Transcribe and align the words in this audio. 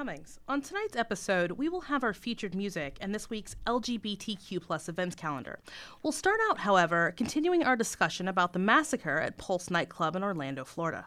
Cummings. 0.00 0.40
On 0.48 0.62
tonight's 0.62 0.96
episode, 0.96 1.52
we 1.52 1.68
will 1.68 1.82
have 1.82 2.02
our 2.02 2.14
featured 2.14 2.54
music 2.54 2.96
and 3.02 3.14
this 3.14 3.28
week's 3.28 3.54
LGBTQ 3.66 4.62
plus 4.62 4.88
events 4.88 5.14
calendar. 5.14 5.58
We'll 6.02 6.10
start 6.10 6.40
out, 6.48 6.56
however, 6.56 7.12
continuing 7.18 7.64
our 7.64 7.76
discussion 7.76 8.26
about 8.26 8.54
the 8.54 8.58
massacre 8.58 9.18
at 9.18 9.36
Pulse 9.36 9.68
nightclub 9.68 10.16
in 10.16 10.24
Orlando, 10.24 10.64
Florida. 10.64 11.04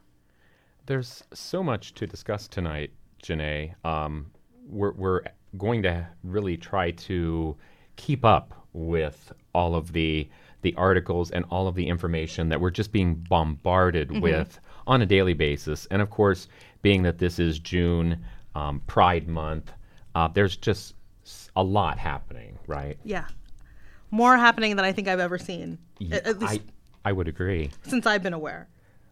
There's 0.85 1.23
so 1.33 1.63
much 1.63 1.95
to 1.95 2.05
discuss 2.05 2.47
tonight, 2.47 2.91
Janae. 3.23 3.73
Um, 3.83 4.27
we're, 4.69 4.91
we're 4.91 5.21
going 5.57 5.81
to 5.81 6.05
really 6.23 6.55
try 6.55 6.91
to 6.91 7.57
keep 7.95 8.23
up 8.23 8.53
with 8.73 9.33
all 9.55 9.73
of 9.73 9.93
the 9.93 10.29
the 10.61 10.75
articles 10.75 11.29
and 11.31 11.43
all 11.49 11.67
of 11.67 11.75
the 11.75 11.87
information 11.87 12.47
that 12.47 12.61
we're 12.61 12.69
just 12.69 12.91
being 12.91 13.15
bombarded 13.15 14.09
Mm-hmm. 14.09 14.21
with 14.21 14.59
on 14.87 15.01
a 15.01 15.05
daily 15.05 15.33
basis. 15.33 15.87
And 15.87 16.01
of 16.01 16.09
course, 16.09 16.47
being 16.83 17.01
that 17.03 17.17
this 17.17 17.37
is 17.37 17.59
June, 17.59 18.23
um, 18.55 18.81
Pride 18.87 19.27
Month, 19.27 19.71
uh, 20.15 20.27
there's 20.27 20.55
just 20.55 20.95
a 21.55 21.63
lot 21.63 21.97
happening, 21.97 22.57
right? 22.67 22.97
Yeah. 23.03 23.25
More 24.11 24.37
happening 24.37 24.75
than 24.75 24.85
I 24.85 24.91
think 24.91 25.07
I've 25.07 25.19
ever 25.19 25.37
seen, 25.37 25.79
at, 26.11 26.27
at 26.27 26.39
least 26.39 26.61
I, 27.05 27.09
I 27.09 27.11
would 27.11 27.27
agree. 27.27 27.71
since 27.83 28.05
I've 28.05 28.21
been 28.21 28.33
aware. 28.33 28.67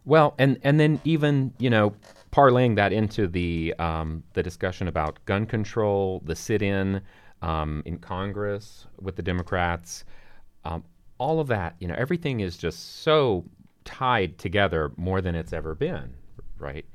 Well, 0.06 0.34
and 0.40 0.60
and 0.64 0.80
then 0.80 1.00
even 1.04 1.54
you 1.60 1.70
know 1.70 1.94
parlaying 2.32 2.76
that 2.76 2.92
into 2.92 3.28
the 3.28 3.74
um, 3.78 4.24
the 4.34 4.44
discussion 4.44 4.88
about 4.88 5.24
gun 5.26 5.46
control, 5.46 6.22
the 6.26 6.36
sit-in 6.36 7.02
um, 7.42 7.84
in 7.86 7.98
Congress 7.98 8.88
with 9.00 9.16
the 9.16 9.22
Democrats, 9.22 10.06
um, 10.66 10.84
all 11.18 11.40
of 11.40 11.48
that, 11.48 11.76
you 11.80 11.88
know, 11.88 11.96
everything 11.98 12.40
is 12.40 12.58
just 12.58 13.02
so 13.04 13.46
tied 13.86 14.38
together 14.38 14.92
more 14.98 15.22
than 15.22 15.36
it's 15.36 15.54
ever 15.54 15.76
been, 15.76 16.14
right? 16.58 16.86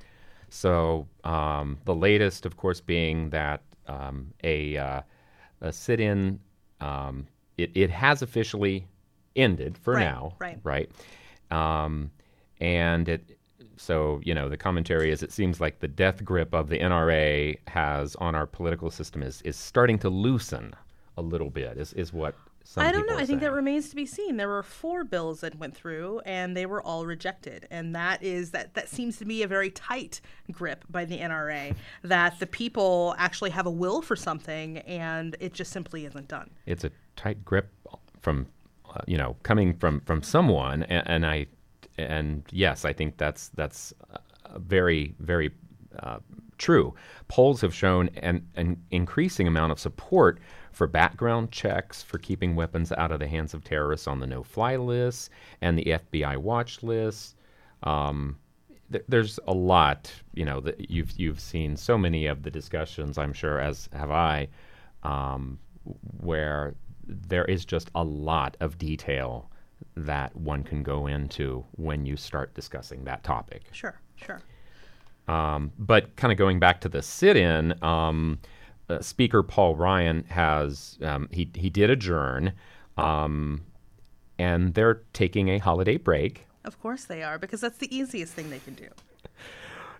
So 0.56 1.06
um, 1.22 1.76
the 1.84 1.94
latest, 1.94 2.46
of 2.46 2.56
course, 2.56 2.80
being 2.80 3.28
that 3.28 3.60
um, 3.86 4.32
a 4.42 4.78
uh, 4.78 5.02
a 5.60 5.70
sit-in, 5.70 6.40
um, 6.80 7.26
it 7.58 7.70
it 7.74 7.90
has 7.90 8.22
officially 8.22 8.86
ended 9.36 9.76
for 9.76 9.94
Right, 9.94 10.04
now, 10.04 10.34
right. 10.38 10.58
right? 10.62 10.90
Um, 11.50 12.10
and 12.58 13.06
it, 13.06 13.38
so 13.76 14.18
you 14.24 14.34
know, 14.34 14.48
the 14.48 14.56
commentary 14.56 15.10
is 15.10 15.22
it 15.22 15.30
seems 15.30 15.60
like 15.60 15.80
the 15.80 15.88
death 15.88 16.24
grip 16.24 16.54
of 16.54 16.70
the 16.70 16.78
NRA 16.78 17.58
has 17.66 18.16
on 18.16 18.34
our 18.34 18.46
political 18.46 18.90
system 18.90 19.22
is 19.22 19.42
is 19.42 19.56
starting 19.56 19.98
to 19.98 20.08
loosen 20.08 20.72
a 21.18 21.22
little 21.22 21.50
bit. 21.50 21.76
Is 21.76 21.92
is 21.92 22.14
what 22.14 22.34
some 22.66 22.84
I 22.84 22.90
don't 22.90 23.06
know. 23.08 23.16
I 23.16 23.24
think 23.24 23.40
that 23.40 23.52
remains 23.52 23.90
to 23.90 23.96
be 23.96 24.06
seen. 24.06 24.36
There 24.36 24.48
were 24.48 24.62
four 24.62 25.04
bills 25.04 25.40
that 25.40 25.56
went 25.56 25.76
through, 25.76 26.20
and 26.26 26.56
they 26.56 26.66
were 26.66 26.82
all 26.82 27.06
rejected. 27.06 27.66
And 27.70 27.94
that 27.94 28.22
is 28.22 28.50
that. 28.50 28.74
That 28.74 28.88
seems 28.88 29.18
to 29.18 29.24
be 29.24 29.42
a 29.42 29.46
very 29.46 29.70
tight 29.70 30.20
grip 30.50 30.84
by 30.90 31.04
the 31.04 31.18
NRA. 31.18 31.76
that 32.02 32.38
the 32.40 32.46
people 32.46 33.14
actually 33.18 33.50
have 33.50 33.66
a 33.66 33.70
will 33.70 34.02
for 34.02 34.16
something, 34.16 34.78
and 34.78 35.36
it 35.38 35.54
just 35.54 35.72
simply 35.72 36.04
isn't 36.06 36.28
done. 36.28 36.50
it's 36.66 36.84
a 36.84 36.90
tight 37.14 37.44
grip 37.44 37.72
from 38.20 38.46
uh, 38.92 39.00
you 39.06 39.16
know 39.16 39.36
coming 39.42 39.74
from 39.74 40.00
from 40.00 40.22
someone 40.22 40.82
and, 40.84 41.02
and 41.06 41.26
i 41.26 41.46
and 41.98 42.42
yes 42.50 42.84
i 42.84 42.92
think 42.92 43.16
that's 43.16 43.48
that's 43.50 43.94
uh, 44.12 44.18
very 44.58 45.14
very 45.20 45.50
uh, 46.00 46.18
true 46.58 46.94
polls 47.28 47.60
have 47.60 47.74
shown 47.74 48.08
an, 48.16 48.46
an 48.56 48.76
increasing 48.90 49.46
amount 49.46 49.72
of 49.72 49.78
support 49.78 50.38
for 50.76 50.86
background 50.86 51.50
checks 51.50 52.02
for 52.02 52.18
keeping 52.18 52.54
weapons 52.54 52.92
out 52.92 53.10
of 53.10 53.18
the 53.18 53.26
hands 53.26 53.54
of 53.54 53.64
terrorists 53.64 54.06
on 54.06 54.20
the 54.20 54.26
no-fly 54.26 54.76
list 54.76 55.30
and 55.62 55.78
the 55.78 55.84
fbi 55.84 56.36
watch 56.36 56.82
list 56.82 57.34
um, 57.82 58.36
th- 58.92 59.04
there's 59.08 59.38
a 59.46 59.52
lot, 59.52 60.12
you 60.34 60.44
know, 60.44 60.60
that 60.60 60.90
you've 60.90 61.12
you've 61.18 61.40
seen 61.40 61.76
so 61.76 61.96
many 61.96 62.26
of 62.26 62.42
the 62.42 62.50
discussions, 62.50 63.18
I'm 63.18 63.32
sure, 63.32 63.60
as 63.60 63.88
have 63.92 64.10
I, 64.10 64.48
um, 65.02 65.58
where 66.20 66.74
there 67.06 67.44
is 67.44 67.64
just 67.64 67.90
a 67.94 68.02
lot 68.02 68.56
of 68.60 68.78
detail 68.78 69.50
that 69.96 70.34
one 70.36 70.64
can 70.64 70.82
go 70.82 71.06
into 71.06 71.64
when 71.72 72.06
you 72.06 72.16
start 72.16 72.54
discussing 72.54 73.04
that 73.04 73.22
topic. 73.22 73.62
Sure, 73.72 73.98
sure. 74.16 74.40
Um, 75.28 75.72
but 75.78 76.14
kind 76.16 76.32
of 76.32 76.38
going 76.38 76.58
back 76.58 76.80
to 76.82 76.88
the 76.88 77.02
sit-in, 77.02 77.74
um, 77.82 78.38
uh, 78.88 79.00
Speaker 79.00 79.42
Paul 79.42 79.76
Ryan 79.76 80.24
has 80.28 80.98
um, 81.02 81.28
he 81.30 81.50
he 81.54 81.70
did 81.70 81.90
adjourn, 81.90 82.52
um, 82.96 83.62
and 84.38 84.74
they're 84.74 85.02
taking 85.12 85.48
a 85.48 85.58
holiday 85.58 85.96
break. 85.96 86.46
Of 86.64 86.80
course 86.80 87.04
they 87.04 87.22
are, 87.22 87.38
because 87.38 87.60
that's 87.60 87.78
the 87.78 87.94
easiest 87.94 88.32
thing 88.32 88.50
they 88.50 88.58
can 88.58 88.74
do. 88.74 88.88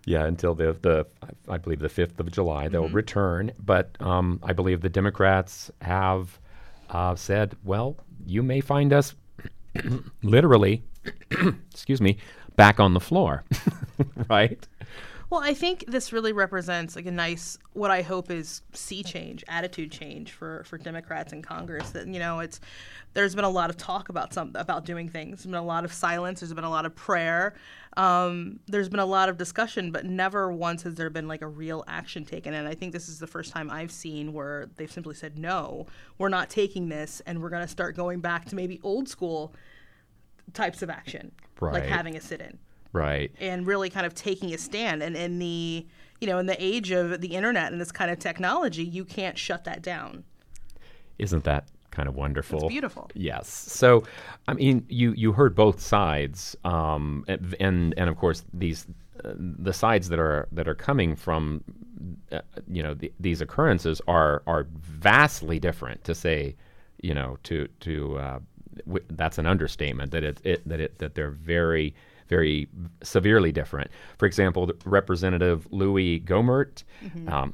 Yeah, 0.05 0.25
until 0.25 0.55
the 0.55 0.73
the 0.73 1.05
I 1.49 1.57
believe 1.57 1.79
the 1.79 1.89
fifth 1.89 2.19
of 2.19 2.31
July 2.31 2.69
they'll 2.69 2.89
return. 2.89 3.51
But 3.59 3.95
um, 3.99 4.39
I 4.43 4.53
believe 4.53 4.81
the 4.81 4.89
Democrats 4.89 5.69
have 5.81 6.39
uh, 6.89 7.15
said, 7.15 7.55
well, 7.63 7.97
you 8.25 8.43
may 8.43 8.61
find 8.61 8.93
us 8.93 9.15
literally, 10.23 10.83
excuse 11.71 12.01
me, 12.01 12.17
back 12.55 12.79
on 12.79 12.93
the 12.93 12.99
floor, 12.99 13.43
right? 14.29 14.65
Well, 15.29 15.41
I 15.43 15.53
think 15.53 15.83
this 15.87 16.13
really 16.13 16.31
represents 16.31 16.95
like 16.95 17.05
a 17.05 17.11
nice, 17.11 17.57
what 17.73 17.91
I 17.91 18.01
hope 18.01 18.31
is 18.31 18.61
sea 18.71 19.03
change, 19.03 19.43
attitude 19.49 19.91
change 19.91 20.31
for 20.31 20.63
for 20.63 20.77
Democrats 20.77 21.33
in 21.33 21.41
Congress. 21.41 21.89
That 21.89 22.07
you 22.07 22.17
know, 22.19 22.39
it's 22.39 22.61
there's 23.13 23.35
been 23.35 23.43
a 23.43 23.49
lot 23.49 23.69
of 23.69 23.75
talk 23.75 24.07
about 24.07 24.33
some 24.33 24.53
about 24.55 24.85
doing 24.85 25.09
things. 25.09 25.39
There's 25.39 25.45
been 25.47 25.55
a 25.55 25.61
lot 25.61 25.83
of 25.83 25.91
silence. 25.91 26.39
There's 26.39 26.53
been 26.53 26.63
a 26.63 26.69
lot 26.69 26.85
of 26.85 26.95
prayer. 26.95 27.55
Um, 27.97 28.61
there's 28.67 28.87
been 28.87 29.01
a 29.01 29.05
lot 29.05 29.27
of 29.27 29.37
discussion, 29.37 29.91
but 29.91 30.05
never 30.05 30.49
once 30.49 30.83
has 30.83 30.95
there 30.95 31.09
been 31.09 31.27
like 31.27 31.41
a 31.41 31.47
real 31.47 31.83
action 31.87 32.23
taken. 32.23 32.53
And 32.53 32.65
I 32.65 32.73
think 32.73 32.93
this 32.93 33.09
is 33.09 33.19
the 33.19 33.27
first 33.27 33.51
time 33.51 33.69
I've 33.69 33.91
seen 33.91 34.31
where 34.31 34.69
they've 34.77 34.91
simply 34.91 35.15
said, 35.15 35.37
"No, 35.37 35.87
we're 36.19 36.29
not 36.29 36.49
taking 36.49 36.87
this, 36.87 37.21
and 37.25 37.41
we're 37.41 37.49
going 37.49 37.63
to 37.63 37.67
start 37.67 37.97
going 37.97 38.21
back 38.21 38.45
to 38.45 38.55
maybe 38.55 38.79
old 38.81 39.09
school 39.09 39.53
types 40.53 40.81
of 40.81 40.89
action, 40.89 41.33
like 41.73 41.83
having 41.89 42.15
a 42.15 42.21
sit-in." 42.21 42.59
Right. 42.93 43.31
and 43.39 43.67
really 43.67 43.89
kind 43.89 44.05
of 44.05 44.15
taking 44.15 44.53
a 44.53 44.57
stand. 44.57 45.03
And 45.03 45.15
in 45.15 45.39
the 45.39 45.85
you 46.19 46.27
know 46.27 46.39
in 46.39 46.45
the 46.45 46.61
age 46.63 46.91
of 46.91 47.21
the 47.21 47.35
internet 47.35 47.71
and 47.71 47.79
this 47.79 47.91
kind 47.91 48.09
of 48.11 48.19
technology, 48.19 48.83
you 48.83 49.05
can't 49.05 49.37
shut 49.37 49.63
that 49.65 49.81
down. 49.81 50.23
Isn't 51.19 51.43
that 51.45 51.67
kind 51.91 52.07
of 52.07 52.15
wonderful? 52.15 52.59
It's 52.59 52.67
beautiful. 52.67 53.09
Yes. 53.15 53.47
So, 53.47 54.03
I 54.47 54.53
mean, 54.53 54.85
you 54.87 55.13
you 55.13 55.31
heard 55.31 55.55
both 55.55 55.79
sides, 55.79 56.55
um, 56.63 57.25
and 57.27 57.93
and, 57.97 58.09
of 58.09 58.17
course 58.17 58.43
these 58.53 58.85
uh, 59.25 59.33
the 59.37 59.73
sides 59.73 60.09
that 60.09 60.19
are 60.19 60.47
that 60.51 60.67
are 60.67 60.75
coming 60.75 61.15
from, 61.15 61.63
uh, 62.31 62.41
you 62.67 62.83
know, 62.83 62.93
the, 62.93 63.11
these 63.19 63.41
occurrences 63.41 64.01
are 64.07 64.43
are 64.45 64.67
vastly 64.79 65.59
different. 65.59 66.03
To 66.03 66.13
say, 66.13 66.55
you 67.01 67.13
know, 67.13 67.37
to 67.43 67.67
to 67.79 68.17
uh, 68.17 68.39
w- 68.85 69.05
that's 69.09 69.39
an 69.39 69.47
understatement. 69.47 70.11
That 70.11 70.23
it, 70.23 70.39
it 70.43 70.67
that 70.69 70.79
it 70.79 70.99
that 70.99 71.15
they're 71.15 71.31
very 71.31 71.95
very 72.27 72.67
severely 73.01 73.51
different. 73.51 73.89
For 74.17 74.25
example, 74.25 74.71
Representative 74.85 75.67
Louie 75.71 76.19
Gohmert, 76.19 76.83
um, 77.27 77.53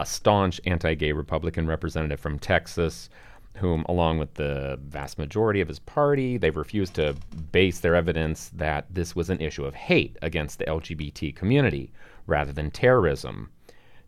a 0.00 0.06
staunch 0.06 0.60
anti-gay 0.66 1.12
Republican 1.12 1.66
representative 1.66 2.20
from 2.20 2.38
Texas, 2.38 3.10
whom, 3.56 3.84
along 3.88 4.18
with 4.18 4.34
the 4.34 4.78
vast 4.84 5.18
majority 5.18 5.60
of 5.60 5.68
his 5.68 5.80
party, 5.80 6.36
they've 6.38 6.56
refused 6.56 6.94
to 6.94 7.16
base 7.52 7.80
their 7.80 7.94
evidence 7.94 8.50
that 8.54 8.86
this 8.90 9.16
was 9.16 9.30
an 9.30 9.40
issue 9.40 9.64
of 9.64 9.74
hate 9.74 10.16
against 10.22 10.58
the 10.58 10.64
LGBT 10.66 11.34
community 11.34 11.92
rather 12.26 12.52
than 12.52 12.70
terrorism. 12.70 13.50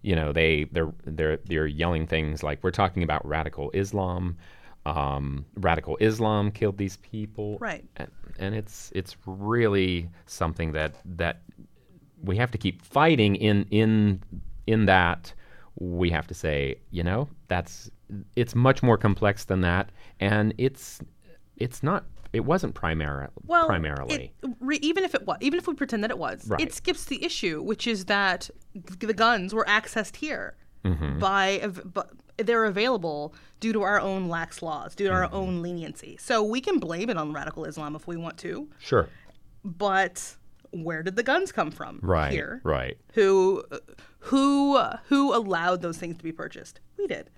You 0.02 0.14
know, 0.16 0.32
they 0.32 0.64
they're 0.72 0.92
they're 1.04 1.36
they're 1.38 1.66
yelling 1.66 2.06
things 2.06 2.42
like 2.42 2.62
we're 2.62 2.70
talking 2.70 3.02
about 3.02 3.26
radical 3.26 3.70
Islam. 3.74 4.36
Um, 4.86 5.44
radical 5.56 5.98
Islam 6.00 6.50
killed 6.50 6.78
these 6.78 6.96
people, 6.98 7.58
Right. 7.58 7.84
And, 8.40 8.54
it's 8.54 8.90
it's 8.94 9.16
really 9.26 10.08
something 10.26 10.72
that 10.72 10.94
that 11.04 11.42
we 12.22 12.36
have 12.36 12.50
to 12.50 12.58
keep 12.58 12.82
fighting 12.82 13.36
in 13.36 13.64
in 13.70 14.22
in 14.66 14.86
that 14.86 15.32
we 15.78 16.10
have 16.10 16.26
to 16.26 16.34
say 16.34 16.76
you 16.90 17.02
know 17.02 17.28
that's 17.48 17.90
it's 18.36 18.54
much 18.54 18.82
more 18.82 18.96
complex 18.98 19.44
than 19.44 19.60
that 19.62 19.90
and 20.18 20.52
it's 20.58 21.00
it's 21.56 21.82
not 21.82 22.04
it 22.32 22.44
wasn't 22.44 22.74
primar- 22.74 23.28
well, 23.46 23.66
primarily. 23.66 24.32
it- 24.42 24.50
re, 24.60 24.78
even 24.82 25.02
if 25.04 25.14
it 25.16 25.26
was, 25.26 25.36
even 25.40 25.58
if 25.58 25.66
we 25.66 25.74
pretend 25.74 26.04
that 26.04 26.10
it 26.12 26.18
was, 26.18 26.46
Right. 26.48 26.60
it 26.60 26.72
skips 26.72 27.06
the 27.06 27.24
issue, 27.24 27.60
which 27.60 27.88
is 27.88 28.04
that 28.04 28.48
the 28.74 29.12
guns 29.12 29.52
were 29.52 29.64
accessed 29.64 30.16
here 30.16 30.54
Mm-hmm. 30.84 31.18
by, 31.18 31.68
but 31.84 32.10
they're 32.42 32.64
available 32.64 33.34
due 33.60 33.72
to 33.72 33.82
our 33.82 34.00
own 34.00 34.28
lax 34.28 34.62
laws, 34.62 34.94
due 34.94 35.06
to 35.08 35.12
Mm-hmm. 35.12 35.34
our 35.34 35.40
own 35.40 35.62
leniency. 35.62 36.16
So 36.20 36.42
we 36.42 36.60
can 36.60 36.78
blame 36.78 37.10
it 37.10 37.16
on 37.16 37.32
radical 37.32 37.64
Islam 37.64 37.94
if 37.96 38.06
we 38.06 38.16
want 38.16 38.38
to, 38.38 38.68
sure. 38.78 39.08
but 39.64 40.36
where 40.72 41.02
did 41.02 41.16
the 41.16 41.22
guns 41.22 41.50
come 41.52 41.70
from? 41.70 41.98
Right. 42.02 42.32
here. 42.32 42.60
Right. 42.64 42.96
Who, 43.14 43.64
who, 44.20 44.78
who 45.08 45.34
allowed 45.34 45.82
those 45.82 45.98
things 45.98 46.16
to 46.18 46.22
be 46.24 46.32
purchased? 46.32 46.80
We 46.96 47.06
did. 47.06 47.28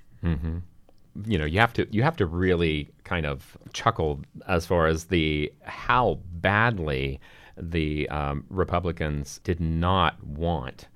you 1.26 1.36
know 1.38 1.44
you 1.44 1.58
have 1.60 1.72
to 1.74 1.86
you 1.90 2.02
have 2.02 2.16
to 2.16 2.24
really 2.26 2.88
kind 3.04 3.26
of 3.26 3.56
chuckle 3.72 4.20
as 4.48 4.64
far 4.64 4.86
as 4.86 5.04
the 5.06 5.52
how 5.64 6.18
badly 6.32 7.20
the 7.56 8.08
um, 8.08 8.44
Republicans 8.48 9.38
did 9.44 9.60
not 9.60 10.22
want 10.24 10.88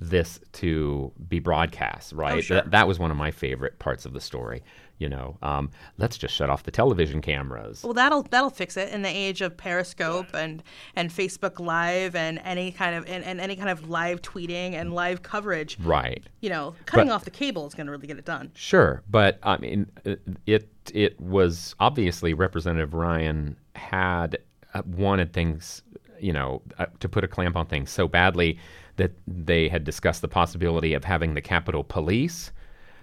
this 0.00 0.40
to 0.52 1.12
be 1.28 1.38
broadcast. 1.38 2.12
Right, 2.12 2.34
Oh, 2.38 2.40
sure. 2.40 2.56
that, 2.56 2.70
that 2.72 2.88
was 2.88 2.98
one 2.98 3.10
of 3.10 3.16
my 3.16 3.30
favorite 3.30 3.78
parts 3.78 4.04
of 4.04 4.12
the 4.12 4.20
story. 4.20 4.62
You 4.98 5.08
know, 5.08 5.36
um, 5.42 5.70
let's 5.98 6.16
just 6.16 6.32
shut 6.34 6.50
off 6.50 6.62
the 6.62 6.70
television 6.70 7.20
cameras. 7.20 7.82
Well, 7.82 7.94
that'll 7.94 8.22
that'll 8.22 8.50
fix 8.50 8.76
it 8.76 8.90
in 8.92 9.02
the 9.02 9.08
age 9.08 9.40
of 9.40 9.56
Periscope 9.56 10.28
and 10.34 10.62
and 10.94 11.10
Facebook 11.10 11.58
Live 11.58 12.14
and 12.14 12.40
any 12.44 12.70
kind 12.70 12.94
of 12.94 13.04
and, 13.08 13.24
and 13.24 13.40
any 13.40 13.56
kind 13.56 13.70
of 13.70 13.88
live 13.90 14.22
tweeting 14.22 14.74
and 14.74 14.94
live 14.94 15.22
coverage. 15.22 15.78
Right. 15.80 16.22
You 16.40 16.50
know, 16.50 16.76
cutting 16.86 17.08
But- 17.08 17.14
off 17.14 17.24
the 17.24 17.32
cable 17.32 17.66
is 17.66 17.74
going 17.74 17.86
to 17.86 17.90
really 17.92 18.06
get 18.06 18.18
it 18.18 18.24
done. 18.24 18.52
Sure, 18.54 19.02
but 19.10 19.40
I 19.42 19.56
mean, 19.58 19.90
it 20.04 20.22
it, 20.46 20.68
it 20.92 21.20
was 21.20 21.74
obviously 21.80 22.32
Representative 22.32 22.94
Ryan 22.94 23.56
had 23.74 24.38
uh, 24.74 24.82
wanted 24.86 25.32
things, 25.32 25.82
you 26.20 26.32
know, 26.32 26.62
uh, 26.78 26.86
to 27.00 27.08
put 27.08 27.24
a 27.24 27.28
clamp 27.28 27.56
on 27.56 27.66
things 27.66 27.90
so 27.90 28.06
badly 28.06 28.60
that 28.96 29.12
they 29.26 29.68
had 29.68 29.84
discussed 29.84 30.22
the 30.22 30.28
possibility 30.28 30.94
of 30.94 31.04
having 31.04 31.34
the 31.34 31.40
Capitol 31.40 31.84
Police 31.84 32.52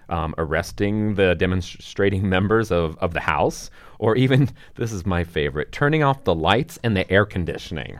um, 0.08 0.34
arresting 0.38 1.14
the 1.14 1.34
demonstrating 1.34 2.28
members 2.28 2.70
of, 2.70 2.96
of 2.98 3.14
the 3.14 3.20
House, 3.20 3.70
or 3.98 4.14
even 4.16 4.50
this 4.76 4.92
is 4.92 5.06
my 5.06 5.24
favorite, 5.24 5.72
turning 5.72 6.02
off 6.02 6.24
the 6.24 6.34
lights 6.34 6.78
and 6.84 6.96
the 6.96 7.10
air 7.10 7.24
conditioning. 7.24 7.98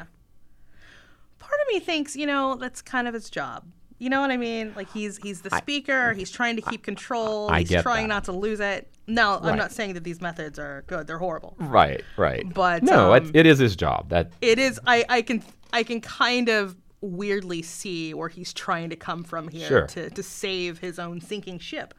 Part 1.38 1.60
of 1.60 1.68
me 1.68 1.80
thinks, 1.80 2.14
you 2.14 2.26
know, 2.26 2.56
that's 2.56 2.82
kind 2.82 3.08
of 3.08 3.14
his 3.14 3.30
job. 3.30 3.64
You 3.98 4.10
know 4.10 4.20
what 4.20 4.32
I 4.32 4.36
mean? 4.36 4.72
Like 4.74 4.90
he's 4.92 5.16
he's 5.18 5.42
the 5.42 5.50
speaker. 5.50 6.12
he's 6.12 6.30
trying 6.30 6.56
to 6.56 6.62
keep 6.62 6.82
control. 6.82 7.48
I 7.48 7.60
he's 7.60 7.68
get 7.68 7.84
trying 7.84 8.08
that. 8.08 8.14
not 8.14 8.24
to 8.24 8.32
lose 8.32 8.58
it. 8.58 8.88
No, 9.06 9.38
I'm 9.40 9.56
not 9.56 9.70
saying 9.70 9.94
that 9.94 10.02
these 10.02 10.20
methods 10.20 10.58
are 10.58 10.82
good. 10.88 11.06
They're 11.06 11.18
horrible. 11.18 11.54
Right, 11.58 12.02
right. 12.16 12.44
But, 12.52 12.82
no, 12.82 13.12
um, 13.12 13.26
it, 13.26 13.36
it 13.36 13.46
is 13.46 13.58
his 13.58 13.76
job. 13.76 14.08
That 14.08 14.32
It 14.40 14.58
is. 14.58 14.80
I 14.88 15.04
I 15.08 15.22
can 15.22 15.40
I 15.72 15.84
can 15.84 16.00
kind 16.00 16.48
of 16.48 16.76
weirdly 17.02 17.60
see 17.62 18.14
where 18.14 18.28
he's 18.30 18.52
trying 18.54 18.88
to 18.90 18.96
come 18.96 19.22
from 19.24 19.48
here 19.48 19.68
Sure. 19.68 19.86
to 19.88 20.08
to 20.10 20.22
save 20.22 20.78
his 20.78 20.98
own 20.98 21.20
sinking 21.20 21.58
ship, 21.58 21.92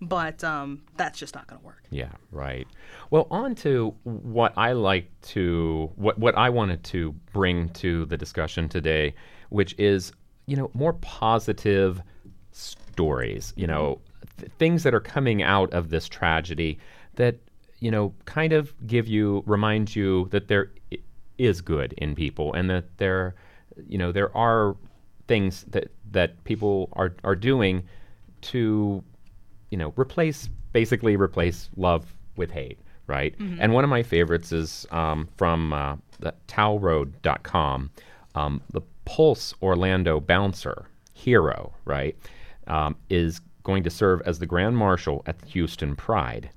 but 0.00 0.44
um, 0.44 0.82
that's 0.96 1.18
just 1.18 1.34
not 1.34 1.46
going 1.48 1.60
to 1.60 1.66
work. 1.66 1.82
Yeah, 1.90 2.10
right. 2.30 2.68
Well, 3.10 3.26
on 3.30 3.54
to 3.56 3.94
what 4.04 4.52
I 4.56 4.72
like 4.72 5.10
to 5.28 5.90
what 5.96 6.18
what 6.18 6.36
I 6.36 6.50
wanted 6.50 6.84
to 6.84 7.12
bring 7.32 7.70
to 7.70 8.04
the 8.06 8.16
discussion 8.16 8.68
today, 8.68 9.14
which 9.48 9.74
is 9.78 10.12
you 10.46 10.56
know 10.56 10.70
more 10.74 10.92
positive 10.94 12.02
stories. 12.52 13.52
You 13.56 13.66
know, 13.66 14.00
th- 14.38 14.50
things 14.58 14.82
that 14.82 14.94
are 14.94 15.00
coming 15.00 15.42
out 15.42 15.72
of 15.72 15.90
this 15.90 16.08
tragedy 16.08 16.78
that 17.16 17.36
you 17.80 17.90
know 17.90 18.14
kind 18.26 18.52
of 18.52 18.74
give 18.86 19.08
you 19.08 19.42
remind 19.46 19.94
you 19.96 20.28
that 20.30 20.48
there 20.48 20.70
is 21.38 21.60
good 21.62 21.94
in 21.94 22.14
people 22.14 22.52
and 22.52 22.68
that 22.68 22.98
there 22.98 23.34
you 23.88 23.98
know 23.98 24.12
there 24.12 24.34
are 24.36 24.76
things 25.28 25.64
that 25.68 25.90
that 26.10 26.42
people 26.44 26.88
are 26.92 27.14
are 27.24 27.36
doing 27.36 27.84
to 28.40 29.04
you 29.70 29.78
know, 29.78 29.92
replace 29.96 30.48
basically 30.72 31.16
replace 31.16 31.68
love 31.76 32.14
with 32.36 32.50
hate, 32.50 32.78
right? 33.06 33.34
And 33.60 33.72
one 33.72 33.84
of 33.84 33.90
my 33.90 34.02
favorites 34.02 34.52
is 34.52 34.86
um, 34.90 35.28
from 35.36 35.72
uh, 35.72 35.96
the 36.18 36.34
Towleroad.com, 36.48 37.90
um, 38.34 38.60
the 38.70 38.82
Pulse 39.04 39.54
Orlando 39.62 40.20
bouncer 40.20 40.86
hero, 41.12 41.72
right, 41.84 42.16
um, 42.66 42.96
is 43.08 43.40
going 43.62 43.82
to 43.82 43.90
serve 43.90 44.22
as 44.22 44.38
the 44.38 44.46
Grand 44.46 44.76
Marshal 44.76 45.22
at 45.26 45.38
the 45.38 45.46
Houston 45.46 45.96
Pride. 45.96 46.50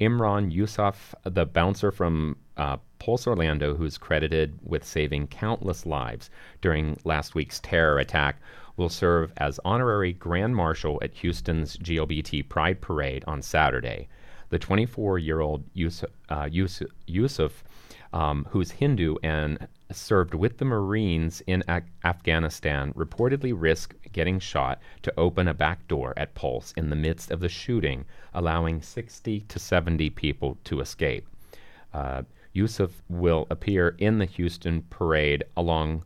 Imran 0.00 0.52
Yusuf, 0.52 1.14
the 1.24 1.44
bouncer 1.44 1.90
from 1.90 2.36
uh, 2.56 2.76
Pulse 2.98 3.26
Orlando, 3.26 3.74
who's 3.74 3.98
credited 3.98 4.58
with 4.62 4.84
saving 4.84 5.28
countless 5.28 5.86
lives 5.86 6.30
during 6.60 6.98
last 7.04 7.34
week's 7.34 7.60
terror 7.60 7.98
attack, 7.98 8.40
will 8.76 8.88
serve 8.88 9.32
as 9.36 9.58
honorary 9.64 10.12
Grand 10.12 10.54
Marshal 10.54 10.98
at 11.02 11.14
Houston's 11.14 11.76
GLBT 11.76 12.48
Pride 12.48 12.80
Parade 12.80 13.24
on 13.26 13.42
Saturday. 13.42 14.08
The 14.50 14.58
24 14.58 15.18
year 15.18 15.40
old 15.40 15.64
Yusuf, 15.74 16.10
uh, 16.28 16.48
Yusuf, 16.50 17.64
um, 18.12 18.46
who's 18.50 18.70
Hindu 18.70 19.16
and 19.22 19.66
served 19.90 20.34
with 20.34 20.58
the 20.58 20.64
Marines 20.64 21.42
in 21.46 21.62
Af- 21.68 21.84
Afghanistan, 22.04 22.92
reportedly 22.92 23.52
risked 23.56 24.12
getting 24.12 24.38
shot 24.38 24.80
to 25.02 25.12
open 25.18 25.48
a 25.48 25.54
back 25.54 25.86
door 25.88 26.12
at 26.16 26.34
Pulse 26.34 26.72
in 26.72 26.90
the 26.90 26.96
midst 26.96 27.30
of 27.30 27.40
the 27.40 27.48
shooting, 27.48 28.04
allowing 28.34 28.82
60 28.82 29.40
to 29.40 29.58
70 29.58 30.10
people 30.10 30.58
to 30.64 30.80
escape. 30.80 31.26
Uh, 31.94 32.22
Yusuf 32.52 33.02
will 33.08 33.46
appear 33.50 33.94
in 33.98 34.18
the 34.18 34.24
Houston 34.24 34.82
parade 34.90 35.44
alongside 35.56 36.02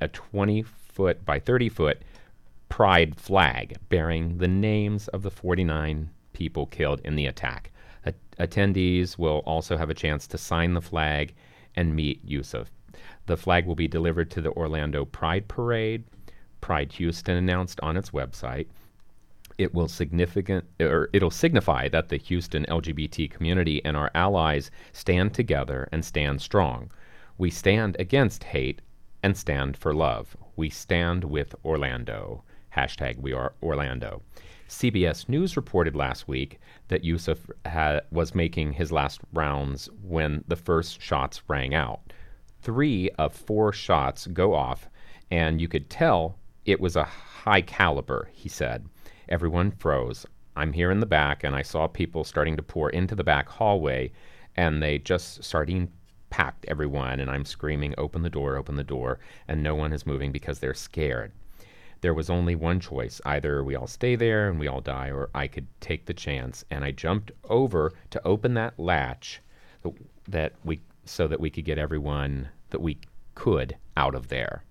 a 0.00 0.08
20 0.08 0.62
foot 0.62 1.24
by 1.24 1.38
30 1.40 1.68
foot 1.68 2.02
pride 2.68 3.16
flag 3.16 3.76
bearing 3.88 4.38
the 4.38 4.48
names 4.48 5.08
of 5.08 5.22
the 5.22 5.30
49 5.30 6.10
people 6.32 6.66
killed 6.66 7.00
in 7.04 7.16
the 7.16 7.26
attack. 7.26 7.70
A- 8.06 8.14
attendees 8.38 9.18
will 9.18 9.38
also 9.44 9.76
have 9.76 9.90
a 9.90 9.94
chance 9.94 10.26
to 10.26 10.38
sign 10.38 10.74
the 10.74 10.80
flag 10.80 11.34
and 11.76 11.94
meet 11.94 12.20
Yusuf. 12.24 12.70
The 13.26 13.36
flag 13.36 13.66
will 13.66 13.74
be 13.74 13.88
delivered 13.88 14.30
to 14.32 14.40
the 14.40 14.52
Orlando 14.52 15.04
Pride 15.04 15.48
Parade. 15.48 16.04
Pride 16.60 16.92
Houston 16.92 17.36
announced 17.36 17.80
on 17.80 17.96
its 17.96 18.10
website 18.10 18.66
it 19.58 19.74
will 19.74 19.88
significant 19.88 20.64
or 20.80 21.08
it'll 21.12 21.30
signify 21.30 21.88
that 21.88 22.08
the 22.08 22.16
Houston 22.16 22.64
LGBT 22.66 23.30
community 23.30 23.84
and 23.84 23.96
our 23.96 24.10
allies 24.14 24.70
stand 24.92 25.34
together 25.34 25.88
and 25.92 26.04
stand 26.04 26.40
strong. 26.40 26.90
We 27.38 27.50
stand 27.50 27.96
against 27.98 28.44
hate 28.44 28.80
and 29.22 29.36
stand 29.36 29.76
for 29.76 29.94
love. 29.94 30.36
We 30.56 30.70
stand 30.70 31.24
with 31.24 31.54
Orlando. 31.64 32.44
Hashtag 32.76 33.18
we 33.18 33.32
are 33.32 33.52
Orlando. 33.62 34.22
CBS 34.72 35.28
News 35.28 35.54
reported 35.54 35.94
last 35.94 36.26
week 36.26 36.58
that 36.88 37.04
Yusuf 37.04 37.38
was 38.10 38.34
making 38.34 38.72
his 38.72 38.90
last 38.90 39.20
rounds 39.34 39.90
when 40.02 40.42
the 40.48 40.56
first 40.56 41.00
shots 41.00 41.42
rang 41.46 41.74
out. 41.74 42.00
Three 42.62 43.10
of 43.18 43.34
four 43.34 43.74
shots 43.74 44.26
go 44.28 44.54
off, 44.54 44.88
and 45.30 45.60
you 45.60 45.68
could 45.68 45.90
tell 45.90 46.38
it 46.64 46.80
was 46.80 46.96
a 46.96 47.04
high 47.04 47.60
caliber, 47.60 48.30
he 48.32 48.48
said. 48.48 48.86
Everyone 49.28 49.72
froze. 49.72 50.24
I'm 50.56 50.72
here 50.72 50.90
in 50.90 51.00
the 51.00 51.06
back, 51.06 51.44
and 51.44 51.54
I 51.54 51.62
saw 51.62 51.86
people 51.86 52.24
starting 52.24 52.56
to 52.56 52.62
pour 52.62 52.88
into 52.88 53.14
the 53.14 53.22
back 53.22 53.50
hallway, 53.50 54.10
and 54.56 54.82
they 54.82 54.98
just 54.98 55.44
starting 55.44 55.92
packed 56.30 56.64
everyone, 56.64 57.20
and 57.20 57.30
I'm 57.30 57.44
screaming, 57.44 57.94
Open 57.98 58.22
the 58.22 58.30
door, 58.30 58.56
open 58.56 58.76
the 58.76 58.84
door, 58.84 59.20
and 59.48 59.62
no 59.62 59.74
one 59.74 59.92
is 59.92 60.06
moving 60.06 60.32
because 60.32 60.60
they're 60.60 60.72
scared. 60.72 61.32
There 62.02 62.14
was 62.14 62.28
only 62.28 62.54
one 62.54 62.80
choice 62.80 63.20
either 63.24 63.64
we 63.64 63.76
all 63.76 63.86
stay 63.86 64.16
there 64.16 64.50
and 64.50 64.58
we 64.58 64.68
all 64.68 64.80
die, 64.80 65.10
or 65.10 65.30
I 65.34 65.46
could 65.46 65.66
take 65.80 66.04
the 66.04 66.14
chance. 66.14 66.64
And 66.70 66.84
I 66.84 66.90
jumped 66.90 67.32
over 67.44 67.92
to 68.10 68.26
open 68.26 68.54
that 68.54 68.78
latch 68.78 69.40
th- 69.82 69.94
that 70.28 70.52
we 70.64 70.80
so 71.04 71.26
that 71.26 71.40
we 71.40 71.48
could 71.48 71.64
get 71.64 71.78
everyone 71.78 72.48
that 72.70 72.80
we 72.80 72.98
could 73.34 73.76
out 73.96 74.14
of 74.14 74.28
there. 74.28 74.64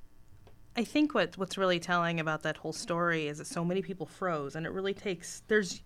I 0.75 0.83
think 0.83 1.13
what 1.13 1.37
what's 1.37 1.57
really 1.57 1.79
telling 1.79 2.19
about 2.19 2.43
that 2.43 2.57
whole 2.57 2.73
story 2.73 3.27
is 3.27 3.39
that 3.39 3.47
so 3.47 3.65
many 3.65 3.81
people 3.81 4.05
froze, 4.05 4.55
and 4.55 4.65
it 4.65 4.71
really 4.71 4.93
takes 4.93 5.43
there's 5.47 5.81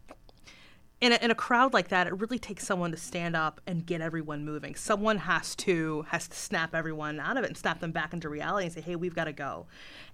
in 1.01 1.11
a, 1.11 1.15
in 1.15 1.29
a 1.29 1.35
crowd 1.35 1.73
like 1.73 1.89
that, 1.89 2.07
it 2.07 2.19
really 2.19 2.39
takes 2.39 2.65
someone 2.65 2.91
to 2.91 2.97
stand 2.97 3.35
up 3.35 3.59
and 3.67 3.85
get 3.85 3.99
everyone 3.99 4.45
moving. 4.45 4.75
Someone 4.75 5.17
has 5.17 5.53
to 5.57 6.05
has 6.09 6.27
to 6.29 6.37
snap 6.37 6.73
everyone 6.73 7.19
out 7.19 7.37
of 7.37 7.43
it 7.43 7.47
and 7.47 7.57
snap 7.57 7.79
them 7.81 7.91
back 7.91 8.13
into 8.13 8.29
reality 8.29 8.65
and 8.65 8.73
say, 8.73 8.81
"Hey, 8.81 8.95
we've 8.95 9.13
got 9.13 9.25
to 9.25 9.33
go." 9.33 9.67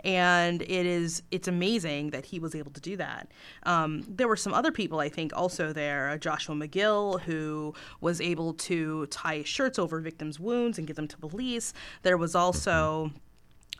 And 0.03 0.63
it 0.63 0.85
is 0.85 1.21
it's 1.29 1.47
amazing 1.47 2.09
that 2.11 2.25
he 2.25 2.39
was 2.39 2.55
able 2.55 2.71
to 2.71 2.81
do 2.81 2.97
that. 2.97 3.31
Um, 3.63 4.03
there 4.07 4.27
were 4.27 4.35
some 4.35 4.53
other 4.53 4.71
people, 4.71 4.99
I 4.99 5.09
think, 5.09 5.31
also 5.35 5.71
there. 5.71 6.09
Uh, 6.09 6.17
Joshua 6.17 6.55
McGill, 6.55 7.21
who 7.21 7.75
was 8.01 8.19
able 8.19 8.53
to 8.53 9.05
tie 9.07 9.43
shirts 9.43 9.77
over 9.77 9.99
victims' 9.99 10.39
wounds 10.39 10.79
and 10.79 10.87
give 10.87 10.95
them 10.95 11.07
to 11.09 11.17
police. 11.17 11.73
There 12.01 12.17
was 12.17 12.33
also 12.33 13.11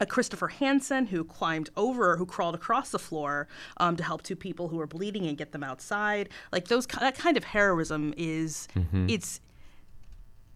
a 0.02 0.06
Christopher 0.06 0.50
Hansen 0.50 1.06
who 1.06 1.24
climbed 1.24 1.70
over, 1.78 2.18
who 2.18 2.26
crawled 2.26 2.56
across 2.56 2.90
the 2.90 3.00
floor 3.00 3.48
um, 3.78 3.96
to 3.96 4.04
help 4.04 4.24
two 4.24 4.36
people 4.36 4.68
who 4.68 4.76
were 4.76 4.88
bleeding 4.88 5.26
and 5.28 5.38
get 5.38 5.54
them 5.54 5.64
outside. 5.64 6.28
Like 6.52 6.68
those, 6.68 6.86
that 6.88 7.18
kind 7.18 7.38
of 7.38 7.46
heroism 7.46 8.14
is, 8.18 8.68
it's, 9.08 9.40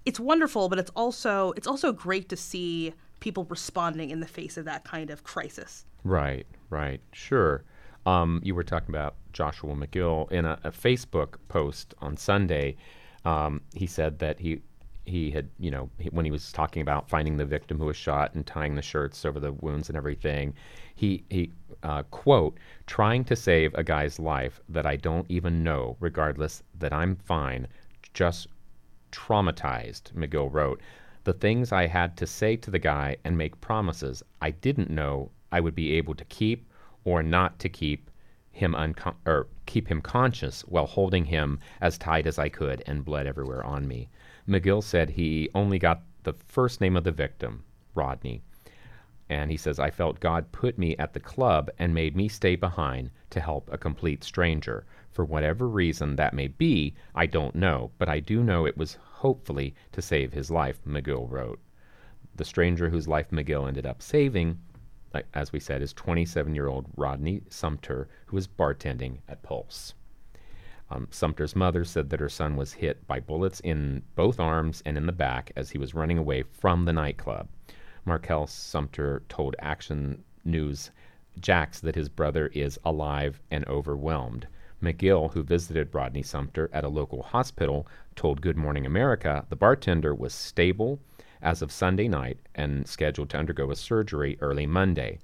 it's 0.06 0.20
wonderful, 0.20 0.68
but 0.68 0.80
it's 0.80 0.92
also 0.96 1.54
it's 1.56 1.68
also 1.68 1.92
great 1.92 2.30
to 2.30 2.36
see 2.36 2.94
people 3.20 3.46
responding 3.46 4.10
in 4.12 4.20
the 4.20 4.28
face 4.28 4.58
of 4.58 4.66
that 4.66 4.84
kind 4.84 5.10
of 5.10 5.24
crisis. 5.24 5.86
Right, 6.04 6.46
right, 6.70 7.02
sure. 7.12 7.64
Um, 8.06 8.40
you 8.44 8.54
were 8.54 8.64
talking 8.64 8.90
about 8.90 9.16
Joshua 9.34 9.74
McGill 9.74 10.32
in 10.32 10.46
a, 10.46 10.60
a 10.64 10.72
Facebook 10.72 11.38
post 11.48 11.96
on 12.00 12.18
Sunday. 12.18 12.78
Um, 13.26 13.62
he 13.74 13.88
said 13.88 14.20
that 14.20 14.40
he 14.40 14.62
he 15.06 15.32
had 15.32 15.50
you 15.60 15.72
know 15.72 15.90
he, 15.98 16.10
when 16.10 16.26
he 16.26 16.32
was 16.32 16.52
talking 16.52 16.82
about 16.82 17.10
finding 17.10 17.38
the 17.38 17.46
victim 17.46 17.78
who 17.78 17.86
was 17.86 17.96
shot 17.96 18.34
and 18.34 18.46
tying 18.46 18.76
the 18.76 18.82
shirts 18.82 19.26
over 19.26 19.40
the 19.40 19.54
wounds 19.54 19.90
and 19.90 19.98
everything, 19.98 20.54
he 20.96 21.24
he 21.30 21.52
uh, 21.84 22.04
quote 22.04 22.58
trying 22.88 23.24
to 23.24 23.36
save 23.36 23.74
a 23.76 23.84
guy's 23.84 24.20
life 24.20 24.60
that 24.70 24.86
I 24.86 24.96
don't 24.96 25.26
even 25.30 25.64
know, 25.64 25.98
regardless 26.00 26.64
that 26.80 26.94
I'm 26.94 27.16
fine, 27.16 27.68
just 28.14 28.48
traumatized. 29.12 30.14
McGill 30.14 30.52
wrote. 30.52 30.82
The 31.24 31.34
things 31.34 31.72
I 31.72 31.88
had 31.88 32.18
to 32.18 32.28
say 32.28 32.56
to 32.58 32.70
the 32.70 32.78
guy 32.78 33.18
and 33.24 33.36
make 33.36 33.60
promises 33.60 34.22
I 34.42 34.52
didn't 34.52 34.92
know 34.92 35.32
I 35.52 35.60
would 35.60 35.74
be 35.74 35.94
able 35.94 36.14
to 36.16 36.26
keep 36.26 36.70
or 37.04 37.24
not 37.24 37.58
to 37.60 37.70
keep 37.70 38.12
him 38.52 38.74
uncon- 38.74 39.16
or 39.26 39.48
keep 39.66 39.88
him 39.88 40.02
conscious 40.02 40.62
while 40.62 40.86
holding 40.86 41.26
him 41.26 41.60
as 41.82 41.98
tight 41.98 42.26
as 42.26 42.40
I 42.40 42.50
could 42.50 42.84
and 42.86 43.04
blood 43.04 43.28
everywhere 43.28 43.64
on 43.64 43.88
me. 43.88 44.08
McGill 44.48 44.84
said 44.84 45.10
he 45.10 45.50
only 45.56 45.80
got 45.80 46.04
the 46.22 46.34
first 46.34 46.80
name 46.80 46.96
of 46.96 47.04
the 47.04 47.12
victim, 47.12 47.64
Rodney. 47.96 48.44
And 49.28 49.50
he 49.50 49.58
says, 49.58 49.80
I 49.80 49.90
felt 49.90 50.20
God 50.20 50.52
put 50.52 50.78
me 50.78 50.96
at 50.98 51.14
the 51.14 51.20
club 51.20 51.72
and 51.80 51.96
made 51.96 52.16
me 52.16 52.28
stay 52.28 52.56
behind 52.56 53.10
to 53.32 53.40
help 53.40 53.68
a 53.72 53.78
complete 53.78 54.24
stranger. 54.24 54.86
For 55.12 55.26
whatever 55.26 55.68
reason 55.68 56.16
that 56.18 56.36
may 56.36 56.48
be, 56.48 56.94
I 57.16 57.26
don't 57.26 57.56
know, 57.56 57.90
but 57.98 58.08
I 58.08 58.20
do 58.20 58.44
know 58.44 58.66
it 58.66 58.78
was 58.78 59.00
hopefully 59.02 59.74
to 59.94 60.02
save 60.02 60.32
his 60.32 60.52
life, 60.52 60.84
McGill 60.86 61.28
wrote. 61.28 61.60
The 62.36 62.46
stranger 62.46 62.90
whose 62.90 63.08
life 63.08 63.32
McGill 63.32 63.68
ended 63.68 63.88
up 63.88 64.02
saving, 64.04 64.60
as 65.34 65.52
we 65.52 65.60
said, 65.60 65.82
is 65.82 65.94
27 65.94 66.54
year 66.54 66.68
old 66.68 66.86
Rodney 66.96 67.42
Sumter, 67.50 68.08
who 68.28 68.36
was 68.36 68.48
bartending 68.48 69.20
at 69.28 69.42
Pulse. 69.42 69.96
Um, 70.90 71.08
Sumter's 71.10 71.56
mother 71.56 71.84
said 71.84 72.10
that 72.10 72.20
her 72.20 72.30
son 72.30 72.56
was 72.56 72.74
hit 72.74 73.08
by 73.08 73.20
bullets 73.20 73.60
in 73.62 74.04
both 74.16 74.40
arms 74.40 74.84
and 74.86 74.98
in 74.98 75.08
the 75.08 75.12
back 75.12 75.52
as 75.56 75.72
he 75.72 75.78
was 75.78 75.96
running 75.96 76.18
away 76.18 76.44
from 76.44 76.86
the 76.86 76.94
nightclub. 76.94 77.48
Markel 78.06 78.46
Sumter 78.46 79.24
told 79.28 79.56
Action 79.60 80.24
News 80.44 80.92
Jax 81.40 81.80
that 81.80 81.96
his 81.96 82.08
brother 82.08 82.48
is 82.54 82.80
alive 82.86 83.42
and 83.50 83.68
overwhelmed. 83.68 84.48
McGill, 84.82 85.34
who 85.34 85.42
visited 85.42 85.94
Rodney 85.94 86.22
Sumter 86.22 86.70
at 86.72 86.84
a 86.84 86.90
local 86.90 87.24
hospital, 87.24 87.88
told 88.16 88.42
Good 88.42 88.58
Morning 88.58 88.86
America 88.86 89.46
the 89.50 89.56
bartender 89.56 90.14
was 90.14 90.34
stable 90.34 91.00
as 91.42 91.62
of 91.62 91.72
Sunday 91.72 92.08
night 92.08 92.40
and 92.54 92.88
scheduled 92.88 93.30
to 93.32 93.38
undergo 93.38 93.72
a 93.72 93.76
surgery 93.76 94.38
early 94.40 94.68
Monday. 94.68 95.18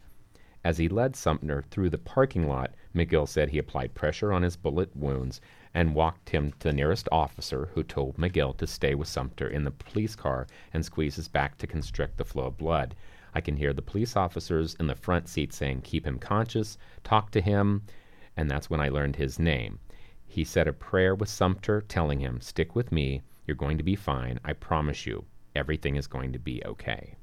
As 0.64 0.78
he 0.78 0.90
led 0.90 1.16
Sumter 1.16 1.64
through 1.70 1.90
the 1.92 1.98
parking 1.98 2.48
lot, 2.48 2.74
McGill 2.94 3.28
said 3.28 3.50
he 3.50 3.58
applied 3.58 3.94
pressure 3.94 4.34
on 4.34 4.44
his 4.44 4.58
bullet 4.58 4.96
wounds 4.96 5.40
and 5.74 5.96
walked 5.96 6.32
him 6.32 6.52
to 6.52 6.68
the 6.68 6.74
nearest 6.74 7.08
officer, 7.12 7.70
who 7.74 7.84
told 7.84 8.18
McGill 8.18 8.58
to 8.58 8.68
stay 8.68 8.96
with 8.96 9.08
Sumter 9.08 9.48
in 9.48 9.64
the 9.64 9.72
police 9.72 10.16
car 10.16 10.46
and 10.74 10.84
squeeze 10.84 11.16
his 11.16 11.30
back 11.30 11.58
to 11.60 11.68
constrict 11.68 12.18
the 12.18 12.26
flow 12.26 12.48
of 12.48 12.58
blood. 12.58 12.94
I 13.34 13.40
can 13.40 13.56
hear 13.56 13.72
the 13.72 13.82
police 13.82 14.18
officers 14.18 14.76
in 14.76 14.88
the 14.88 14.96
front 14.96 15.30
seat 15.30 15.54
saying, 15.54 15.84
Keep 15.84 16.06
him 16.06 16.20
conscious, 16.20 16.78
talk 17.04 17.32
to 17.32 17.40
him, 17.40 17.84
and 18.36 18.52
that's 18.52 18.70
when 18.70 18.82
I 18.82 18.90
learned 18.90 19.16
his 19.16 19.40
name. 19.40 19.80
He 20.28 20.44
said 20.44 20.68
a 20.68 20.74
prayer 20.74 21.16
with 21.16 21.30
Sumter, 21.30 21.80
telling 21.82 22.20
him, 22.20 22.42
Stick 22.42 22.76
with 22.76 22.92
me, 22.92 23.22
you're 23.48 23.56
going 23.56 23.78
to 23.78 23.84
be 23.84 23.96
fine, 23.96 24.40
I 24.44 24.52
promise 24.52 25.06
you, 25.06 25.24
everything 25.56 25.96
is 25.96 26.08
going 26.08 26.34
to 26.34 26.40
be 26.40 26.62
okay 26.66 27.16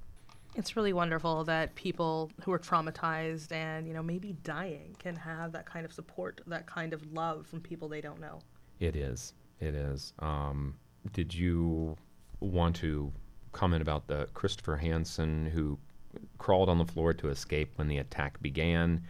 it's 0.58 0.74
really 0.74 0.92
wonderful 0.92 1.44
that 1.44 1.72
people 1.76 2.30
who 2.42 2.52
are 2.52 2.58
traumatized 2.58 3.52
and 3.52 3.86
you 3.86 3.94
know 3.94 4.02
maybe 4.02 4.34
dying 4.42 4.94
can 4.98 5.14
have 5.14 5.52
that 5.52 5.64
kind 5.64 5.86
of 5.86 5.92
support, 5.92 6.40
that 6.48 6.66
kind 6.66 6.92
of 6.92 7.12
love 7.12 7.46
from 7.46 7.60
people 7.60 7.88
they 7.88 8.00
don't 8.00 8.20
know. 8.20 8.40
It 8.80 8.96
is. 8.96 9.34
It 9.60 9.74
is. 9.74 10.12
Um, 10.18 10.74
did 11.12 11.32
you 11.32 11.96
want 12.40 12.74
to 12.76 13.12
comment 13.52 13.82
about 13.82 14.08
the 14.08 14.28
Christopher 14.34 14.76
Hansen 14.76 15.46
who 15.46 15.78
crawled 16.38 16.68
on 16.68 16.78
the 16.78 16.84
floor 16.84 17.14
to 17.14 17.28
escape 17.28 17.72
when 17.76 17.86
the 17.86 17.98
attack 17.98 18.42
began? 18.42 19.02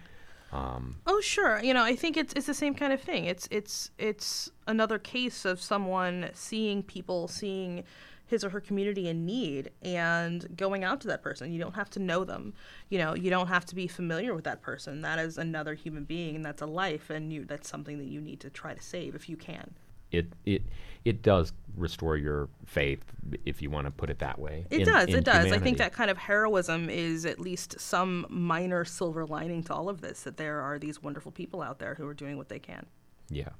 Um, 0.53 0.97
oh 1.07 1.21
sure, 1.23 1.63
you 1.63 1.73
know 1.73 1.83
I 1.83 1.97
think 1.97 2.19
it's 2.19 2.35
it's 2.35 2.47
the 2.47 2.55
same 2.55 2.75
kind 2.75 2.93
of 2.93 3.01
thing. 3.01 3.25
It's 3.25 3.49
it's 3.51 3.91
it's 3.97 4.51
another 4.67 4.99
case 4.99 5.47
of 5.47 5.63
someone 5.63 6.29
seeing 6.35 6.83
people 6.83 7.27
seeing 7.27 7.85
his 8.29 8.45
or 8.45 8.51
her 8.51 8.61
community 8.61 9.09
in 9.09 9.27
need 9.27 9.71
and 9.83 10.57
going 10.57 10.85
out 10.85 11.01
to 11.01 11.09
that 11.09 11.23
person. 11.23 11.51
You 11.51 11.59
don't 11.59 11.75
have 11.75 11.91
to 11.91 11.99
know 11.99 12.25
them. 12.25 12.55
You 12.91 12.99
know, 12.99 13.15
you 13.15 13.31
don't 13.31 13.49
have 13.49 13.65
to 13.67 13.75
be 13.75 13.89
familiar 13.89 14.35
with 14.35 14.45
that 14.45 14.61
person. 14.61 15.01
That 15.01 15.19
is 15.19 15.39
another 15.39 15.75
human 15.75 16.05
being 16.05 16.37
and 16.37 16.45
that's 16.45 16.63
a 16.63 16.67
life 16.67 17.11
and 17.11 17.33
you 17.33 17.45
that's 17.45 17.69
something 17.69 17.99
that 17.99 18.07
you 18.07 18.21
need 18.21 18.41
to 18.41 18.51
try 18.51 18.75
to 18.75 18.83
save 18.83 19.15
if 19.15 19.29
you 19.29 19.37
can. 19.37 19.75
It 20.11 20.27
it 20.45 20.63
it 21.05 21.23
does 21.23 21.53
restore 21.77 22.17
your 22.17 22.49
faith 22.67 23.03
if 23.47 23.63
you 23.63 23.71
want 23.71 23.87
to 23.87 23.91
put 23.91 24.11
it 24.11 24.19
that 24.19 24.39
way. 24.39 24.67
It 24.71 24.81
in, 24.81 24.87
does. 24.87 25.09
In 25.09 25.17
it 25.17 25.25
does. 25.25 25.35
Humanity. 25.37 25.57
I 25.57 25.59
think 25.59 25.79
that 25.79 25.93
kind 25.93 26.11
of 26.11 26.19
heroism 26.19 26.91
is 26.91 27.25
at 27.25 27.41
least 27.41 27.81
some 27.81 28.27
minor 28.29 28.85
silver 28.85 29.27
lining 29.27 29.63
to 29.65 29.75
all 29.75 29.89
of 29.89 30.01
this 30.03 30.23
that 30.23 30.37
there 30.37 30.61
are 30.61 30.79
these 30.79 31.03
wonderful 31.03 31.33
people 31.33 31.63
out 31.63 31.79
there 31.79 31.95
who 31.95 32.07
are 32.07 32.15
doing 32.15 32.37
what 32.37 32.49
they 32.49 32.59
can. 32.59 32.87
Yeah. 33.31 33.51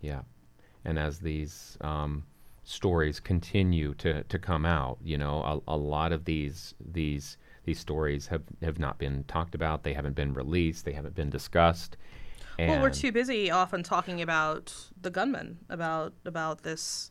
Yeah. 0.00 0.22
And 0.84 0.98
as 0.98 1.18
these 1.18 1.76
um, 1.80 2.24
stories 2.64 3.20
continue 3.20 3.94
to, 3.94 4.22
to 4.24 4.38
come 4.38 4.64
out. 4.66 4.98
You 5.02 5.18
know, 5.18 5.62
a, 5.66 5.74
a 5.74 5.76
lot 5.76 6.12
of 6.12 6.24
these 6.24 6.74
these 6.80 7.36
these 7.64 7.78
stories 7.78 8.26
have, 8.28 8.42
have 8.62 8.78
not 8.78 8.98
been 8.98 9.24
talked 9.24 9.54
about. 9.54 9.82
They 9.82 9.92
haven't 9.92 10.16
been 10.16 10.32
released. 10.32 10.84
They 10.84 10.92
haven't 10.92 11.14
been 11.14 11.30
discussed. 11.30 11.96
well, 12.58 12.80
we're 12.80 12.90
too 12.90 13.12
busy 13.12 13.50
often 13.50 13.82
talking 13.82 14.22
about 14.22 14.74
the 15.00 15.10
gunman, 15.10 15.58
about 15.68 16.14
about 16.24 16.62
this 16.62 17.10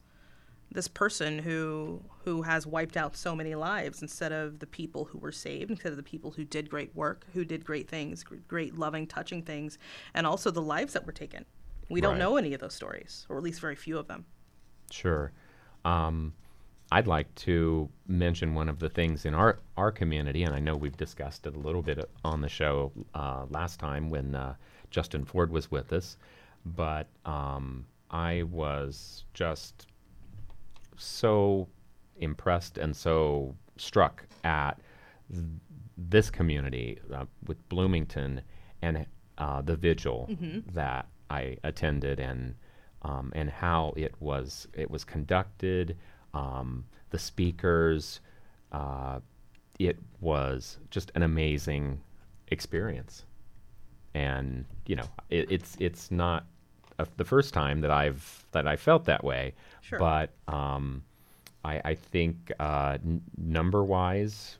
this 0.71 0.87
person 0.87 1.39
who 1.39 2.03
who 2.23 2.43
has 2.43 2.67
wiped 2.67 2.95
out 2.95 3.15
so 3.15 3.35
many 3.35 3.55
lives 3.55 4.01
instead 4.01 4.31
of 4.31 4.59
the 4.59 4.67
people 4.67 5.05
who 5.05 5.17
were 5.17 5.31
saved, 5.31 5.71
instead 5.71 5.91
of 5.91 5.97
the 5.97 6.03
people 6.03 6.31
who 6.31 6.45
did 6.45 6.69
great 6.69 6.95
work, 6.95 7.25
who 7.33 7.43
did 7.43 7.65
great 7.65 7.87
things, 7.87 8.23
great 8.23 8.77
loving, 8.77 9.07
touching 9.07 9.41
things, 9.41 9.77
and 10.13 10.27
also 10.27 10.51
the 10.51 10.61
lives 10.61 10.93
that 10.93 11.05
were 11.05 11.11
taken. 11.11 11.45
We 11.89 12.01
don't 12.01 12.19
know 12.19 12.37
any 12.37 12.53
of 12.53 12.61
those 12.61 12.75
stories, 12.75 13.25
or 13.29 13.37
at 13.37 13.43
least 13.43 13.59
very 13.59 13.75
few 13.75 13.97
of 13.97 14.07
them. 14.07 14.25
Sure. 14.91 15.31
Um, 15.85 16.33
I'd 16.91 17.07
like 17.07 17.33
to 17.35 17.87
mention 18.07 18.55
one 18.55 18.67
of 18.67 18.79
the 18.79 18.89
things 18.89 19.25
in 19.25 19.35
our, 19.35 19.59
our 19.77 19.91
community, 19.91 20.43
and 20.43 20.55
I 20.55 20.59
know 20.59 20.75
we've 20.75 20.97
discussed 20.97 21.45
it 21.45 21.55
a 21.55 21.59
little 21.59 21.83
bit 21.83 22.09
on 22.23 22.41
the 22.41 22.49
show 22.49 22.91
uh, 23.13 23.45
last 23.49 23.79
time 23.79 24.09
when 24.09 24.33
uh, 24.33 24.55
Justin 24.89 25.23
Ford 25.23 25.51
was 25.51 25.69
with 25.69 25.93
us, 25.93 26.17
but 26.65 27.07
um, 27.25 27.85
I 28.09 28.43
was 28.43 29.25
just 29.33 29.87
so 30.97 31.67
impressed 32.17 32.77
and 32.77 32.95
so 32.95 33.55
struck 33.77 34.25
at 34.43 34.79
th- 35.31 35.45
this 35.97 36.29
community 36.29 36.99
uh, 37.13 37.25
with 37.45 37.67
Bloomington 37.69 38.41
and 38.81 39.05
uh, 39.37 39.61
the 39.61 39.75
vigil 39.75 40.27
mm-hmm. 40.29 40.59
that 40.73 41.07
I 41.29 41.57
attended 41.63 42.19
and 42.19 42.55
um, 43.03 43.31
and 43.35 43.49
how 43.49 43.93
it 43.95 44.13
was 44.19 44.67
it 44.73 44.89
was 44.89 45.03
conducted, 45.03 45.97
um, 46.33 46.85
the 47.09 47.19
speakers. 47.19 48.19
Uh, 48.71 49.19
it 49.79 49.97
was 50.19 50.77
just 50.89 51.11
an 51.15 51.23
amazing 51.23 52.01
experience, 52.49 53.23
and 54.13 54.65
you 54.85 54.95
know 54.95 55.07
it, 55.29 55.51
it's 55.51 55.77
it's 55.79 56.11
not 56.11 56.45
a, 56.99 57.07
the 57.17 57.25
first 57.25 57.53
time 57.53 57.81
that 57.81 57.91
I've 57.91 58.45
that 58.51 58.67
I 58.67 58.75
felt 58.75 59.05
that 59.05 59.23
way, 59.23 59.53
sure. 59.81 59.97
but 59.97 60.31
um, 60.47 61.03
I, 61.63 61.81
I, 61.85 61.95
think 61.95 62.51
uh, 62.59 62.97
n- 63.03 63.21
number 63.37 63.83
wise, 63.83 64.57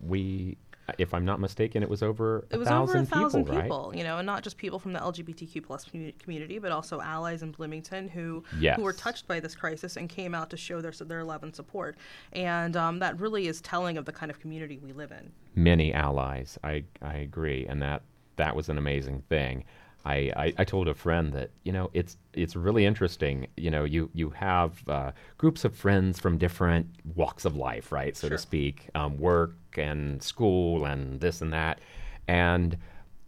we 0.00 0.56
if 0.98 1.12
I'm 1.12 1.24
not 1.24 1.40
mistaken, 1.40 1.82
it 1.82 1.88
was 1.88 2.02
over 2.02 2.46
it 2.50 2.58
was 2.58 2.68
over 2.68 2.96
a 2.96 3.04
thousand 3.04 3.44
people, 3.44 3.60
people 3.60 3.88
right? 3.88 3.98
you 3.98 4.04
know, 4.04 4.18
and 4.18 4.26
not 4.26 4.42
just 4.42 4.56
people 4.56 4.78
from 4.78 4.92
the 4.92 5.00
LGBTQ 5.00 5.62
plus 5.62 5.84
community, 6.18 6.58
but 6.58 6.72
also 6.72 7.00
allies 7.00 7.42
in 7.42 7.50
Bloomington 7.50 8.08
who 8.08 8.44
yes. 8.58 8.76
who 8.76 8.82
were 8.82 8.92
touched 8.92 9.26
by 9.26 9.40
this 9.40 9.54
crisis 9.54 9.96
and 9.96 10.08
came 10.08 10.34
out 10.34 10.50
to 10.50 10.56
show 10.56 10.80
their 10.80 10.92
their 10.92 11.24
love 11.24 11.42
and 11.42 11.54
support, 11.54 11.96
and 12.32 12.76
um, 12.76 12.98
that 13.00 13.18
really 13.18 13.46
is 13.46 13.60
telling 13.60 13.98
of 13.98 14.04
the 14.04 14.12
kind 14.12 14.30
of 14.30 14.40
community 14.40 14.78
we 14.78 14.92
live 14.92 15.10
in. 15.10 15.32
Many 15.54 15.92
allies, 15.92 16.58
I 16.62 16.84
I 17.02 17.14
agree, 17.14 17.66
and 17.68 17.82
that 17.82 18.02
that 18.36 18.54
was 18.54 18.68
an 18.68 18.78
amazing 18.78 19.22
thing. 19.28 19.64
I, 20.06 20.32
I, 20.36 20.52
I, 20.58 20.64
told 20.64 20.86
a 20.86 20.94
friend 20.94 21.32
that 21.32 21.50
you 21.64 21.72
know 21.72 21.90
it's 21.92 22.16
it's 22.32 22.54
really 22.54 22.86
interesting. 22.86 23.48
You 23.56 23.70
know, 23.70 23.82
you 23.84 24.08
you 24.14 24.30
have 24.30 24.88
uh, 24.88 25.10
groups 25.36 25.64
of 25.64 25.74
friends 25.74 26.20
from 26.20 26.38
different 26.38 26.86
walks 27.16 27.44
of 27.44 27.56
life, 27.56 27.90
right, 27.90 28.16
so 28.16 28.28
sure. 28.28 28.36
to 28.36 28.40
speak, 28.40 28.88
um, 28.94 29.18
work 29.18 29.56
and 29.76 30.22
school 30.22 30.84
and 30.84 31.20
this 31.20 31.42
and 31.42 31.52
that, 31.52 31.80
and 32.28 32.78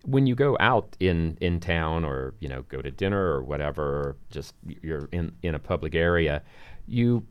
when 0.05 0.27
you 0.27 0.35
go 0.35 0.57
out 0.61 0.97
in 1.01 1.37
in 1.41 1.59
town 1.59 2.05
or 2.05 2.35
you 2.39 2.49
know 2.49 2.63
go 2.69 2.81
to 2.81 2.91
dinner 2.91 3.33
or 3.33 3.43
whatever, 3.43 4.17
just 4.31 4.55
you're 4.81 5.09
in 5.11 5.33
in 5.43 5.57
a 5.57 5.59
public 5.59 5.97
area, 5.97 6.43
you 6.87 7.27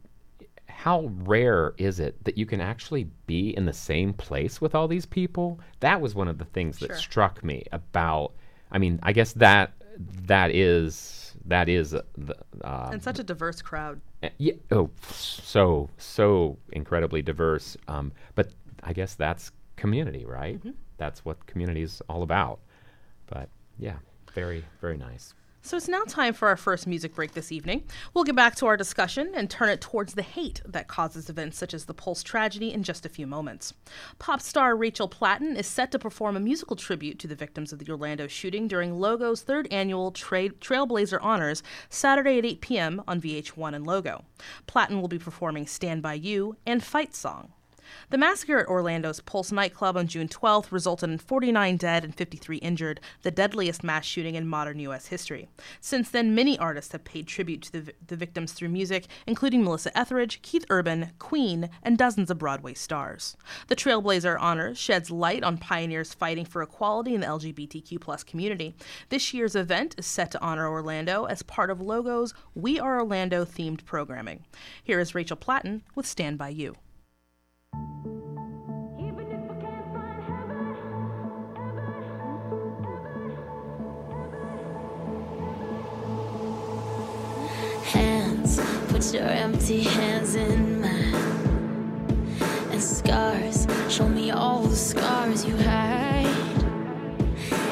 how 0.68 1.10
rare 1.24 1.74
is 1.78 2.00
it 2.00 2.24
that 2.26 2.38
you 2.38 2.46
can 2.46 2.62
actually 2.62 3.06
be 3.26 3.56
in 3.56 3.66
the 3.66 3.74
same 3.74 4.14
place 4.14 4.62
with 4.62 4.76
all 4.76 4.88
these 4.88 5.06
people? 5.06 5.60
That 5.80 6.02
was 6.02 6.14
one 6.14 6.28
of 6.28 6.38
the 6.38 6.46
things 6.46 6.80
that 6.80 6.88
Sure. 6.88 6.98
struck 6.98 7.44
me 7.44 7.64
about. 7.72 8.34
I 8.72 8.78
mean, 8.78 9.00
I 9.04 9.14
guess 9.14 9.34
that 9.34 9.74
that 10.26 10.52
is 10.52 11.36
that 11.46 11.70
is 11.70 11.94
uh, 11.94 12.02
the 12.18 12.36
uh, 12.64 12.90
and 12.92 13.02
such 13.02 13.20
a 13.20 13.24
diverse 13.24 13.62
crowd. 13.62 14.02
uh, 14.24 14.30
yeah, 14.38 14.54
oh, 14.72 14.90
so 15.12 15.90
so 15.98 16.58
incredibly 16.72 17.22
diverse. 17.22 17.78
Um, 17.88 18.12
but 18.36 18.52
I 18.84 18.94
guess 18.94 19.16
that's 19.16 19.52
community, 19.76 20.26
right? 20.26 20.62
That's 20.98 21.24
what 21.24 21.46
community 21.46 21.82
is 21.84 22.02
all 22.10 22.24
about. 22.24 22.60
But 23.28 23.50
yeah, 23.80 23.98
very 24.34 24.64
very 24.82 24.98
nice. 24.98 25.34
So 25.68 25.76
it's 25.76 25.90
now 25.90 26.04
time 26.08 26.34
for 26.34 26.48
our 26.48 26.56
first 26.56 26.88
music 26.88 27.14
break 27.14 27.34
this 27.34 27.52
evening. 27.52 27.84
We'll 28.14 28.24
get 28.24 28.38
back 28.38 28.56
to 28.56 28.68
our 28.68 28.78
discussion 28.78 29.34
and 29.36 29.50
turn 29.50 29.68
it 29.68 29.82
towards 29.82 30.14
the 30.14 30.22
hate 30.22 30.62
that 30.66 30.88
causes 30.88 31.30
events 31.30 31.58
such 31.58 31.74
as 31.74 31.84
the 31.84 31.94
Pulse 31.94 32.24
tragedy 32.24 32.72
in 32.72 32.84
just 32.84 33.06
a 33.06 33.10
few 33.10 33.28
moments. 33.28 33.74
Pop 34.18 34.40
star 34.40 34.78
Rachel 34.78 35.10
Platten 35.10 35.58
is 35.58 35.68
set 35.68 35.92
to 35.92 36.00
perform 36.00 36.38
a 36.38 36.40
musical 36.40 36.78
tribute 36.78 37.20
to 37.20 37.28
the 37.28 37.36
victims 37.36 37.74
of 37.74 37.80
the 37.80 37.92
Orlando 37.92 38.28
shooting 38.28 38.70
during 38.70 38.94
Logo's 38.94 39.42
third 39.42 39.68
annual 39.70 40.14
Tra- 40.14 40.52
Trailblazer 40.52 41.20
Honors 41.22 41.64
Saturday 41.90 42.38
at 42.38 42.46
8 42.46 42.62
p.m. 42.62 43.04
on 43.06 43.20
VH1 43.20 43.76
and 43.76 43.86
Logo. 43.86 44.24
Platten 44.68 45.02
will 45.02 45.10
be 45.10 45.20
performing 45.20 45.68
Stand 45.68 46.02
By 46.02 46.14
You 46.14 46.56
and 46.66 46.82
Fight 46.82 47.14
Song. 47.14 47.52
The 48.10 48.18
massacre 48.18 48.60
at 48.60 48.68
Orlando's 48.68 49.20
Pulse 49.22 49.52
nightclub 49.52 49.98
on 49.98 50.08
June 50.08 50.28
12th 50.28 50.72
resulted 50.72 51.10
in 51.10 51.18
49 51.18 51.78
dead 51.78 52.04
and 52.04 52.16
53 52.16 52.58
injured, 52.58 53.00
the 53.22 53.32
deadliest 53.32 53.84
mass 53.84 54.06
shooting 54.06 54.36
in 54.36 54.48
modern 54.48 54.80
U.S. 54.80 55.08
history. 55.08 55.48
Since 55.82 56.10
then, 56.10 56.36
many 56.36 56.58
artists 56.58 56.92
have 56.92 57.04
paid 57.04 57.28
tribute 57.28 57.62
to 57.64 57.72
the, 57.72 57.94
the 58.08 58.16
victims 58.16 58.54
through 58.54 58.70
music, 58.70 59.08
including 59.26 59.64
Melissa 59.64 59.98
Etheridge, 59.98 60.42
Keith 60.42 60.66
Urban, 60.70 61.12
Queen, 61.20 61.70
and 61.84 61.98
dozens 61.98 62.32
of 62.32 62.38
Broadway 62.38 62.74
stars. 62.74 63.38
The 63.68 63.76
Trailblazer 63.76 64.38
honor 64.40 64.74
sheds 64.76 65.12
light 65.12 65.44
on 65.44 65.58
pioneers 65.58 66.14
fighting 66.14 66.46
for 66.46 66.62
equality 66.62 67.14
in 67.14 67.22
the 67.22 67.28
LGBTQ 67.28 68.26
community. 68.26 68.76
This 69.10 69.34
year's 69.34 69.56
event 69.56 69.96
is 69.98 70.06
set 70.06 70.32
to 70.32 70.42
honor 70.42 70.68
Orlando 70.68 71.26
as 71.26 71.44
part 71.44 71.70
of 71.70 71.82
Logo's 71.82 72.34
We 72.56 72.80
Are 72.80 73.00
Orlando 73.00 73.46
themed 73.46 73.86
programming. 73.86 74.46
Here 74.84 75.00
is 75.00 75.16
Rachel 75.16 75.38
Platten 75.38 75.82
with 75.96 76.06
Stand 76.06 76.38
By 76.38 76.50
You. 76.50 76.76
Hands, 87.84 88.60
put 88.90 89.14
your 89.14 89.24
empty 89.24 89.82
hands 89.82 90.36
in 90.36 90.82
mine. 90.82 91.16
And 92.72 92.82
scars, 92.82 93.66
show 93.90 94.08
me 94.10 94.32
all 94.32 94.64
the 94.64 94.76
scars 94.76 95.46
you 95.46 95.56
hide. 95.58 96.26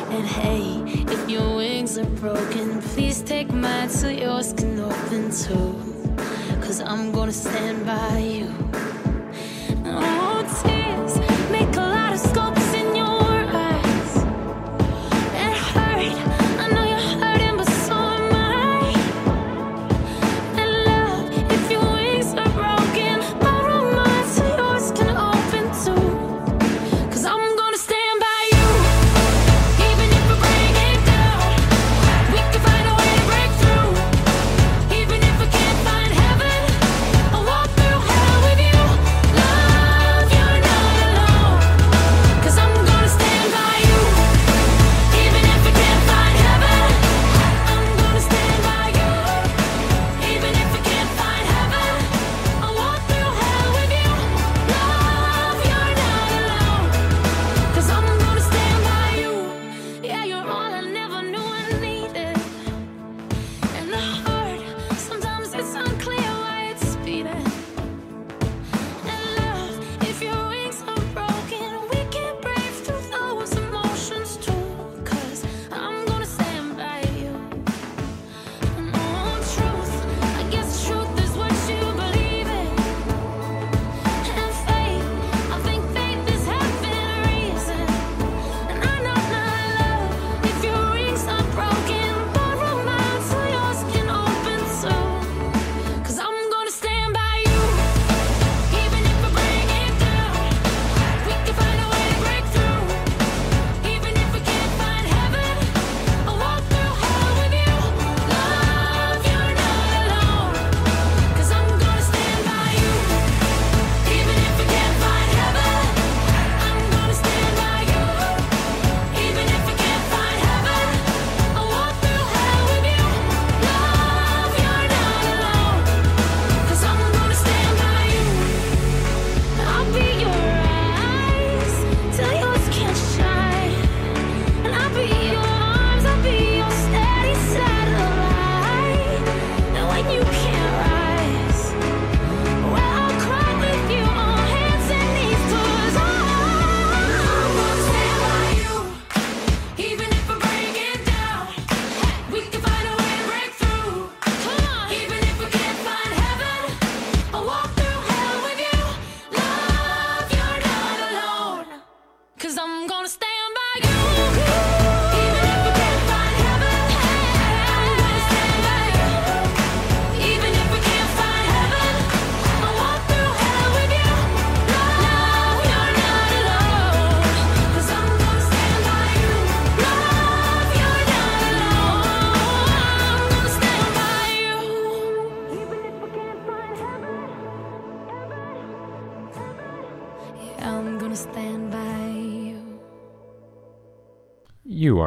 And 0.09 0.25
hey, 0.25 0.81
if 1.11 1.29
your 1.29 1.57
wings 1.57 1.97
are 1.97 2.05
broken, 2.05 2.81
please 2.81 3.21
take 3.21 3.51
mine 3.51 3.89
so 3.89 4.07
yours 4.07 4.53
can 4.53 4.79
open 4.79 5.31
too. 5.31 5.75
Cause 6.61 6.81
I'm 6.81 7.11
gonna 7.11 7.33
stand 7.33 7.85
by 7.85 8.17
you. 8.19 8.64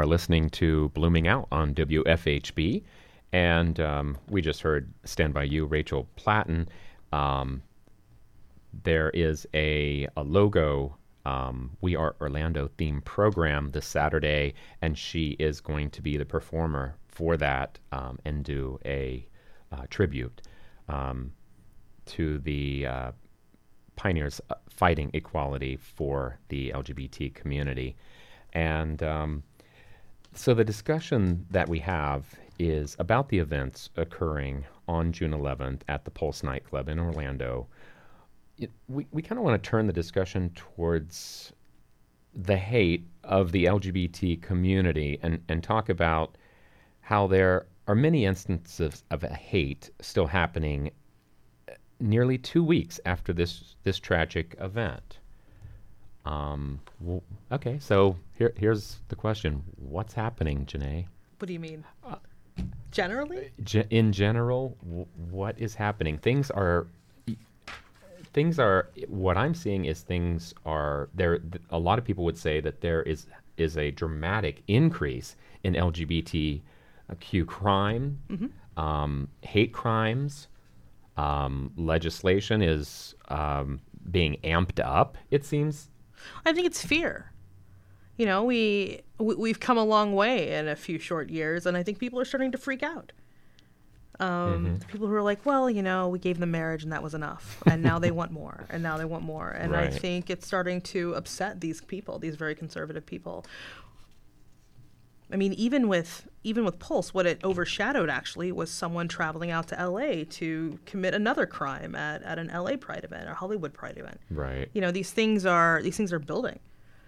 Listening 0.08 0.48
to 0.50 0.90
bloomingOUT 0.94 1.48
on 1.52 1.74
WFHB, 1.74 2.82
and 3.34 3.78
um, 3.78 4.16
we 4.30 4.40
just 4.40 4.62
heard 4.62 4.90
"Stand 5.04 5.34
by 5.34 5.42
You," 5.42 5.66
Rachel 5.66 6.08
Platten. 6.16 6.66
Um, 7.12 7.62
there 8.84 9.10
is 9.10 9.46
a, 9.52 10.08
a 10.16 10.22
logo 10.22 10.96
um, 11.26 11.76
We 11.82 11.94
Are 11.94 12.16
Orlando 12.22 12.70
theme 12.78 13.02
program 13.02 13.68
this 13.72 13.84
Saturday, 13.84 14.54
and 14.80 14.96
she 14.96 15.36
is 15.38 15.60
going 15.60 15.90
to 15.90 16.00
be 16.00 16.16
the 16.16 16.24
performer 16.24 16.96
for 17.08 17.36
that 17.36 17.78
um, 17.92 18.18
and 18.24 18.42
do 18.42 18.80
a 18.86 19.26
uh, 19.72 19.82
tribute 19.90 20.40
um, 20.88 21.34
to 22.06 22.38
the 22.38 22.86
uh, 22.86 23.12
pioneers 23.96 24.40
uh, 24.48 24.54
fighting 24.70 25.10
equality 25.12 25.76
for 25.76 26.38
the 26.48 26.70
LGBT 26.74 27.34
community. 27.34 27.94
And 28.54 29.02
um, 29.02 29.42
so 30.38 30.54
the 30.54 30.64
discussion 30.64 31.44
that 31.50 31.68
we 31.68 31.80
have 31.80 32.24
is 32.58 32.96
about 32.98 33.28
the 33.28 33.38
events 33.38 33.90
occurring 33.96 34.64
on 34.86 35.12
June 35.12 35.32
11th 35.32 35.80
at 35.88 36.04
the 36.04 36.10
Pulse 36.10 36.42
nightclub 36.42 36.88
in 36.88 36.98
Orlando. 36.98 37.66
It, 38.56 38.70
we 38.88 39.06
we 39.10 39.22
kind 39.22 39.38
of 39.38 39.44
want 39.44 39.62
to 39.62 39.70
turn 39.70 39.86
the 39.86 39.92
discussion 39.92 40.50
towards 40.54 41.52
the 42.34 42.56
hate 42.56 43.06
of 43.24 43.52
the 43.52 43.64
LGBT 43.64 44.40
community 44.40 45.18
and, 45.22 45.42
and 45.48 45.62
talk 45.62 45.88
about 45.88 46.36
how 47.00 47.26
there 47.26 47.66
are 47.86 47.94
many 47.94 48.24
instances 48.24 49.02
of 49.10 49.22
hate 49.22 49.90
still 50.00 50.26
happening 50.26 50.90
uh, 51.68 51.72
nearly 52.00 52.38
two 52.38 52.62
weeks 52.62 53.00
after 53.06 53.32
this 53.32 53.76
this 53.82 53.98
tragic 53.98 54.54
event. 54.60 55.18
Um, 56.24 56.80
well, 57.00 57.22
okay, 57.52 57.78
so 57.80 58.16
here 58.34 58.52
here's 58.56 58.98
the 59.08 59.16
question: 59.16 59.62
What's 59.76 60.12
happening, 60.14 60.66
Janae? 60.66 61.06
What 61.38 61.46
do 61.46 61.52
you 61.52 61.60
mean? 61.60 61.84
Generally? 62.90 63.50
Ge- 63.62 63.86
in 63.90 64.12
general, 64.12 64.76
w- 64.84 65.06
what 65.30 65.58
is 65.58 65.74
happening? 65.74 66.18
Things 66.18 66.50
are. 66.50 66.86
Things 68.32 68.58
are. 68.58 68.88
What 69.08 69.36
I'm 69.38 69.54
seeing 69.54 69.84
is 69.86 70.00
things 70.02 70.54
are 70.66 71.08
there. 71.14 71.38
th- 71.38 71.62
A 71.70 71.78
lot 71.78 71.98
of 71.98 72.04
people 72.04 72.24
would 72.24 72.36
say 72.38 72.60
that 72.60 72.80
there 72.80 73.02
is 73.02 73.26
is 73.56 73.76
a 73.76 73.90
dramatic 73.90 74.62
increase 74.68 75.34
in 75.64 75.74
LGBTQ 75.74 76.60
crime, 77.46 78.18
um, 78.76 79.28
hate 79.42 79.72
crimes. 79.72 80.48
Um, 81.16 81.72
legislation 81.76 82.62
is 82.62 83.14
um, 83.28 83.80
being 84.10 84.36
amped 84.44 84.78
up. 84.84 85.16
It 85.30 85.44
seems. 85.44 85.88
I 86.44 86.52
think 86.52 86.66
it's 86.66 86.84
fear. 86.84 87.32
You 88.16 88.26
know, 88.26 88.42
we, 88.44 89.02
we 89.18 89.34
we've 89.36 89.60
come 89.60 89.78
a 89.78 89.84
long 89.84 90.14
way 90.14 90.52
in 90.52 90.66
a 90.68 90.74
few 90.76 90.98
short 90.98 91.30
years, 91.30 91.66
and 91.66 91.76
I 91.76 91.82
think 91.82 91.98
people 91.98 92.18
are 92.18 92.24
starting 92.24 92.50
to 92.52 92.58
freak 92.58 92.82
out. 92.82 93.12
Um, 94.20 94.80
People 94.88 95.06
who 95.06 95.14
are 95.14 95.22
like, 95.22 95.46
well, 95.46 95.70
you 95.70 95.80
know, 95.82 96.08
we 96.08 96.18
gave 96.18 96.40
them 96.40 96.50
marriage 96.50 96.82
and 96.82 96.90
that 96.92 97.04
was 97.04 97.14
enough, 97.14 97.62
and 97.66 97.82
now 97.82 98.00
they 98.00 98.10
want 98.10 98.32
more, 98.32 98.64
and 98.68 98.82
now 98.82 98.96
they 98.98 99.04
want 99.04 99.22
more, 99.22 99.50
and 99.50 99.76
I 99.76 99.90
think 99.90 100.28
it's 100.28 100.44
starting 100.44 100.80
to 100.82 101.14
upset 101.14 101.60
these 101.60 101.80
people, 101.80 102.18
these 102.18 102.34
very 102.34 102.56
conservative 102.56 103.06
people. 103.06 103.44
I 105.30 105.36
mean, 105.36 105.52
even 105.54 105.88
with 105.88 106.26
even 106.44 106.64
with 106.64 106.78
Pulse, 106.78 107.12
what 107.12 107.26
it 107.26 107.42
overshadowed 107.44 108.08
actually 108.08 108.52
was 108.52 108.70
someone 108.70 109.08
traveling 109.08 109.50
out 109.50 109.68
to 109.68 109.78
L.A. 109.78 110.24
to 110.24 110.78
commit 110.86 111.12
another 111.12 111.44
crime 111.46 111.94
at, 111.94 112.22
at 112.22 112.38
an 112.38 112.48
L.A. 112.48 112.78
Pride 112.78 113.04
event 113.04 113.28
or 113.28 113.34
Hollywood 113.34 113.74
Pride 113.74 113.98
event. 113.98 114.20
Right. 114.30 114.70
You 114.72 114.80
know, 114.80 114.90
these 114.90 115.10
things 115.10 115.44
are 115.44 115.82
these 115.82 115.96
things 115.96 116.12
are 116.12 116.18
building. 116.18 116.58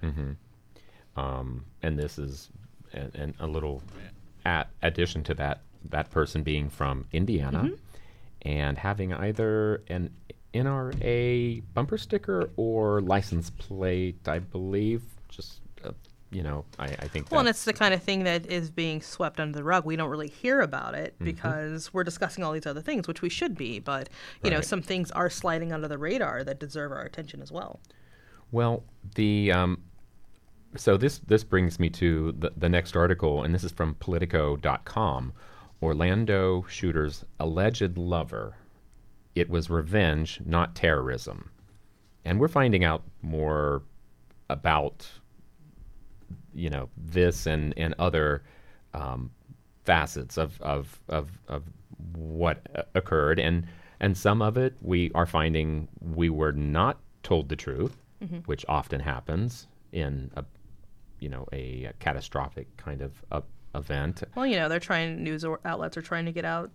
Mm-hmm. 0.02 1.20
um, 1.20 1.66
and 1.82 1.98
this 1.98 2.18
is 2.18 2.48
and, 2.94 3.14
and 3.14 3.34
a 3.38 3.46
little 3.46 3.82
at 4.46 4.68
addition 4.82 5.22
to 5.24 5.34
that 5.34 5.60
that 5.90 6.10
person 6.10 6.42
being 6.42 6.70
from 6.70 7.06
Indiana 7.12 7.70
and 8.42 8.78
having 8.78 9.12
either 9.12 9.82
an 9.88 10.10
NRA 10.54 11.62
bumper 11.74 11.98
sticker 11.98 12.50
or 12.56 13.00
license 13.00 13.50
plate, 13.50 14.26
I 14.26 14.38
believe. 14.40 15.02
Just 15.28 15.60
uh, 15.84 15.92
you 16.30 16.42
know, 16.42 16.64
I, 16.78 16.84
I 16.84 17.08
think 17.08 17.30
Well, 17.30 17.40
and 17.40 17.48
it's 17.48 17.64
the 17.64 17.72
kind 17.72 17.92
of 17.92 18.02
thing 18.02 18.24
that 18.24 18.46
is 18.46 18.70
being 18.70 19.02
swept 19.02 19.40
under 19.40 19.56
the 19.56 19.64
rug. 19.64 19.84
We 19.84 19.96
don't 19.96 20.10
really 20.10 20.28
hear 20.28 20.60
about 20.60 20.94
it 20.94 21.14
Mm-hmm. 21.14 21.24
because 21.24 21.92
we're 21.92 22.04
discussing 22.04 22.44
all 22.44 22.52
these 22.52 22.66
other 22.66 22.80
things, 22.82 23.08
which 23.08 23.20
we 23.22 23.28
should 23.28 23.56
be. 23.56 23.78
But 23.80 24.08
you 24.44 24.50
know, 24.50 24.60
some 24.60 24.80
things 24.82 25.10
are 25.10 25.28
sliding 25.30 25.72
under 25.72 25.88
the 25.88 25.98
radar 25.98 26.44
that 26.44 26.60
deserve 26.60 26.92
our 26.92 27.02
attention 27.02 27.42
as 27.42 27.50
well. 27.50 27.80
Well, 28.52 28.84
the 29.16 29.50
um, 29.52 29.82
so 30.76 30.96
this 30.96 31.18
this 31.20 31.42
brings 31.44 31.80
me 31.80 31.90
to 31.90 32.32
the, 32.38 32.52
the 32.56 32.68
next 32.68 32.94
article, 32.96 33.42
and 33.42 33.54
this 33.54 33.64
is 33.64 33.72
from 33.72 33.94
Politico.com. 33.96 35.32
Orlando 35.82 36.64
shooter's 36.68 37.24
alleged 37.38 37.96
lover. 37.96 38.56
It 39.34 39.48
was 39.48 39.70
revenge, 39.70 40.40
not 40.44 40.74
terrorism, 40.74 41.50
and 42.24 42.38
we're 42.38 42.48
finding 42.48 42.84
out 42.84 43.02
more 43.22 43.82
about 44.48 45.08
you 46.54 46.70
know 46.70 46.88
this 46.96 47.46
and 47.46 47.74
and 47.76 47.94
other 47.98 48.42
um, 48.94 49.30
facets 49.84 50.36
of 50.38 50.60
of 50.60 51.00
of 51.08 51.30
of 51.48 51.64
what 52.14 52.88
occurred 52.94 53.38
and 53.38 53.66
and 54.00 54.16
some 54.16 54.40
of 54.40 54.56
it 54.56 54.74
we 54.82 55.10
are 55.14 55.26
finding 55.26 55.88
we 56.00 56.30
were 56.30 56.52
not 56.52 56.98
told 57.22 57.48
the 57.48 57.56
truth 57.56 57.96
which 58.46 58.66
often 58.68 59.00
happens 59.00 59.66
in 59.92 60.30
a 60.36 60.44
you 61.20 61.28
know 61.28 61.46
a, 61.52 61.90
catastrophic 62.00 62.74
kind 62.76 63.00
of 63.00 63.12
uh, 63.32 63.40
event 63.74 64.22
Well, 64.34 64.46
you 64.46 64.56
know, 64.56 64.68
they're 64.68 64.80
trying 64.80 65.22
news 65.22 65.44
outlets 65.64 65.96
are 65.96 66.02
trying 66.02 66.24
to 66.26 66.32
get 66.32 66.44
out 66.44 66.70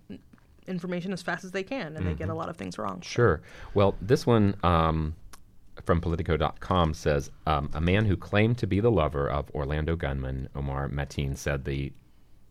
information 0.67 1.13
as 1.13 1.21
fast 1.21 1.43
as 1.43 1.51
they 1.51 1.63
can, 1.63 1.95
and 1.95 2.07
they 2.07 2.13
get 2.13 2.29
a 2.29 2.33
lot 2.33 2.49
of 2.49 2.57
things 2.57 2.77
wrong. 2.77 3.01
Sure. 3.01 3.41
Well, 3.73 3.95
this 4.01 4.25
one 4.25 4.55
um, 4.63 5.15
from 5.83 6.01
Politico.com 6.01 6.93
says 6.93 7.31
um, 7.45 7.69
a 7.73 7.81
man 7.81 8.05
who 8.05 8.15
claimed 8.15 8.57
to 8.59 8.67
be 8.67 8.79
the 8.79 8.91
lover 8.91 9.29
of 9.29 9.51
Orlando 9.51 9.95
gunman 9.95 10.49
Omar 10.55 10.89
Mateen 10.89 11.35
said 11.35 11.65
the 11.65 11.91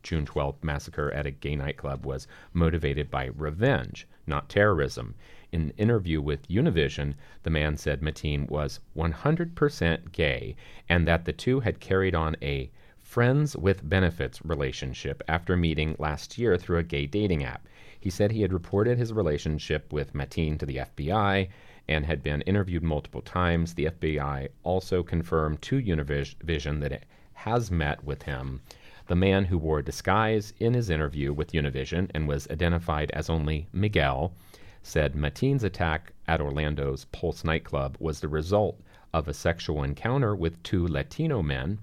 June 0.03 0.25
12th 0.25 0.63
massacre 0.63 1.11
at 1.13 1.25
a 1.25 1.31
gay 1.31 1.55
nightclub 1.55 2.05
was 2.05 2.27
motivated 2.53 3.09
by 3.09 3.25
revenge, 3.35 4.07
not 4.27 4.49
terrorism. 4.49 5.15
In 5.51 5.61
an 5.61 5.73
interview 5.77 6.21
with 6.21 6.47
Univision, 6.47 7.15
the 7.41 7.49
man 7.49 7.75
said 7.75 8.01
Mateen 8.01 8.47
was 8.47 8.79
100% 8.95 10.11
gay 10.11 10.55
and 10.87 11.07
that 11.07 11.25
the 11.25 11.33
two 11.33 11.61
had 11.61 11.79
carried 11.79 12.13
on 12.13 12.35
a 12.41 12.69
friends 13.01 13.55
with 13.55 13.89
benefits 13.89 14.45
relationship 14.45 15.23
after 15.27 15.57
meeting 15.57 15.95
last 15.97 16.37
year 16.37 16.57
through 16.57 16.77
a 16.77 16.83
gay 16.83 17.07
dating 17.07 17.43
app. 17.43 17.67
He 17.99 18.11
said 18.11 18.31
he 18.31 18.43
had 18.43 18.53
reported 18.53 18.99
his 18.99 19.11
relationship 19.11 19.91
with 19.91 20.13
Mateen 20.13 20.59
to 20.59 20.65
the 20.67 20.77
FBI 20.77 21.49
and 21.87 22.05
had 22.05 22.23
been 22.23 22.41
interviewed 22.41 22.83
multiple 22.83 23.21
times. 23.21 23.73
The 23.73 23.85
FBI 23.85 24.49
also 24.63 25.03
confirmed 25.03 25.61
to 25.63 25.81
Univision 25.81 26.79
that 26.81 26.91
it 26.91 27.05
has 27.33 27.69
met 27.69 28.03
with 28.03 28.23
him. 28.23 28.61
The 29.07 29.15
man 29.15 29.45
who 29.45 29.57
wore 29.57 29.79
a 29.79 29.83
disguise 29.83 30.53
in 30.59 30.73
his 30.73 30.89
interview 30.89 31.31
with 31.31 31.51
Univision 31.51 32.09
and 32.15 32.27
was 32.27 32.49
identified 32.49 33.11
as 33.11 33.29
only 33.29 33.67
Miguel 33.71 34.33
said 34.81 35.15
Mateen's 35.15 35.63
attack 35.63 36.13
at 36.27 36.41
Orlando's 36.41 37.05
Pulse 37.05 37.43
nightclub 37.43 37.97
was 37.99 38.19
the 38.19 38.27
result 38.27 38.79
of 39.13 39.27
a 39.27 39.33
sexual 39.33 39.83
encounter 39.83 40.35
with 40.35 40.61
two 40.63 40.87
Latino 40.87 41.41
men, 41.41 41.79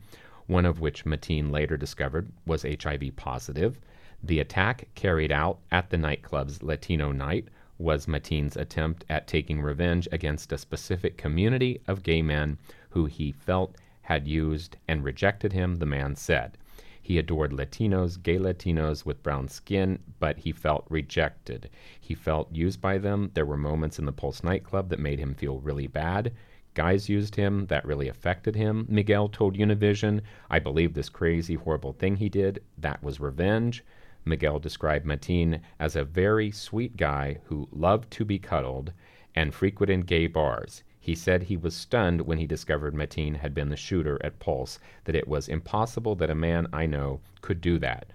one 0.47 0.67
of 0.67 0.81
which 0.81 1.05
Mateen 1.05 1.51
later 1.51 1.77
discovered 1.77 2.31
was 2.47 2.63
HIV 2.63 3.17
positive. 3.17 3.81
The 4.23 4.39
attack 4.39 4.89
carried 4.95 5.33
out 5.33 5.59
at 5.71 5.91
the 5.91 5.97
nightclub's 5.97 6.63
Latino 6.63 7.11
night 7.11 7.49
was 7.79 8.07
Mateen's 8.07 8.57
attempt 8.57 9.05
at 9.09 9.27
taking 9.27 9.61
revenge 9.61 10.09
against 10.13 10.53
a 10.53 10.59
specific 10.59 11.17
community 11.17 11.81
of 11.87 12.03
gay 12.03 12.23
men 12.23 12.59
who 12.91 13.07
he 13.07 13.33
felt 13.33 13.77
had 14.03 14.27
used 14.27 14.77
and 14.89 15.05
rejected 15.05 15.53
him, 15.53 15.77
the 15.77 15.87
man 15.87 16.15
said. 16.15 16.59
He 17.05 17.19
adored 17.19 17.51
Latinos, 17.53 18.23
gay 18.23 18.39
Latinos 18.39 19.05
with 19.05 19.23
brown 19.25 19.49
skin, 19.49 19.99
but 20.21 20.39
he 20.39 20.53
felt 20.53 20.87
rejected. 20.89 21.69
He 22.01 22.15
felt 22.15 22.55
used 22.55 22.81
by 22.81 22.99
them. 22.99 23.33
There 23.35 23.47
were 23.47 23.57
moments 23.57 23.99
in 23.99 24.07
the 24.07 24.13
Pulse 24.13 24.45
nightclub 24.45 24.89
that 24.91 25.01
made 25.01 25.19
him 25.19 25.35
feel 25.35 25.59
really 25.59 25.89
bad. 25.89 26.33
Guys 26.75 27.09
used 27.09 27.35
him. 27.35 27.67
That 27.67 27.85
really 27.85 28.09
affected 28.09 28.55
him. 28.55 28.87
Miguel 28.89 29.29
told 29.29 29.57
Univision, 29.57 30.21
I 30.49 30.61
believe 30.61 30.95
this 30.95 31.09
crazy, 31.09 31.55
horrible 31.55 31.93
thing 31.93 32.17
he 32.17 32.29
did. 32.29 32.63
That 32.79 33.03
was 33.03 33.19
revenge. 33.19 33.85
Miguel 34.25 34.59
described 34.59 35.07
Mateen 35.07 35.61
as 35.79 35.97
a 35.97 36.05
very 36.05 36.51
sweet 36.51 36.97
guy 36.97 37.39
who 37.45 37.69
loved 37.73 38.11
to 38.13 38.25
be 38.25 38.39
cuddled 38.39 38.93
and 39.35 39.55
frequented 39.55 40.07
gay 40.07 40.27
bars. 40.27 40.83
He 41.01 41.15
said 41.15 41.43
he 41.43 41.57
was 41.57 41.75
stunned 41.75 42.21
when 42.21 42.39
he 42.39 42.47
discovered 42.47 42.95
Mateen 42.95 43.37
had 43.37 43.55
been 43.55 43.71
the 43.71 43.77
shooter 43.77 44.21
at 44.23 44.39
Pulse, 44.39 44.79
that 45.05 45.17
it 45.17 45.27
was 45.27 45.49
impossible 45.49 46.15
that 46.17 46.31
a 46.31 46.35
man 46.35 46.69
I 46.73 46.87
know 46.87 47.21
could 47.41 47.61
do 47.61 47.79
that. 47.81 48.13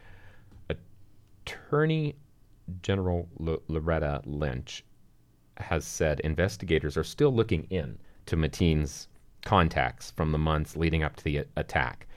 Attorney 1.48 2.16
General 2.82 3.28
L- 3.46 3.62
Loretta 3.68 4.22
Lynch 4.26 4.84
has 5.58 5.86
said 5.86 6.20
investigators 6.22 6.98
are 6.98 7.04
still 7.04 7.34
looking 7.34 7.64
in 7.70 7.98
to 8.26 8.36
Mateen's 8.38 9.08
contacts 9.44 10.12
from 10.12 10.32
the 10.32 10.38
months 10.38 10.76
leading 10.76 11.04
up 11.04 11.16
to 11.16 11.24
the 11.24 11.46
attack. 11.56 12.08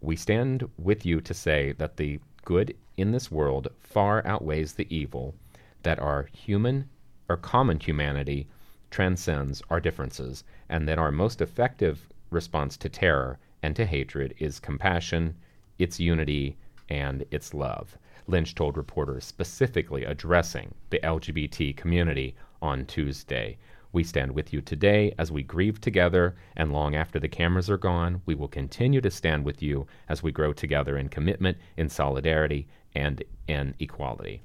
We 0.00 0.16
stand 0.16 0.68
with 0.78 1.04
you 1.04 1.20
to 1.20 1.34
say 1.34 1.72
that 1.72 1.96
the 1.96 2.20
good 2.44 2.76
in 3.00 3.12
this 3.12 3.30
world 3.30 3.68
far 3.80 4.26
outweighs 4.26 4.74
the 4.74 4.86
evil, 4.94 5.34
that 5.82 5.98
our 5.98 6.28
human 6.32 6.88
or 7.28 7.36
common 7.36 7.80
humanity 7.80 8.46
transcends 8.90 9.62
our 9.70 9.80
differences, 9.80 10.44
and 10.68 10.88
that 10.88 10.98
our 10.98 11.12
most 11.12 11.40
effective 11.40 12.08
response 12.30 12.76
to 12.76 12.88
terror 12.88 13.38
and 13.62 13.76
to 13.76 13.86
hatred 13.86 14.34
is 14.38 14.60
compassion, 14.60 15.34
its 15.78 16.00
unity, 16.00 16.56
and 16.88 17.24
its 17.30 17.54
love. 17.54 17.96
Lynch 18.26 18.54
told 18.54 18.76
reporters, 18.76 19.24
specifically 19.24 20.04
addressing 20.04 20.74
the 20.90 21.00
LGBT 21.00 21.76
community 21.76 22.34
on 22.60 22.84
Tuesday. 22.86 23.58
We 23.92 24.04
stand 24.04 24.32
with 24.32 24.52
you 24.52 24.60
today 24.60 25.12
as 25.18 25.32
we 25.32 25.42
grieve 25.42 25.80
together, 25.80 26.36
and 26.56 26.72
long 26.72 26.94
after 26.94 27.18
the 27.18 27.28
cameras 27.28 27.68
are 27.68 27.76
gone, 27.76 28.22
we 28.26 28.36
will 28.36 28.46
continue 28.46 29.00
to 29.00 29.10
stand 29.10 29.44
with 29.44 29.62
you 29.62 29.86
as 30.08 30.22
we 30.22 30.30
grow 30.30 30.52
together 30.52 30.96
in 30.96 31.08
commitment, 31.08 31.58
in 31.76 31.88
solidarity, 31.88 32.68
and 32.94 33.22
in 33.46 33.74
equality. 33.78 34.42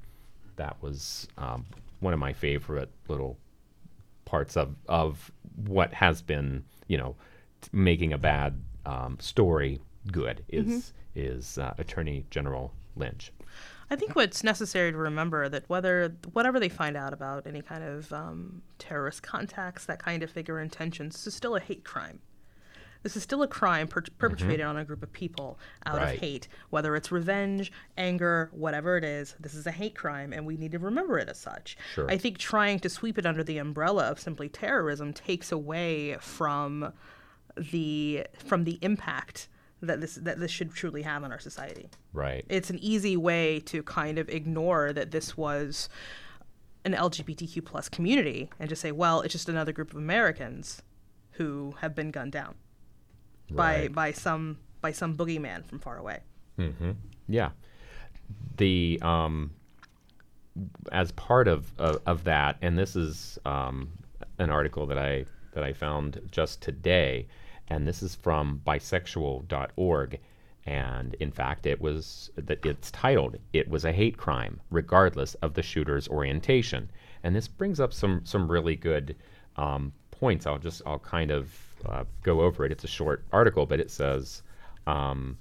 That 0.55 0.77
was 0.81 1.27
um, 1.37 1.65
one 1.99 2.13
of 2.13 2.19
my 2.19 2.33
favorite 2.33 2.89
little 3.07 3.37
parts 4.25 4.55
of, 4.57 4.75
of 4.87 5.31
what 5.55 5.93
has 5.93 6.21
been, 6.21 6.63
you 6.87 6.97
know, 6.97 7.15
t- 7.61 7.69
making 7.71 8.13
a 8.13 8.17
bad 8.17 8.61
um, 8.85 9.17
story 9.19 9.81
good 10.11 10.43
is 10.49 10.93
is 11.15 11.57
uh, 11.57 11.73
Attorney 11.77 12.25
General 12.29 12.73
Lynch. 12.95 13.31
I 13.89 13.95
think 13.95 14.15
what's 14.15 14.43
necessary 14.43 14.91
to 14.91 14.97
remember 14.97 15.47
that 15.49 15.63
whether 15.67 16.15
whatever 16.33 16.59
they 16.59 16.69
find 16.69 16.97
out 16.97 17.13
about 17.13 17.45
any 17.45 17.61
kind 17.61 17.83
of 17.83 18.11
um, 18.11 18.61
terrorist 18.79 19.23
contacts, 19.23 19.85
that 19.85 19.99
kind 19.99 20.23
of 20.23 20.31
figure 20.31 20.59
intentions, 20.59 21.25
is 21.27 21.33
still 21.33 21.55
a 21.55 21.59
hate 21.59 21.83
crime. 21.83 22.19
This 23.05 23.15
is 23.15 23.21
still 23.21 23.43
a 23.43 23.47
crime 23.47 23.87
per- 23.87 24.01
mm-hmm. 24.01 24.17
perpetrated 24.17 24.65
on 24.65 24.77
a 24.77 24.83
group 24.83 25.03
of 25.03 25.13
people 25.13 25.59
out 25.85 25.97
Right. 25.97 26.15
of 26.15 26.19
hate, 26.19 26.47
whether 26.71 26.95
it's 26.95 27.11
revenge, 27.11 27.71
anger, 27.95 28.49
whatever 28.51 28.97
it 28.97 29.03
is. 29.03 29.35
This 29.39 29.53
is 29.53 29.67
a 29.67 29.71
hate 29.71 29.95
crime, 29.95 30.33
and 30.33 30.43
we 30.43 30.57
need 30.57 30.71
to 30.71 30.79
remember 30.79 31.19
it 31.19 31.29
as 31.29 31.37
such. 31.37 31.77
Sure. 31.93 32.09
I 32.09 32.17
think 32.17 32.39
trying 32.39 32.79
to 32.79 32.89
sweep 32.89 33.19
it 33.19 33.25
under 33.27 33.43
the 33.43 33.59
umbrella 33.59 34.05
of 34.09 34.19
simply 34.19 34.49
terrorism 34.49 35.13
takes 35.13 35.51
away 35.51 36.17
from 36.19 36.93
the 37.55 38.25
from 38.43 38.63
the 38.63 38.79
impact 38.81 39.49
that 39.83 40.01
this 40.01 40.15
that 40.15 40.39
this 40.39 40.49
should 40.49 40.73
truly 40.73 41.03
have 41.03 41.23
on 41.23 41.31
our 41.31 41.39
society 41.39 41.87
Right. 42.11 42.43
it's 42.49 42.71
an 42.71 42.79
easy 42.79 43.15
way 43.15 43.59
to 43.67 43.83
kind 43.83 44.17
of 44.17 44.29
ignore 44.29 44.91
that 44.93 45.11
this 45.11 45.37
was 45.37 45.89
an 46.85 46.93
LGBTQ 46.93 47.63
plus 47.63 47.87
community 47.87 48.49
and 48.59 48.67
just 48.67 48.81
say, 48.81 48.91
well, 48.91 49.21
it's 49.21 49.31
just 49.31 49.47
another 49.47 49.71
group 49.71 49.91
of 49.91 49.97
Americans 49.97 50.81
who 51.33 51.75
have 51.81 51.93
been 51.93 52.09
gunned 52.09 52.31
down 52.31 52.55
Right. 53.51 53.93
by 53.93 54.11
some 54.11 54.57
by 54.81 54.91
some 54.91 55.15
boogeyman 55.15 55.65
from 55.65 55.79
far 55.79 55.97
away. 55.97 56.19
Yeah. 57.27 57.49
The 58.57 58.99
um, 59.01 59.51
as 60.91 61.11
part 61.11 61.47
of, 61.47 61.71
of 61.77 62.01
of 62.05 62.23
that, 62.23 62.57
and 62.61 62.77
this 62.77 62.95
is 62.95 63.37
um, 63.45 63.89
an 64.39 64.49
article 64.49 64.85
that 64.87 64.97
I 64.97 65.25
that 65.53 65.63
I 65.63 65.73
found 65.73 66.21
just 66.31 66.61
today, 66.61 67.27
and 67.67 67.87
this 67.87 68.01
is 68.03 68.15
from 68.15 68.61
bisexual.org. 68.65 70.19
And 70.67 71.13
in 71.19 71.31
fact, 71.31 71.67
it 71.67 71.79
was 71.79 72.31
that 72.35 72.65
it's 72.65 72.89
titled 72.91 73.37
"It 73.53 73.69
was 73.69 73.85
a 73.85 73.91
hate 73.91 74.17
crime, 74.17 74.59
regardless 74.71 75.35
of 75.35 75.53
the 75.53 75.61
shooter's 75.61 76.07
orientation." 76.07 76.89
And 77.23 77.35
this 77.35 77.47
brings 77.47 77.79
up 77.79 77.93
some 77.93 78.21
some 78.23 78.51
really 78.51 78.75
good 78.75 79.15
um, 79.57 79.93
points. 80.11 80.47
I'll 80.47 80.57
just 80.57 80.81
I'll 80.85 80.99
kind 80.99 81.31
of 81.31 81.51
uh, 81.85 82.03
go 82.23 82.41
over 82.41 82.65
it. 82.65 82.71
It's 82.71 82.83
a 82.83 82.87
short 82.87 83.23
article, 83.31 83.65
but 83.65 83.79
it 83.79 83.91
says. 83.91 84.43
Um, 84.87 85.37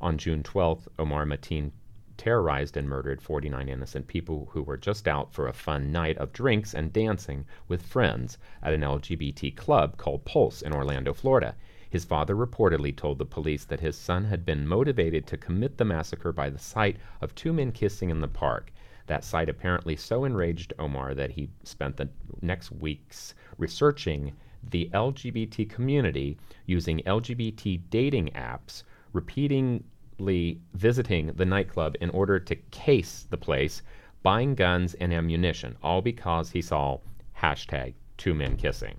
on 0.00 0.18
June 0.18 0.42
12th, 0.42 0.88
Omar 0.98 1.24
Mateen 1.24 1.72
terrorized 2.16 2.76
and 2.76 2.88
murdered 2.88 3.20
49 3.20 3.68
innocent 3.68 4.06
people 4.06 4.48
who 4.52 4.62
were 4.62 4.76
just 4.76 5.06
out 5.08 5.32
for 5.32 5.48
a 5.48 5.52
fun 5.52 5.92
night 5.92 6.16
of 6.18 6.32
drinks 6.32 6.74
and 6.74 6.92
dancing 6.92 7.44
with 7.68 7.82
friends 7.82 8.38
at 8.62 8.72
an 8.72 8.80
LGBT 8.80 9.54
club 9.56 9.96
called 9.96 10.24
Pulse 10.24 10.62
in 10.62 10.72
Orlando, 10.72 11.12
Florida. 11.12 11.54
His 11.88 12.04
father 12.04 12.34
reportedly 12.34 12.94
told 12.94 13.18
the 13.18 13.24
police 13.24 13.64
that 13.64 13.80
his 13.80 13.96
son 13.96 14.24
had 14.24 14.44
been 14.44 14.66
motivated 14.66 15.26
to 15.26 15.36
commit 15.36 15.78
the 15.78 15.84
massacre 15.84 16.32
by 16.32 16.50
the 16.50 16.58
sight 16.58 16.96
of 17.20 17.34
two 17.34 17.52
men 17.52 17.72
kissing 17.72 18.10
in 18.10 18.20
the 18.20 18.28
park. 18.28 18.72
That 19.06 19.24
sight 19.24 19.48
apparently 19.48 19.96
so 19.96 20.24
enraged 20.24 20.72
Omar 20.78 21.14
that 21.14 21.30
he 21.30 21.48
spent 21.62 21.96
the 21.96 22.08
next 22.42 22.72
weeks 22.72 23.34
researching 23.56 24.34
the 24.70 24.90
LGBT 24.92 25.68
community 25.68 26.38
using 26.66 27.00
LGBT 27.00 27.80
dating 27.90 28.30
apps, 28.30 28.82
repeatedly 29.12 30.60
visiting 30.74 31.28
the 31.28 31.44
nightclub 31.44 31.96
in 32.00 32.10
order 32.10 32.38
to 32.40 32.56
case 32.70 33.26
the 33.30 33.36
place, 33.36 33.82
buying 34.22 34.54
guns 34.54 34.94
and 34.94 35.12
ammunition, 35.12 35.76
all 35.82 36.02
because 36.02 36.50
he 36.50 36.62
saw 36.62 36.98
hashtag 37.40 37.94
two 38.16 38.34
men 38.34 38.56
kissing. 38.56 38.96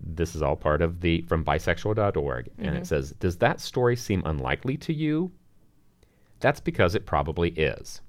This 0.00 0.34
is 0.34 0.42
all 0.42 0.56
part 0.56 0.82
of 0.82 1.00
the 1.00 1.22
from 1.22 1.44
bisexual.org, 1.44 2.50
and 2.58 2.66
it 2.66 2.74
mm-hmm. 2.74 2.84
says, 2.84 3.12
Does 3.12 3.38
that 3.38 3.60
story 3.60 3.96
seem 3.96 4.22
unlikely 4.26 4.76
to 4.78 4.92
you? 4.92 5.32
That's 6.40 6.60
because 6.60 6.94
it 6.94 7.06
probably 7.06 7.50
is. 7.50 8.02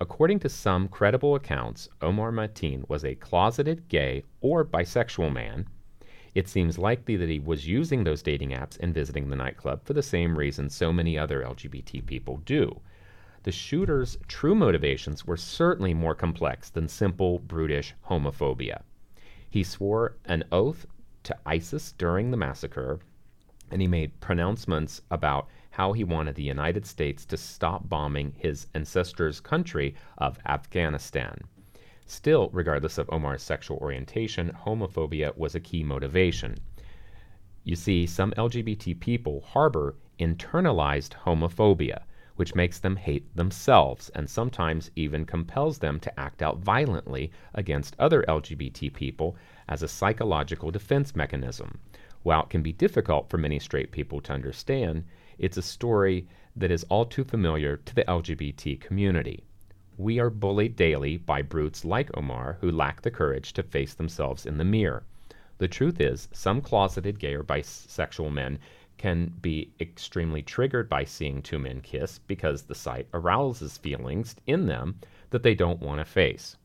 According 0.00 0.38
to 0.40 0.48
some 0.48 0.86
credible 0.86 1.34
accounts, 1.34 1.88
Omar 2.00 2.30
Mateen 2.30 2.88
was 2.88 3.04
a 3.04 3.16
closeted 3.16 3.88
gay 3.88 4.22
or 4.40 4.64
bisexual 4.64 5.32
man. 5.32 5.66
It 6.36 6.46
seems 6.46 6.78
likely 6.78 7.16
that 7.16 7.28
he 7.28 7.40
was 7.40 7.66
using 7.66 8.04
those 8.04 8.22
dating 8.22 8.50
apps 8.50 8.78
and 8.78 8.94
visiting 8.94 9.28
the 9.28 9.34
nightclub 9.34 9.84
for 9.84 9.94
the 9.94 10.02
same 10.02 10.38
reason 10.38 10.70
so 10.70 10.92
many 10.92 11.18
other 11.18 11.42
LGBT 11.42 12.06
people 12.06 12.36
do. 12.44 12.80
The 13.42 13.50
shooter's 13.50 14.18
true 14.28 14.54
motivations 14.54 15.26
were 15.26 15.36
certainly 15.36 15.94
more 15.94 16.14
complex 16.14 16.70
than 16.70 16.86
simple, 16.86 17.40
brutish 17.40 17.94
homophobia. 18.08 18.82
He 19.50 19.64
swore 19.64 20.16
an 20.26 20.44
oath 20.52 20.86
to 21.24 21.36
ISIS 21.44 21.90
during 21.90 22.30
the 22.30 22.36
massacre, 22.36 23.00
and 23.70 23.82
he 23.82 23.88
made 23.88 24.20
pronouncements 24.20 25.02
about 25.10 25.48
how 25.78 25.92
he 25.92 26.02
wanted 26.02 26.34
the 26.34 26.42
United 26.42 26.84
States 26.84 27.24
to 27.24 27.36
stop 27.36 27.88
bombing 27.88 28.32
his 28.36 28.66
ancestors' 28.74 29.38
country 29.38 29.94
of 30.16 30.36
Afghanistan. 30.44 31.38
Still, 32.04 32.50
regardless 32.52 32.98
of 32.98 33.08
Omar's 33.12 33.44
sexual 33.44 33.76
orientation, 33.76 34.50
homophobia 34.50 35.36
was 35.36 35.54
a 35.54 35.60
key 35.60 35.84
motivation. 35.84 36.56
You 37.62 37.76
see, 37.76 38.06
some 38.06 38.32
LGBT 38.32 38.98
people 38.98 39.40
harbor 39.40 39.94
internalized 40.18 41.10
homophobia, 41.10 42.02
which 42.34 42.56
makes 42.56 42.80
them 42.80 42.96
hate 42.96 43.36
themselves 43.36 44.08
and 44.16 44.28
sometimes 44.28 44.90
even 44.96 45.24
compels 45.24 45.78
them 45.78 46.00
to 46.00 46.18
act 46.18 46.42
out 46.42 46.58
violently 46.58 47.30
against 47.54 47.94
other 48.00 48.24
LGBT 48.24 48.92
people 48.92 49.36
as 49.68 49.84
a 49.84 49.88
psychological 49.88 50.72
defense 50.72 51.14
mechanism. 51.14 51.78
While 52.24 52.42
it 52.42 52.50
can 52.50 52.64
be 52.64 52.72
difficult 52.72 53.30
for 53.30 53.38
many 53.38 53.60
straight 53.60 53.92
people 53.92 54.20
to 54.22 54.32
understand, 54.32 55.04
it's 55.38 55.56
a 55.56 55.62
story 55.62 56.26
that 56.56 56.70
is 56.70 56.84
all 56.84 57.04
too 57.04 57.24
familiar 57.24 57.76
to 57.76 57.94
the 57.94 58.04
LGBT 58.04 58.80
community. 58.80 59.44
We 59.96 60.18
are 60.18 60.30
bullied 60.30 60.76
daily 60.76 61.16
by 61.16 61.42
brutes 61.42 61.84
like 61.84 62.16
Omar 62.16 62.58
who 62.60 62.70
lack 62.70 63.02
the 63.02 63.10
courage 63.10 63.52
to 63.54 63.62
face 63.62 63.94
themselves 63.94 64.46
in 64.46 64.58
the 64.58 64.64
mirror. 64.64 65.04
The 65.58 65.68
truth 65.68 66.00
is, 66.00 66.28
some 66.32 66.60
closeted 66.60 67.18
gay 67.18 67.34
or 67.34 67.42
bisexual 67.42 68.32
men 68.32 68.58
can 68.96 69.32
be 69.40 69.72
extremely 69.80 70.42
triggered 70.42 70.88
by 70.88 71.04
seeing 71.04 71.42
two 71.42 71.58
men 71.58 71.80
kiss 71.80 72.18
because 72.18 72.62
the 72.62 72.74
sight 72.74 73.08
arouses 73.14 73.78
feelings 73.78 74.36
in 74.46 74.66
them 74.66 75.00
that 75.30 75.42
they 75.42 75.54
don't 75.54 75.80
want 75.80 76.00
to 76.00 76.04
face. 76.04 76.56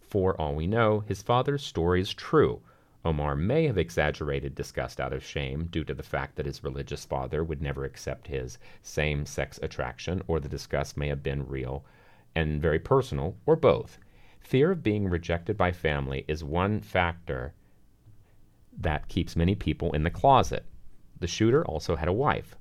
For 0.00 0.38
all 0.40 0.54
we 0.54 0.66
know, 0.66 1.00
his 1.00 1.22
father's 1.22 1.62
story 1.62 2.00
is 2.00 2.14
true. 2.14 2.62
Omar 3.04 3.36
may 3.36 3.66
have 3.66 3.78
exaggerated 3.78 4.54
disgust 4.54 5.00
out 5.00 5.12
of 5.12 5.24
shame 5.24 5.66
due 5.66 5.84
to 5.84 5.94
the 5.94 6.02
fact 6.02 6.36
that 6.36 6.46
his 6.46 6.64
religious 6.64 7.04
father 7.04 7.44
would 7.44 7.62
never 7.62 7.84
accept 7.84 8.26
his 8.26 8.58
same 8.82 9.24
sex 9.24 9.58
attraction, 9.62 10.22
or 10.26 10.40
the 10.40 10.48
disgust 10.48 10.96
may 10.96 11.08
have 11.08 11.22
been 11.22 11.46
real 11.46 11.84
and 12.34 12.60
very 12.60 12.78
personal, 12.78 13.36
or 13.46 13.56
both. 13.56 13.98
Fear 14.40 14.72
of 14.72 14.82
being 14.82 15.08
rejected 15.08 15.56
by 15.56 15.72
family 15.72 16.24
is 16.26 16.42
one 16.42 16.80
factor 16.80 17.54
that 18.76 19.08
keeps 19.08 19.36
many 19.36 19.54
people 19.54 19.92
in 19.92 20.02
the 20.02 20.10
closet. 20.10 20.64
The 21.20 21.26
shooter 21.26 21.64
also 21.64 21.96
had 21.96 22.08
a 22.08 22.12
wife. 22.12 22.56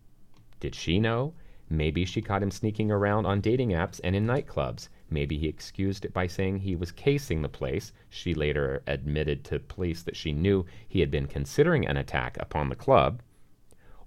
Did 0.59 0.75
she 0.75 0.99
know? 0.99 1.33
Maybe 1.69 2.05
she 2.05 2.21
caught 2.21 2.43
him 2.43 2.51
sneaking 2.51 2.91
around 2.91 3.25
on 3.25 3.41
dating 3.41 3.69
apps 3.69 3.99
and 4.03 4.15
in 4.15 4.25
nightclubs. 4.25 4.89
Maybe 5.09 5.37
he 5.37 5.47
excused 5.47 6.03
it 6.03 6.13
by 6.13 6.27
saying 6.27 6.59
he 6.59 6.75
was 6.75 6.91
casing 6.91 7.41
the 7.41 7.47
place. 7.47 7.93
She 8.09 8.33
later 8.33 8.83
admitted 8.85 9.45
to 9.45 9.59
police 9.59 10.03
that 10.03 10.17
she 10.17 10.33
knew 10.33 10.65
he 10.87 10.99
had 10.99 11.09
been 11.09 11.27
considering 11.27 11.87
an 11.87 11.95
attack 11.95 12.37
upon 12.39 12.67
the 12.67 12.75
club. 12.75 13.21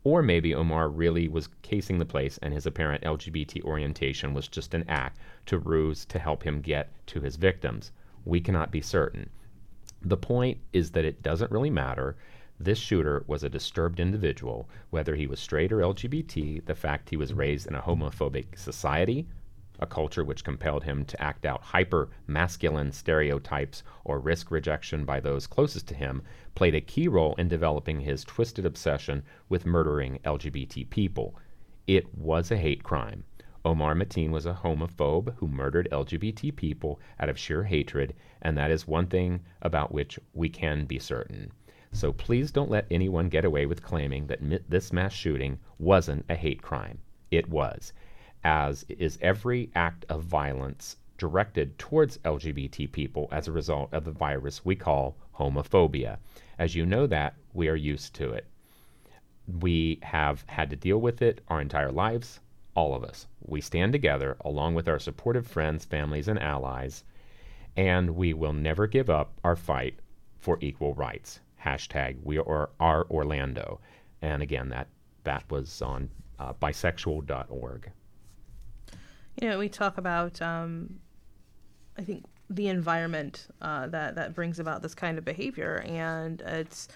Or 0.04 0.22
maybe 0.22 0.54
Omar 0.54 0.88
really 0.88 1.28
was 1.28 1.48
casing 1.62 1.98
the 1.98 2.04
place 2.04 2.38
and 2.38 2.52
his 2.52 2.66
apparent 2.66 3.04
LGBT 3.04 3.62
orientation 3.64 4.34
was 4.34 4.48
just 4.48 4.74
an 4.74 4.84
act 4.88 5.18
to 5.46 5.58
ruse 5.58 6.04
to 6.06 6.18
help 6.18 6.42
him 6.42 6.60
get 6.60 6.90
to 7.06 7.20
his 7.20 7.36
victims. 7.36 7.92
We 8.24 8.40
cannot 8.40 8.70
be 8.70 8.80
certain. 8.80 9.30
The 10.02 10.16
point 10.16 10.58
is 10.72 10.90
that 10.92 11.04
it 11.04 11.22
doesn't 11.22 11.50
really 11.50 11.70
matter. 11.70 12.16
This 12.58 12.78
shooter 12.78 13.24
was 13.26 13.42
a 13.42 13.48
disturbed 13.48 14.00
individual, 14.00 14.68
whether 14.90 15.16
he 15.16 15.26
was 15.26 15.40
straight 15.40 15.72
or 15.72 15.78
LGBT, 15.78 16.64
the 16.64 16.74
fact 16.74 17.08
he 17.08 17.16
was 17.16 17.32
raised 17.32 17.66
in 17.66 17.74
a 17.74 17.82
homophobic 17.82 18.58
society, 18.58 19.26
a 19.80 19.86
culture 19.86 20.24
which 20.24 20.44
compelled 20.44 20.84
him 20.84 21.04
to 21.04 21.20
act 21.20 21.44
out 21.44 21.62
hyper 21.62 22.10
masculine 22.26 22.92
stereotypes 22.92 23.82
or 24.04 24.20
risk 24.20 24.50
rejection 24.50 25.04
by 25.04 25.18
those 25.18 25.46
closest 25.46 25.88
to 25.88 25.94
him, 25.94 26.22
played 26.54 26.74
a 26.74 26.80
key 26.80 27.08
role 27.08 27.34
in 27.34 27.48
developing 27.48 28.00
his 28.00 28.22
twisted 28.22 28.64
obsession 28.64 29.22
with 29.48 29.66
murdering 29.66 30.18
LGBT 30.24 30.88
people. 30.90 31.34
It 31.86 32.14
was 32.14 32.50
a 32.50 32.56
hate 32.56 32.84
crime. 32.84 33.24
Omar 33.64 33.94
Mateen 33.94 34.30
was 34.30 34.46
a 34.46 34.54
homophobe 34.54 35.34
who 35.36 35.48
murdered 35.48 35.88
LGBT 35.92 36.54
people 36.54 37.00
out 37.18 37.28
of 37.28 37.38
sheer 37.38 37.64
hatred, 37.64 38.14
and 38.40 38.56
that 38.56 38.70
is 38.70 38.86
one 38.86 39.06
thing 39.06 39.40
about 39.60 39.92
which 39.92 40.18
we 40.32 40.48
can 40.48 40.86
be 40.86 40.98
certain. 40.98 41.52
So 41.92 42.12
please 42.12 42.52
don't 42.52 42.70
let 42.70 42.86
anyone 42.90 43.28
get 43.28 43.44
away 43.44 43.66
with 43.66 43.82
claiming 43.82 44.28
that 44.28 44.70
this 44.70 44.92
mass 44.92 45.12
shooting 45.12 45.58
wasn't 45.78 46.24
a 46.28 46.36
hate 46.36 46.62
crime. 46.62 47.00
It 47.30 47.48
was, 47.48 47.92
as 48.44 48.85
is 48.88 49.18
every 49.20 49.70
act 49.74 50.05
of 50.09 50.22
violence 50.22 50.96
directed 51.18 51.79
towards 51.79 52.18
LGBT 52.18 52.90
people 52.90 53.29
as 53.31 53.46
a 53.46 53.53
result 53.53 53.92
of 53.92 54.05
the 54.05 54.11
virus 54.11 54.64
we 54.64 54.74
call 54.76 55.16
homophobia. 55.38 56.18
As 56.59 56.74
you 56.74 56.87
know 56.87 57.07
that, 57.07 57.35
we 57.53 57.68
are 57.68 57.76
used 57.76 58.14
to 58.14 58.31
it. 58.33 58.46
We 59.46 59.98
have 60.03 60.44
had 60.48 60.70
to 60.70 60.76
deal 60.76 60.98
with 60.98 61.20
it 61.22 61.42
our 61.48 61.61
entire 61.61 61.92
lives 61.92 62.40
all 62.74 62.94
of 62.94 63.05
us. 63.05 63.26
We 63.42 63.61
stand 63.61 63.92
together 63.92 64.37
along 64.40 64.74
with 64.74 64.88
our 64.88 64.98
supportive 64.98 65.46
friends, 65.46 65.85
families, 65.85 66.29
and 66.29 66.38
allies, 66.38 67.05
and 67.76 68.16
we 68.16 68.33
will 68.33 68.53
never 68.53 68.87
give 68.87 69.11
up 69.11 69.38
our 69.44 69.57
fight 69.57 69.98
for 70.38 70.59
equal 70.61 70.94
rights. 70.94 71.40
Hashtag 71.62 72.16
we 72.22 72.38
are, 72.38 72.70
are 72.79 73.07
Orlando. 73.11 73.81
And 74.22 74.42
again, 74.42 74.68
that, 74.70 74.88
that 75.24 75.44
was 75.50 75.83
on 75.83 76.11
uh, 76.38 76.55
bisexual.org. 76.55 77.90
You 79.40 79.48
know, 79.48 79.59
we 79.59 79.68
talk 79.68 79.98
about, 79.98 80.40
um, 80.42 81.00
I 81.96 82.03
think, 82.03 82.24
the 82.48 82.68
environment 82.68 83.46
uh, 83.62 83.87
that 83.88 84.16
that 84.16 84.35
brings 84.35 84.59
about 84.59 84.83
this 84.83 84.94
kind 84.94 85.18
of 85.18 85.24
behavior, 85.24 85.83
and 85.87 86.40
it's. 86.42 86.88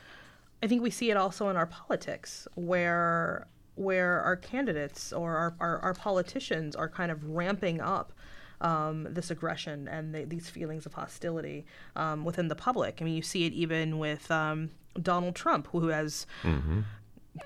I 0.63 0.67
think 0.67 0.83
we 0.83 0.91
see 0.91 1.11
it 1.11 1.17
also 1.17 1.49
in 1.49 1.57
our 1.57 1.67
politics, 1.67 2.49
where 2.55 3.47
where 3.77 4.21
our 4.23 4.37
candidates 4.37 5.13
or 5.13 5.37
our, 5.37 5.55
our, 5.61 5.79
our 5.81 5.95
politicians 5.95 6.77
are 6.77 6.89
kind 6.89 7.11
of 7.11 7.25
ramping 7.29 7.81
up 7.81 8.13
um, 8.61 9.07
this 9.11 9.31
aggression 9.31 9.89
and 9.89 10.15
the, 10.15 10.25
these 10.25 10.49
feelings 10.49 10.87
of 10.87 10.95
hostility 10.95 11.67
um, 11.97 12.25
within 12.25 12.49
the 12.49 12.55
public. 12.55 12.99
I 13.01 13.05
mean, 13.05 13.15
you 13.15 13.23
see 13.23 13.47
it 13.47 13.53
even 13.53 13.99
with 13.99 14.31
um, 14.31 14.71
Donald 15.01 15.35
Trump, 15.35 15.69
who 15.73 15.89
has 15.89 16.27
mm-hmm. 16.43 16.81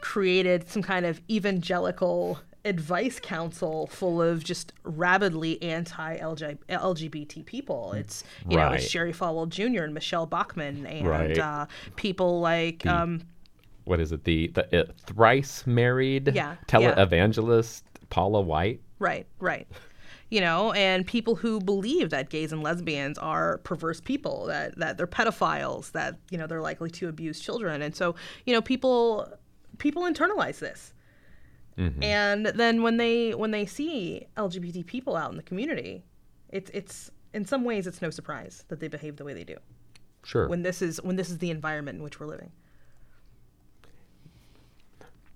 created 0.01 0.69
some 0.69 0.83
kind 0.83 1.07
of 1.07 1.21
evangelical 1.31 2.41
advice 2.65 3.21
council 3.21 3.87
full 3.87 4.21
of 4.21 4.45
just 4.45 4.73
rabidly 4.85 5.63
anti-LGBT 5.63 7.45
people. 7.47 7.93
It's 7.93 8.25
you 8.49 8.57
right. 8.57 8.71
know 8.71 8.75
it's 8.75 8.91
Jerry 8.91 9.13
Falwell 9.13 9.49
Jr. 9.49 9.83
and 9.85 9.95
Michele 9.95 10.27
Bachmann 10.27 10.87
and 10.87 11.07
right. 11.07 11.39
uh, 11.39 11.67
people 11.97 12.41
like. 12.41 12.83
The- 12.83 12.95
um, 12.95 13.23
what 13.85 14.01
is 14.01 14.13
it 14.13 14.25
the 14.25 14.49
the 14.49 14.83
uh, 14.83 14.93
thrice 15.07 15.67
married 15.67 16.33
yeah, 16.35 16.57
televangelist 16.67 17.83
yeah. 17.85 18.07
Paula 18.11 18.41
White. 18.41 18.81
Right, 18.99 19.27
right. 19.41 19.67
You 20.31 20.43
know, 20.43 20.73
and 20.73 21.07
people 21.07 21.37
who 21.37 21.59
believe 21.59 22.11
that 22.11 22.29
gays 22.29 22.53
and 22.53 22.63
lesbians 22.63 23.17
are 23.17 23.59
perverse 23.59 24.01
people, 24.01 24.47
that 24.47 24.77
that 24.79 24.99
they're 24.99 25.07
pedophiles, 25.07 25.93
that 25.93 26.19
you 26.31 26.37
know 26.37 26.47
they're 26.47 26.61
likely 26.61 26.91
to 26.91 27.09
abuse 27.09 27.41
children, 27.41 27.81
and 27.81 27.97
so 27.97 28.15
you 28.45 28.53
know 28.53 28.61
people 28.61 29.27
people 29.79 30.03
internalize 30.03 30.59
this. 30.59 30.93
Mm-hmm. 31.79 32.03
And 32.03 32.47
then 32.47 32.83
when 32.83 32.97
they 32.97 33.35
when 33.35 33.53
they 33.53 33.65
see 33.65 34.27
LGBT 34.37 34.85
people 34.85 35.17
out 35.17 35.31
in 35.31 35.37
the 35.37 35.43
community, 35.43 36.05
it's 36.49 36.71
it's 36.75 37.11
in 37.33 37.45
some 37.45 37.65
ways 37.65 37.87
it's 37.87 38.03
no 38.03 38.11
surprise 38.11 38.65
that 38.69 38.81
they 38.81 38.89
behave 38.89 39.17
the 39.17 39.25
way 39.25 39.33
they 39.33 39.45
do. 39.45 39.57
Sure. 40.25 40.49
When 40.49 40.63
this 40.63 40.83
is 40.83 41.01
when 41.03 41.17
this 41.17 41.31
is 41.31 41.39
the 41.39 41.51
environment 41.51 41.99
in 41.99 42.05
which 42.05 42.19
we're 42.19 42.27
living. 42.27 42.51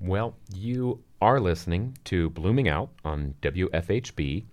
Well, 0.01 0.35
you 0.53 1.05
are 1.21 1.39
listening 1.39 1.97
to 2.05 2.31
bloomingOUT 2.31 2.89
on 3.05 3.35
WFHB. 3.41 4.45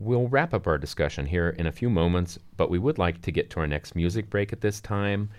We'll 0.00 0.26
wrap 0.26 0.52
up 0.52 0.66
our 0.66 0.76
discussion 0.76 1.26
here 1.26 1.50
in 1.50 1.68
a 1.68 1.72
few 1.72 1.88
moments, 1.88 2.36
but 2.56 2.68
we 2.68 2.80
would 2.80 2.98
like 2.98 3.22
to 3.22 3.30
get 3.30 3.48
to 3.50 3.60
our 3.60 3.68
next 3.68 3.94
music 3.94 4.28
break 4.28 4.52
at 4.52 4.60
this 4.60 4.80
time. 4.80 5.30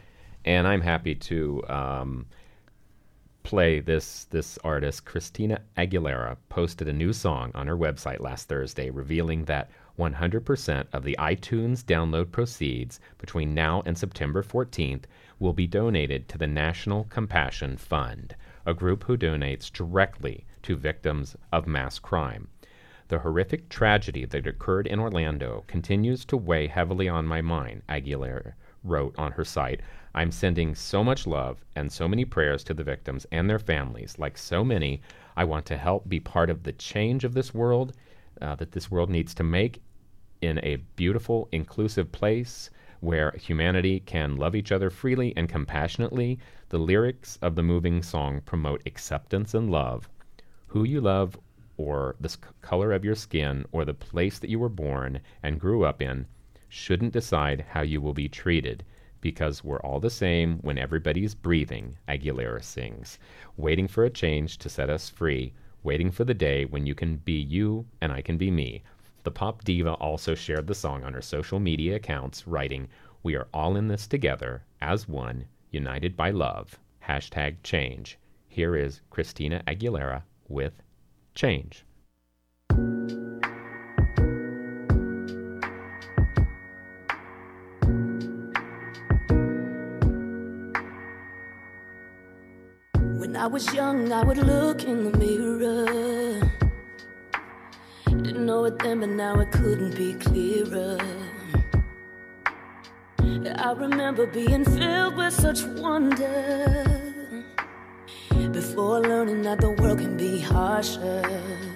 And 0.46 0.66
I'm 0.66 0.80
happy 0.80 1.16
to 1.16 1.62
um, 1.68 2.26
play 3.44 3.80
this 3.80 4.26
this 4.26 4.58
artist, 4.64 5.06
Christina 5.06 5.62
Aguilera, 5.78 6.38
posted 6.50 6.88
a 6.88 6.94
new 6.94 7.14
song 7.14 7.52
on 7.54 7.68
her 7.68 7.78
website 7.78 8.20
last 8.20 8.48
Thursday, 8.48 8.90
revealing 8.90 9.46
that 9.46 9.70
100% 10.00 10.88
of 10.92 11.04
the 11.04 11.16
iTunes 11.20 11.84
download 11.84 12.32
proceeds 12.32 13.00
between 13.18 13.54
now 13.54 13.84
and 13.86 13.98
September 13.98 14.42
14th 14.42 15.04
will 15.40 15.54
be 15.54 15.68
donated 15.68 16.28
to 16.30 16.38
the 16.38 16.48
National 16.48 17.04
Compassion 17.06 17.78
Fund 17.78 18.36
a 18.66 18.74
group 18.74 19.04
who 19.04 19.18
donates 19.18 19.72
directly 19.72 20.46
to 20.62 20.78
victims 20.78 21.36
of 21.52 21.68
mass 21.68 22.00
crime. 22.00 22.48
The 23.10 23.20
horrific 23.20 23.68
tragedy 23.68 24.24
that 24.26 24.48
occurred 24.48 24.88
in 24.88 25.02
Orlando 25.02 25.66
continues 25.68 26.24
to 26.26 26.38
weigh 26.38 26.68
heavily 26.68 27.10
on 27.10 27.28
my 27.28 27.42
mind, 27.42 27.82
Aguilera 27.90 28.54
wrote 28.84 29.14
on 29.18 29.34
her 29.34 29.44
site. 29.44 29.82
I'm 30.16 30.32
sending 30.32 30.76
so 30.76 31.04
much 31.04 31.26
love 31.26 31.66
and 31.76 31.92
so 31.92 32.08
many 32.08 32.24
prayers 32.24 32.64
to 32.66 32.76
the 32.76 32.84
victims 32.84 33.26
and 33.32 33.50
their 33.50 33.58
families. 33.58 34.20
Like 34.20 34.38
so 34.38 34.64
many, 34.64 35.02
I 35.36 35.44
want 35.44 35.66
to 35.66 35.78
help 35.78 36.08
be 36.08 36.20
part 36.20 36.52
of 36.52 36.62
the 36.62 36.74
change 36.74 37.24
of 37.24 37.34
this 37.34 37.52
world 37.52 37.94
uh, 38.40 38.54
that 38.56 38.74
this 38.74 38.92
world 38.92 39.10
needs 39.10 39.34
to 39.34 39.44
make 39.44 39.82
in 40.40 40.60
a 40.62 40.76
beautiful, 40.96 41.50
inclusive 41.52 42.12
place 42.12 42.70
where 43.00 43.32
humanity 43.32 44.02
can 44.02 44.38
love 44.38 44.56
each 44.56 44.72
other 44.72 44.92
freely 44.92 45.34
and 45.36 45.50
compassionately. 45.50 46.38
The 46.70 46.78
lyrics 46.78 47.40
of 47.42 47.56
the 47.56 47.64
moving 47.64 48.04
song 48.04 48.42
promote 48.42 48.84
acceptance 48.86 49.56
and 49.56 49.72
love. 49.72 50.08
Who 50.68 50.84
you 50.84 51.02
love, 51.02 51.40
or 51.76 52.16
the 52.20 52.38
color 52.62 52.92
of 52.94 53.04
your 53.04 53.16
skin, 53.16 53.66
or 53.72 53.84
the 53.84 53.96
place 53.96 54.38
that 54.38 54.50
you 54.52 54.60
were 54.60 54.70
born 54.70 55.22
and 55.42 55.60
grew 55.60 55.86
up 55.86 56.04
in, 56.04 56.28
shouldn't 56.70 57.14
decide 57.14 57.66
how 57.70 57.82
you 57.82 58.00
will 58.00 58.14
be 58.14 58.30
treated 58.30 58.84
because 59.24 59.64
we're 59.64 59.80
all 59.80 60.02
the 60.02 60.10
same 60.10 60.60
when 60.60 60.78
everybody's 60.78 61.34
breathing, 61.34 61.98
Aguilera 62.10 62.62
sings, 62.62 63.18
waiting 63.56 63.88
for 63.88 64.04
a 64.04 64.10
change 64.10 64.58
to 64.58 64.68
set 64.68 64.90
us 64.90 65.10
free, 65.10 65.54
waiting 65.82 66.12
for 66.12 66.26
the 66.26 66.34
day 66.34 66.66
when 66.66 66.86
you 66.86 66.94
can 66.94 67.16
be 67.16 67.40
you 67.40 67.86
and 68.02 68.12
I 68.12 68.22
can 68.22 68.38
be 68.38 68.52
me. 68.52 68.84
The 69.24 69.32
pop 69.32 69.64
diva 69.64 69.94
also 69.94 70.36
shared 70.36 70.68
the 70.68 70.76
song 70.76 71.06
on 71.06 71.14
her 71.14 71.22
social 71.22 71.58
media 71.58 71.96
accounts, 71.96 72.46
writing, 72.46 72.90
We 73.24 73.36
are 73.36 73.48
all 73.54 73.78
in 73.78 73.88
this 73.88 74.08
together, 74.08 74.66
as 74.82 75.08
one, 75.08 75.46
united 75.72 76.18
by 76.18 76.32
love. 76.32 76.78
Hashtag 77.08 77.56
change. 77.64 78.20
Here 78.50 78.76
is 78.76 79.00
Christina 79.10 79.64
Aguilera 79.66 80.24
with 80.50 80.84
Change. 81.34 81.86
I 93.44 93.48
was 93.48 93.74
young, 93.74 94.10
I 94.14 94.24
would 94.24 94.38
look 94.38 94.86
in 94.86 95.04
the 95.04 95.18
mirror 95.18 96.40
didn't 98.08 98.46
know 98.46 98.64
it 98.64 98.80
then, 98.80 99.02
but 99.02 99.10
now 99.10 99.38
it 99.42 99.52
couldn't 99.52 99.98
be 99.98 100.14
clearer. 100.14 100.98
I 103.20 103.74
remember 103.74 104.28
being 104.28 104.64
filled 104.64 105.18
with 105.18 105.34
such 105.34 105.64
wonder 105.64 107.04
before 108.54 109.02
learning 109.02 109.42
that 109.42 109.60
the 109.60 109.72
world 109.72 110.00
can 110.00 110.16
be 110.16 110.40
harsher. 110.40 111.73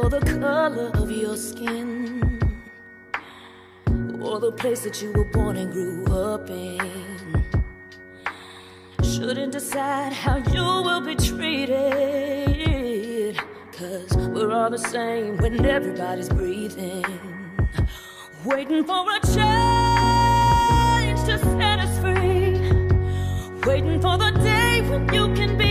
Love 0.00 0.12
or 0.14 0.20
the 0.20 0.38
color 0.40 0.90
of 0.94 1.10
your 1.10 1.36
skin 1.36 2.38
or 4.22 4.38
the 4.40 4.52
place 4.52 4.80
that 4.80 5.02
you 5.02 5.10
were 5.12 5.24
born 5.24 5.56
and 5.56 5.72
grew 5.72 6.06
up 6.06 6.48
in. 6.50 7.44
Shouldn't 9.02 9.52
decide 9.52 10.12
how 10.12 10.36
you 10.36 10.62
will 10.62 11.00
be 11.00 11.14
treated. 11.16 11.76
Cause 13.72 14.16
we're 14.16 14.52
all 14.52 14.70
the 14.70 14.78
same 14.78 15.38
when 15.38 15.64
everybody's 15.66 16.28
breathing. 16.28 17.04
Waiting 18.44 18.84
for 18.84 19.04
a 19.16 19.20
change 19.26 21.20
to 21.28 21.38
set 21.38 21.78
us 21.80 21.98
free. 22.00 22.58
Waiting 23.66 24.00
for 24.00 24.16
the 24.18 24.30
day 24.42 24.82
when 24.88 25.12
you 25.12 25.34
can 25.34 25.58
be 25.58 25.69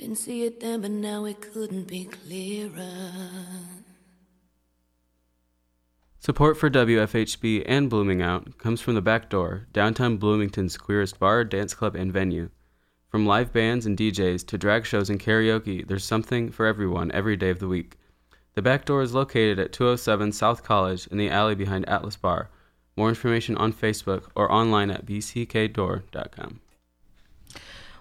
Didn't 0.00 0.16
see 0.16 0.44
it 0.44 0.60
then, 0.60 0.80
but 0.80 0.90
now 0.92 1.26
it 1.26 1.42
couldn't 1.42 1.86
be 1.86 2.06
clearer. 2.06 3.12
Support 6.18 6.56
for 6.56 6.70
WFHB 6.70 7.64
and 7.66 7.90
bloomingOUT 7.90 8.56
comes 8.56 8.80
from 8.80 8.94
the 8.94 9.02
back 9.02 9.28
door, 9.28 9.66
downtown 9.74 10.16
Bloomington's 10.16 10.78
queerest 10.78 11.18
bar, 11.18 11.44
dance 11.44 11.74
club, 11.74 11.94
and 11.96 12.10
venue. 12.10 12.48
From 13.10 13.26
live 13.26 13.52
bands 13.52 13.84
and 13.84 13.94
DJs 13.94 14.46
to 14.46 14.56
drag 14.56 14.86
shows 14.86 15.10
and 15.10 15.20
karaoke, 15.20 15.86
there's 15.86 16.04
something 16.04 16.50
for 16.50 16.64
everyone 16.64 17.12
every 17.12 17.36
day 17.36 17.50
of 17.50 17.58
the 17.58 17.68
week. 17.68 17.98
The 18.54 18.62
back 18.62 18.86
door 18.86 19.02
is 19.02 19.12
located 19.12 19.58
at 19.58 19.70
207 19.74 20.32
South 20.32 20.64
College 20.64 21.08
in 21.08 21.18
the 21.18 21.28
alley 21.28 21.54
behind 21.54 21.86
Atlas 21.86 22.16
Bar. 22.16 22.48
More 22.96 23.10
information 23.10 23.54
on 23.58 23.74
Facebook 23.74 24.30
or 24.34 24.50
online 24.50 24.90
at 24.90 25.04
bckdoor.com. 25.04 26.60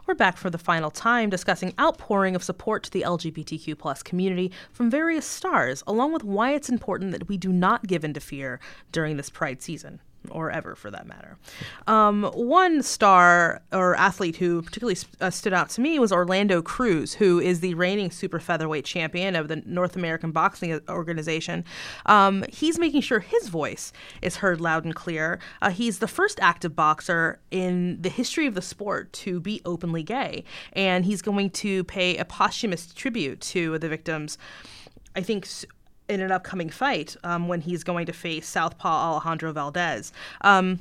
We're 0.10 0.16
back 0.16 0.38
for 0.38 0.50
the 0.50 0.58
final 0.58 0.90
time 0.90 1.30
discussing 1.30 1.76
outpouring 1.80 2.36
of 2.36 2.44
support 2.44 2.82
to 2.82 2.90
the 2.90 3.04
LGBTQ 3.04 3.78
plus 3.78 4.02
community 4.02 4.52
from 4.72 4.90
various 4.90 5.24
stars, 5.24 5.84
along 5.86 6.14
with 6.14 6.24
why 6.24 6.56
it's 6.56 6.68
important 6.68 7.12
that 7.12 7.28
we 7.28 7.38
do 7.38 7.54
not 7.54 7.86
give 7.86 8.04
in 8.04 8.16
to 8.16 8.20
fear 8.20 8.60
during 8.92 9.18
this 9.18 9.30
Pride 9.30 9.62
season. 9.62 10.02
Or 10.32 10.52
ever, 10.52 10.76
for 10.76 10.92
that 10.92 11.08
matter. 11.08 11.38
Um, 11.88 12.24
one 12.36 12.84
star 12.84 13.62
or 13.72 13.96
athlete 13.96 14.36
who 14.36 14.62
particularly 14.62 15.00
uh, 15.22 15.30
stood 15.30 15.54
out 15.54 15.70
to 15.72 15.82
me 15.82 15.98
was 15.98 16.12
Orlando 16.12 16.62
Cruz, 16.62 17.14
who 17.14 17.40
is 17.40 17.62
the 17.62 17.74
reigning 17.74 18.12
super 18.12 18.40
featherweight 18.40 18.84
champion 18.84 19.36
of 19.36 19.48
the 19.48 19.64
North 19.66 19.96
American 19.96 20.32
Boxing 20.32 20.80
Organization. 20.90 21.64
Um, 22.06 22.44
he's 22.50 22.78
making 22.78 23.02
sure 23.02 23.22
his 23.22 23.48
voice 23.48 23.94
is 24.22 24.36
heard 24.36 24.60
loud 24.60 24.84
and 24.84 24.94
clear. 24.94 25.40
Uh, 25.62 25.72
he's 25.72 26.00
the 26.00 26.08
first 26.08 26.38
active 26.42 26.76
boxer 26.76 27.40
in 27.50 28.02
the 28.02 28.10
history 28.10 28.46
of 28.46 28.56
the 28.56 28.62
sport 28.62 29.12
to 29.14 29.40
be 29.40 29.62
openly 29.64 30.04
gay, 30.04 30.44
and 30.74 31.06
he's 31.06 31.22
going 31.22 31.50
to 31.52 31.86
pay 31.86 32.18
a 32.18 32.26
posthumous 32.26 32.94
tribute 32.94 33.40
to 33.42 33.80
the 33.80 33.88
victims. 33.88 34.38
I 35.16 35.22
think 35.22 35.48
in 36.10 36.22
an 36.22 36.32
upcoming 36.32 36.70
fight 36.70 37.16
um, 37.24 37.48
when 37.48 37.62
he's 37.62 37.84
going 37.84 38.06
to 38.08 38.14
face 38.14 38.48
Southpaw 38.48 39.14
Alejandro 39.14 39.54
Valdez. 39.54 40.12
Um, 40.42 40.80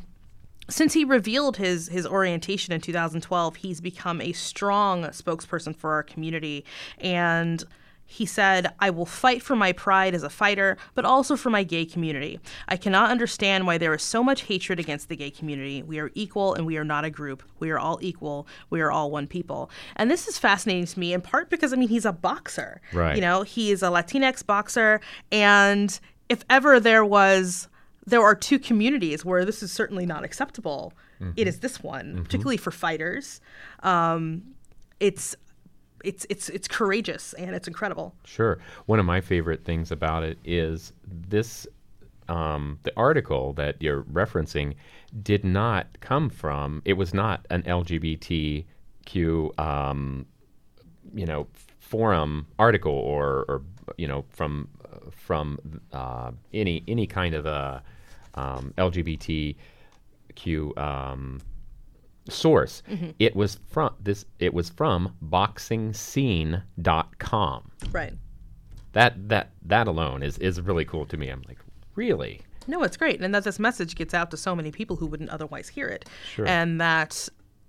since 0.71 0.93
he 0.93 1.05
revealed 1.05 1.57
his 1.57 1.89
his 1.89 2.07
orientation 2.07 2.73
in 2.73 2.81
2012, 2.81 3.57
he's 3.57 3.81
become 3.81 4.21
a 4.21 4.33
strong 4.33 5.05
spokesperson 5.05 5.75
for 5.75 5.93
our 5.93 6.03
community 6.03 6.65
and 6.99 7.65
he 8.11 8.25
said, 8.25 8.73
I 8.81 8.89
will 8.89 9.05
fight 9.05 9.43
for 9.43 9.55
my 9.55 9.73
pride 9.73 10.15
as 10.15 10.23
a 10.23 10.31
fighter, 10.31 10.79
but 10.95 11.05
also 11.05 11.37
for 11.37 11.51
my 11.51 11.63
gay 11.63 11.85
community. 11.85 12.41
I 12.67 12.79
cannot 12.79 13.11
understand 13.11 13.67
why 13.67 13.77
there 13.77 13.95
is 13.95 14.03
so 14.03 14.25
much 14.25 14.45
hatred 14.45 14.81
against 14.81 15.11
the 15.11 15.15
gay 15.15 15.31
community. 15.31 15.83
We 15.83 15.99
are 15.99 16.11
equal 16.15 16.55
and 16.55 16.65
we 16.65 16.79
are 16.79 16.85
not 16.85 17.05
a 17.05 17.11
group. 17.11 17.43
We 17.61 17.71
are 17.71 17.79
all 17.79 17.99
equal. 18.01 18.49
We 18.71 18.81
are 18.81 18.91
all 18.91 19.11
one 19.11 19.27
people. 19.27 19.71
And 19.95 20.11
this 20.11 20.27
is 20.27 20.39
fascinating 20.39 20.87
to 20.87 20.99
me 20.99 21.13
in 21.13 21.21
part 21.21 21.51
because, 21.51 21.75
I 21.75 21.77
mean, 21.77 21.91
he's 21.91 22.07
a 22.07 22.13
boxer. 22.13 22.81
Right. 22.95 23.15
You 23.15 23.21
know, 23.21 23.43
he 23.43 23.71
is 23.73 23.83
a 23.83 23.89
Latinx 23.89 24.45
boxer. 24.45 25.03
And 25.31 26.01
if 26.31 26.47
ever 26.49 26.81
there 26.81 27.05
was, 27.05 27.69
there 28.07 28.23
are 28.23 28.35
two 28.35 28.59
communities 28.59 29.23
where 29.23 29.45
this 29.45 29.63
is 29.63 29.71
certainly 29.71 30.07
not 30.07 30.25
acceptable. 30.25 30.95
It 31.37 31.49
is 31.49 31.59
this 31.59 31.83
one, 31.83 32.23
particularly 32.23 32.57
for 32.57 32.71
fighters. 32.71 33.41
Um, 33.83 34.55
it's 35.01 35.35
it's 36.05 36.27
it's 36.29 36.49
it's 36.49 36.69
courageous 36.69 37.33
and 37.35 37.55
it's 37.55 37.69
incredible. 37.69 38.15
Sure. 38.25 38.59
One 38.87 38.99
of 38.99 39.07
my 39.07 39.21
favorite 39.21 39.65
things 39.65 39.91
about 39.91 40.23
it 40.23 40.39
is 40.45 40.93
this 41.07 41.67
um, 42.29 42.79
the 42.83 42.93
article 42.97 43.53
that 43.55 43.81
you're 43.81 44.03
referencing 44.05 44.75
did 45.23 45.45
not 45.45 45.87
come 46.01 46.29
from, 46.29 46.83
it 46.85 46.93
was 46.95 47.15
not 47.15 47.47
an 47.51 47.63
LGBTQ, 47.63 49.59
um, 49.59 50.27
you 51.15 51.25
know, 51.27 51.47
forum 51.79 52.47
article 52.59 52.93
or, 52.93 53.47
or 53.49 53.63
you 53.97 54.07
know, 54.07 54.25
from, 54.29 54.69
from 55.11 55.59
uh, 55.93 56.31
any, 56.53 56.85
any 56.87 57.07
kind 57.07 57.35
of 57.35 57.47
a 57.47 57.83
um, 58.35 58.75
LGBTQ 58.77 59.57
source. 62.29 62.83
It 63.19 63.35
was 63.37 63.59
from 63.69 63.95
this. 64.01 64.25
It 64.39 64.55
was 64.55 64.71
from 64.71 65.15
boxingscene.com. 65.25 67.71
Right. 67.93 68.15
That 68.93 69.29
that 69.29 69.51
that 69.63 69.87
alone 69.87 70.23
is 70.23 70.39
is 70.39 70.61
really 70.61 70.85
cool 70.85 71.07
to 71.07 71.17
me. 71.17 71.29
I'm 71.29 71.43
like, 71.47 71.59
really? 71.95 72.41
No, 72.67 72.83
it's 72.83 72.97
great, 72.99 73.21
and 73.23 73.35
that 73.35 73.45
this 73.45 73.59
message 73.59 73.95
gets 73.95 74.13
out 74.13 74.31
to 74.31 74.37
so 74.37 74.55
many 74.55 74.71
people 74.71 74.97
who 74.97 75.07
wouldn't 75.07 75.31
otherwise 75.31 75.69
hear 75.71 75.89
it, 75.89 76.07
Sure. 76.35 76.47
and 76.47 76.79
that 76.81 77.29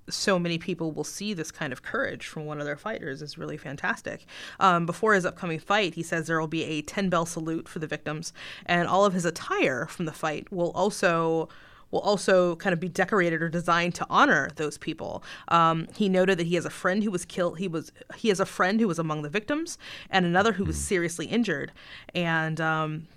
so 0.10 0.38
many 0.40 0.58
people 0.58 0.92
will 0.92 1.04
see 1.06 1.34
this 1.34 1.52
kind 1.52 1.72
of 1.72 1.84
courage 1.84 2.26
from 2.28 2.46
one 2.46 2.60
of 2.60 2.66
their 2.66 2.76
fighters 2.76 3.22
is 3.22 3.38
really 3.38 3.56
fantastic. 3.58 4.26
Um, 4.60 4.86
before 4.86 5.14
his 5.14 5.26
upcoming 5.26 5.60
fight, 5.60 5.94
he 5.94 6.04
says 6.04 6.28
there 6.28 6.40
will 6.40 6.48
be 6.48 6.64
a 6.66 6.82
ten 6.82 7.10
bell 7.10 7.26
salute 7.26 7.70
for 7.70 7.80
the 7.80 7.88
victims, 7.88 8.34
and 8.66 8.88
all 8.90 9.06
of 9.06 9.14
his 9.14 9.24
attire 9.26 9.86
from 9.86 10.06
the 10.06 10.12
fight 10.12 10.52
will 10.52 10.72
also 10.72 11.48
will 11.92 12.00
also 12.02 12.56
kind 12.58 12.74
of 12.74 12.80
be 12.80 12.90
decorated 12.90 13.42
or 13.42 13.50
designed 13.50 13.96
to 13.96 14.06
honor 14.10 14.50
those 14.56 14.78
people. 14.78 15.24
Um, 15.48 15.88
he 15.96 16.10
noted 16.10 16.38
that 16.40 16.48
he 16.48 16.56
has 16.56 16.66
a 16.66 16.70
friend 16.70 17.04
who 17.04 17.12
was 17.12 17.26
killed. 17.26 17.60
He 17.60 17.68
was 17.68 17.92
he 18.16 18.30
has 18.30 18.40
a 18.40 18.46
friend 18.46 18.80
who 18.80 18.88
was 18.88 19.00
among 19.00 19.22
the 19.22 19.30
victims, 19.30 19.78
and 20.10 20.26
another 20.26 20.54
who 20.54 20.66
was 20.66 20.78
seriously 20.78 21.26
injured, 21.26 21.72
and 22.14 22.60
um, 22.62 23.08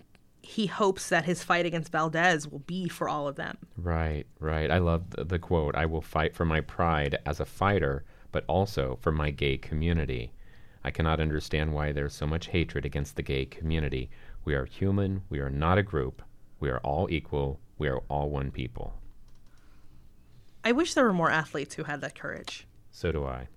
he 0.42 0.66
hopes 0.66 1.08
that 1.08 1.24
his 1.24 1.42
fight 1.42 1.64
against 1.64 1.92
Valdez 1.92 2.48
will 2.48 2.60
be 2.60 2.88
for 2.88 3.08
all 3.08 3.28
of 3.28 3.36
them. 3.36 3.56
Right, 3.76 4.26
right. 4.40 4.70
I 4.70 4.78
love 4.78 5.10
the, 5.10 5.24
the 5.24 5.38
quote. 5.38 5.76
I 5.76 5.86
will 5.86 6.02
fight 6.02 6.34
for 6.34 6.44
my 6.44 6.60
pride 6.60 7.18
as 7.24 7.40
a 7.40 7.46
fighter, 7.46 8.04
but 8.32 8.44
also 8.48 8.98
for 9.00 9.12
my 9.12 9.30
gay 9.30 9.56
community. 9.56 10.32
I 10.84 10.90
cannot 10.90 11.20
understand 11.20 11.72
why 11.72 11.92
there's 11.92 12.14
so 12.14 12.26
much 12.26 12.48
hatred 12.48 12.84
against 12.84 13.14
the 13.14 13.22
gay 13.22 13.44
community. 13.44 14.10
We 14.44 14.54
are 14.54 14.64
human. 14.64 15.22
We 15.30 15.38
are 15.38 15.50
not 15.50 15.78
a 15.78 15.82
group. 15.82 16.22
We 16.58 16.70
are 16.70 16.80
all 16.80 17.08
equal. 17.08 17.60
We 17.82 17.88
are 17.88 18.00
all 18.08 18.30
one 18.30 18.52
people. 18.52 18.94
I 20.62 20.70
wish 20.70 20.94
there 20.94 21.02
were 21.02 21.12
more 21.12 21.32
athletes 21.32 21.74
who 21.74 21.82
had 21.82 22.00
that 22.02 22.14
courage. 22.14 22.64
So 22.92 23.10
do 23.10 23.24
I. 23.24 23.48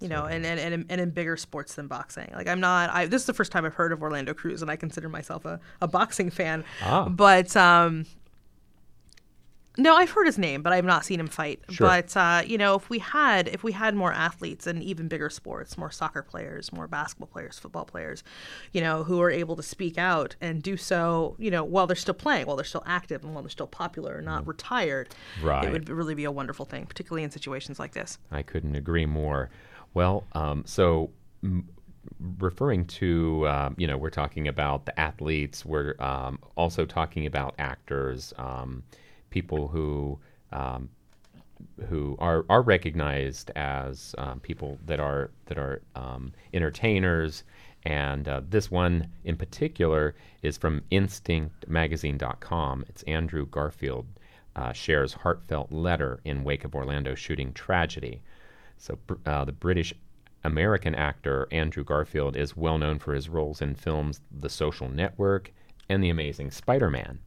You 0.00 0.08
know, 0.08 0.26
and, 0.26 0.44
and, 0.44 0.60
and, 0.60 0.84
and 0.90 1.00
in 1.00 1.10
bigger 1.12 1.38
sports 1.38 1.76
than 1.76 1.86
boxing. 1.86 2.30
Like 2.34 2.46
I'm 2.46 2.60
not. 2.60 2.90
I, 2.90 3.06
this 3.06 3.22
is 3.22 3.26
the 3.26 3.32
first 3.32 3.50
time 3.50 3.64
I've 3.64 3.72
heard 3.72 3.90
of 3.90 4.02
Orlando 4.02 4.34
Cruz, 4.34 4.60
and 4.60 4.70
I 4.70 4.76
consider 4.76 5.08
myself 5.08 5.46
a, 5.46 5.58
a 5.80 5.88
boxing 5.88 6.28
fan. 6.28 6.62
Ah. 6.82 7.08
But 7.08 7.56
um, 7.56 8.04
No, 9.78 9.96
I've 9.96 10.10
heard 10.10 10.26
his 10.26 10.38
name, 10.38 10.60
but 10.62 10.72
I've 10.74 10.84
not 10.84 11.04
seen 11.04 11.18
him 11.18 11.28
fight. 11.28 11.60
Sure. 11.70 11.86
But 11.86 12.14
uh, 12.16 12.42
you 12.46 12.58
know, 12.58 12.74
if 12.74 12.90
we 12.90 12.98
had 12.98 13.48
if 13.48 13.64
we 13.64 13.72
had 13.72 13.94
more 13.94 14.12
athletes 14.12 14.66
and 14.66 14.82
even 14.82 15.08
bigger 15.08 15.30
sports, 15.30 15.78
more 15.78 15.90
soccer 15.90 16.22
players, 16.22 16.72
more 16.72 16.86
basketball 16.86 17.28
players, 17.28 17.58
football 17.58 17.84
players, 17.86 18.22
you 18.72 18.80
know, 18.82 19.02
who 19.04 19.20
are 19.22 19.30
able 19.30 19.56
to 19.56 19.62
speak 19.62 19.96
out 19.96 20.36
and 20.40 20.62
do 20.62 20.76
so, 20.76 21.36
you 21.38 21.50
know, 21.50 21.64
while 21.64 21.86
they're 21.86 21.96
still 21.96 22.12
playing, 22.14 22.46
while 22.46 22.56
they're 22.56 22.64
still 22.66 22.82
active, 22.86 23.24
and 23.24 23.32
while 23.34 23.42
they're 23.42 23.48
still 23.50 23.66
popular 23.66 24.16
and 24.16 24.26
not 24.26 24.46
retired, 24.46 25.08
Right. 25.42 25.64
it 25.64 25.72
would 25.72 25.88
really 25.88 26.14
be 26.14 26.24
a 26.24 26.30
wonderful 26.32 26.66
thing, 26.66 26.84
particularly 26.84 27.22
in 27.22 27.30
situations 27.30 27.78
like 27.78 27.92
this. 27.92 28.18
I 28.30 28.42
couldn't 28.42 28.74
agree 28.74 29.06
more. 29.06 29.48
Well, 29.94 30.24
um, 30.32 30.64
so 30.66 31.10
m- 31.42 31.68
referring 32.38 32.84
to, 32.86 33.46
um, 33.48 33.74
you 33.78 33.86
know, 33.86 33.96
we're 33.96 34.10
talking 34.10 34.48
about 34.48 34.84
the 34.86 34.98
athletes, 35.00 35.64
we're 35.64 35.94
um, 35.98 36.38
also 36.56 36.84
talking 36.84 37.26
about 37.26 37.54
actors, 37.58 38.34
um, 38.36 38.82
people 39.32 39.68
who. 39.68 40.18
Um, 40.52 40.90
who 41.88 42.16
are, 42.18 42.44
are 42.50 42.60
recognized 42.60 43.50
as 43.54 44.16
um, 44.18 44.40
people 44.40 44.78
that 44.84 44.98
are 44.98 45.30
that 45.46 45.58
are 45.58 45.80
um, 45.94 46.32
entertainers, 46.52 47.44
and 47.84 48.28
uh, 48.28 48.40
this 48.48 48.70
one 48.70 49.08
in 49.24 49.36
particular 49.36 50.14
is 50.42 50.56
from 50.56 50.82
InstinctMagazine.com. 50.90 52.84
It's 52.88 53.02
Andrew 53.04 53.46
Garfield 53.46 54.06
uh, 54.54 54.72
shares 54.72 55.14
heartfelt 55.14 55.72
letter 55.72 56.20
in 56.24 56.44
wake 56.44 56.64
of 56.64 56.74
Orlando 56.74 57.14
shooting 57.14 57.52
tragedy. 57.52 58.22
So 58.76 58.98
uh, 59.26 59.44
the 59.44 59.52
British 59.52 59.94
American 60.44 60.94
actor 60.94 61.46
Andrew 61.50 61.84
Garfield 61.84 62.36
is 62.36 62.56
well 62.56 62.78
known 62.78 62.98
for 62.98 63.14
his 63.14 63.28
roles 63.28 63.62
in 63.62 63.74
films 63.74 64.20
The 64.30 64.48
Social 64.48 64.88
Network 64.88 65.52
and 65.88 66.02
The 66.02 66.10
Amazing 66.10 66.50
Spider-Man. 66.50 67.20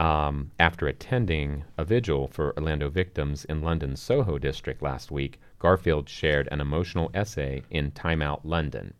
Um, 0.00 0.50
after 0.58 0.88
attending 0.88 1.64
a 1.76 1.84
vigil 1.84 2.26
for 2.26 2.56
Orlando 2.56 2.88
victims 2.88 3.44
in 3.44 3.60
London's 3.60 4.00
Soho 4.00 4.38
district 4.38 4.80
last 4.80 5.10
week, 5.10 5.38
Garfield 5.58 6.08
shared 6.08 6.48
an 6.50 6.58
emotional 6.58 7.10
essay 7.12 7.64
in 7.68 7.90
Time 7.90 8.22
Out 8.22 8.46
London. 8.46 8.94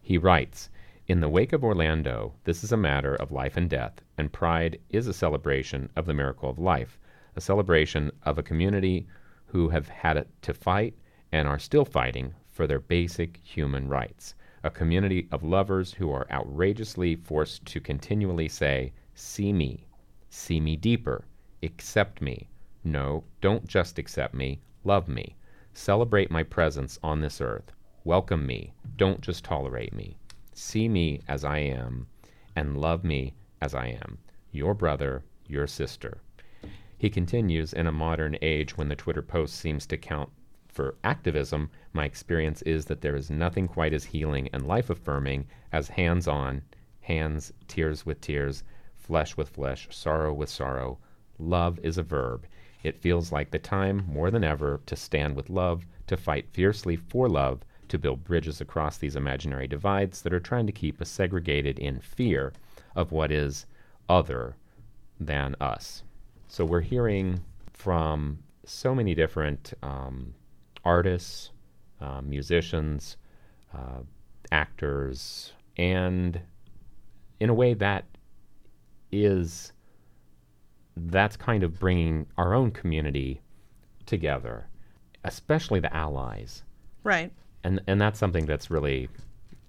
He 0.00 0.16
writes 0.16 0.70
In 1.06 1.20
the 1.20 1.28
wake 1.28 1.52
of 1.52 1.62
Orlando, 1.62 2.32
this 2.44 2.64
is 2.64 2.72
a 2.72 2.78
matter 2.78 3.14
of 3.14 3.30
life 3.30 3.58
and 3.58 3.68
death, 3.68 4.00
and 4.16 4.32
Pride 4.32 4.80
is 4.88 5.06
a 5.06 5.12
celebration 5.12 5.90
of 5.94 6.06
the 6.06 6.14
miracle 6.14 6.48
of 6.48 6.58
life, 6.58 6.98
a 7.36 7.40
celebration 7.42 8.10
of 8.22 8.38
a 8.38 8.42
community 8.42 9.06
who 9.44 9.68
have 9.68 9.90
had 9.90 10.26
to 10.40 10.54
fight 10.54 10.94
and 11.30 11.48
are 11.48 11.58
still 11.58 11.84
fighting 11.84 12.32
for 12.48 12.66
their 12.66 12.80
basic 12.80 13.36
human 13.44 13.88
rights, 13.88 14.34
a 14.64 14.70
community 14.70 15.28
of 15.32 15.44
lovers 15.44 15.92
who 15.92 16.10
are 16.10 16.26
outrageously 16.32 17.14
forced 17.14 17.66
to 17.66 17.78
continually 17.78 18.48
say, 18.48 18.94
See 19.14 19.52
me, 19.52 19.86
see 20.30 20.60
me 20.60 20.76
deeper, 20.76 21.26
accept 21.62 22.22
me. 22.22 22.48
No, 22.82 23.24
don't 23.40 23.66
just 23.66 23.98
accept 23.98 24.32
me, 24.32 24.60
love 24.84 25.08
me. 25.08 25.36
Celebrate 25.74 26.30
my 26.30 26.42
presence 26.42 26.98
on 27.02 27.20
this 27.20 27.40
earth. 27.40 27.72
Welcome 28.04 28.46
me, 28.46 28.72
don't 28.96 29.20
just 29.20 29.44
tolerate 29.44 29.92
me. 29.92 30.16
See 30.54 30.88
me 30.88 31.20
as 31.28 31.44
I 31.44 31.58
am, 31.58 32.06
and 32.56 32.80
love 32.80 33.04
me 33.04 33.34
as 33.60 33.74
I 33.74 33.88
am. 33.88 34.18
Your 34.52 34.72
brother, 34.72 35.24
your 35.46 35.66
sister. 35.66 36.22
He 36.96 37.10
continues 37.10 37.72
In 37.72 37.86
a 37.86 37.92
modern 37.92 38.38
age 38.40 38.76
when 38.76 38.88
the 38.88 38.96
Twitter 38.96 39.22
post 39.22 39.56
seems 39.56 39.86
to 39.86 39.96
count 39.96 40.30
for 40.68 40.96
activism, 41.02 41.70
my 41.92 42.04
experience 42.04 42.62
is 42.62 42.84
that 42.86 43.00
there 43.00 43.16
is 43.16 43.30
nothing 43.30 43.66
quite 43.66 43.92
as 43.92 44.04
healing 44.04 44.48
and 44.52 44.66
life 44.66 44.88
affirming 44.88 45.46
as 45.72 45.88
hands 45.88 46.28
on, 46.28 46.62
hands, 47.00 47.52
tears 47.66 48.06
with 48.06 48.20
tears, 48.20 48.62
flesh 49.00 49.36
with 49.36 49.48
flesh, 49.48 49.88
sorrow 49.90 50.32
with 50.32 50.48
sorrow. 50.48 50.98
Love 51.38 51.78
is 51.82 51.98
a 51.98 52.02
verb. 52.02 52.46
It 52.82 53.00
feels 53.00 53.32
like 53.32 53.50
the 53.50 53.58
time, 53.58 54.04
more 54.06 54.30
than 54.30 54.44
ever, 54.44 54.80
to 54.86 54.96
stand 54.96 55.36
with 55.36 55.50
love, 55.50 55.86
to 56.06 56.16
fight 56.16 56.46
fiercely 56.52 56.96
for 56.96 57.28
love, 57.28 57.60
to 57.88 57.98
build 57.98 58.24
bridges 58.24 58.60
across 58.60 58.96
these 58.96 59.16
imaginary 59.16 59.66
divides 59.66 60.22
that 60.22 60.32
are 60.32 60.40
trying 60.40 60.66
to 60.66 60.72
keep 60.72 61.00
us 61.00 61.08
segregated 61.08 61.78
in 61.78 62.00
fear 62.00 62.52
of 62.94 63.12
what 63.12 63.32
is 63.32 63.66
other 64.08 64.56
than 65.18 65.54
us. 65.60 66.02
So 66.48 66.64
we're 66.64 66.80
hearing 66.80 67.40
from 67.72 68.38
so 68.64 68.94
many 68.94 69.14
different 69.14 69.74
um, 69.82 70.34
artists, 70.84 71.50
uh, 72.00 72.20
musicians, 72.22 73.16
uh, 73.74 74.02
actors, 74.52 75.52
and 75.76 76.40
in 77.40 77.50
a 77.50 77.54
way 77.54 77.74
that 77.74 78.04
is 79.12 79.72
that's 80.96 81.36
kind 81.36 81.62
of 81.62 81.78
bringing 81.78 82.26
our 82.36 82.54
own 82.54 82.70
community 82.70 83.40
together, 84.06 84.66
especially 85.24 85.80
the 85.80 85.94
allies, 85.94 86.62
Right. 87.04 87.32
and 87.64 87.80
and 87.86 88.00
that's 88.00 88.18
something 88.18 88.46
that's 88.46 88.70
really 88.70 89.08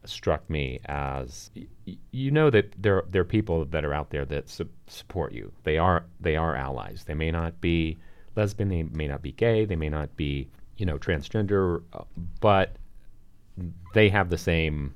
struck 0.04 0.50
me 0.50 0.80
as 0.86 1.52
y- 1.56 1.96
you 2.12 2.32
know 2.32 2.50
that 2.50 2.74
there 2.82 3.04
there 3.10 3.22
are 3.22 3.26
people 3.26 3.66
that 3.66 3.86
are 3.86 3.94
out 3.94 4.10
there 4.10 4.26
that 4.26 4.50
su- 4.50 4.68
support 4.88 5.32
you. 5.32 5.52
They 5.64 5.78
are 5.78 6.06
they 6.20 6.36
are 6.36 6.56
allies. 6.56 7.04
They 7.06 7.14
may 7.14 7.30
not 7.32 7.62
be 7.62 7.98
lesbian, 8.36 8.70
they 8.70 8.84
may 8.84 9.08
not 9.08 9.22
be 9.22 9.32
gay, 9.34 9.66
they 9.66 9.76
may 9.76 9.89
not 9.89 10.16
be 10.18 10.50
you 10.78 10.86
know 10.86 10.98
transgender, 10.98 11.84
uh, 11.94 12.04
but 12.39 12.76
they 13.94 14.10
have 14.10 14.30
the 14.30 14.38
same 14.38 14.96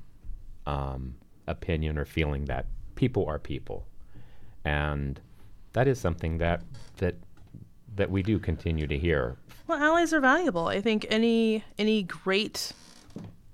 um, 0.66 1.14
opinion 1.46 1.96
or 1.98 2.04
feeling 2.04 2.46
that 2.46 2.66
people 2.96 3.24
are 3.26 3.38
people, 3.38 3.86
and 4.66 5.20
that 5.74 5.86
is 5.86 5.98
something 6.00 6.38
that 6.38 6.60
that 6.98 7.14
that 7.94 8.10
we 8.10 8.22
do 8.22 8.38
continue 8.38 8.86
to 8.86 8.98
hear. 8.98 9.36
Well, 9.68 9.80
allies 9.80 10.12
are 10.12 10.20
valuable. 10.20 10.66
I 10.68 10.80
think 10.80 11.06
any 11.08 11.64
any 11.78 12.02
great 12.02 12.72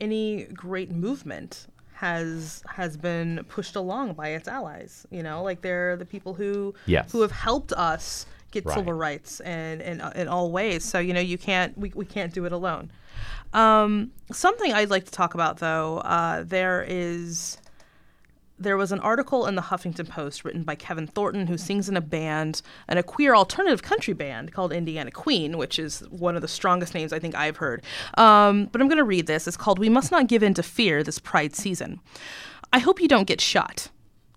any 0.00 0.44
great 0.44 0.90
movement 0.90 1.66
has 1.94 2.62
has 2.68 2.96
been 2.96 3.44
pushed 3.48 3.76
along 3.76 4.14
by 4.14 4.28
its 4.28 4.48
allies. 4.48 5.06
You 5.10 5.22
know, 5.22 5.42
like 5.42 5.60
they're 5.60 5.96
the 5.96 6.06
people 6.06 6.34
who 6.34 6.74
Yes. 6.86 7.12
who 7.12 7.20
have 7.20 7.30
helped 7.30 7.72
us 7.74 8.26
get 8.50 8.64
Right. 8.66 8.74
civil 8.76 8.92
rights 8.92 9.40
and 9.40 9.80
in, 9.80 10.00
in 10.14 10.28
all 10.28 10.50
ways. 10.50 10.84
So 10.84 10.98
you 10.98 11.12
know, 11.14 11.20
you 11.20 11.38
can't 11.38 11.76
we, 11.78 11.92
we 11.94 12.04
can't 12.06 12.32
do 12.32 12.44
it 12.46 12.52
alone. 12.52 12.90
Um, 13.52 14.10
something 14.32 14.72
I'd 14.72 14.90
like 14.90 15.04
to 15.04 15.10
talk 15.10 15.34
about 15.34 15.58
though, 15.58 15.98
uh, 15.98 16.42
there 16.44 16.84
is 16.88 17.58
there 18.62 18.76
was 18.76 18.92
an 18.92 19.00
article 19.00 19.46
in 19.46 19.54
the 19.54 19.62
Huffington 19.62 20.08
Post 20.08 20.44
written 20.44 20.62
by 20.62 20.74
Kevin 20.74 21.06
Thornton, 21.06 21.46
who 21.46 21.58
sings 21.58 21.88
in 21.88 21.96
a 21.96 22.00
band, 22.00 22.62
and 22.88 22.98
a 22.98 23.02
queer 23.02 23.34
alternative 23.34 23.82
country 23.82 24.14
band 24.14 24.52
called 24.52 24.72
Indiana 24.72 25.10
Queen, 25.10 25.58
which 25.58 25.78
is 25.78 26.00
one 26.10 26.36
of 26.36 26.42
the 26.42 26.48
strongest 26.48 26.94
names 26.94 27.12
I 27.12 27.18
think 27.18 27.34
I've 27.34 27.58
heard. 27.58 27.82
Um, 28.18 28.66
but 28.66 28.80
I'm 28.80 28.88
going 28.88 28.98
to 28.98 29.04
read 29.04 29.26
this. 29.26 29.46
It's 29.46 29.56
called 29.56 29.78
We 29.78 29.88
Must 29.88 30.10
Not 30.10 30.28
Give 30.28 30.42
In 30.42 30.54
to 30.54 30.62
Fear 30.62 31.02
This 31.02 31.18
Pride 31.18 31.54
Season. 31.54 32.00
I 32.72 32.78
hope 32.78 33.00
you 33.00 33.08
don't 33.08 33.26
get 33.26 33.40
shot. 33.40 33.88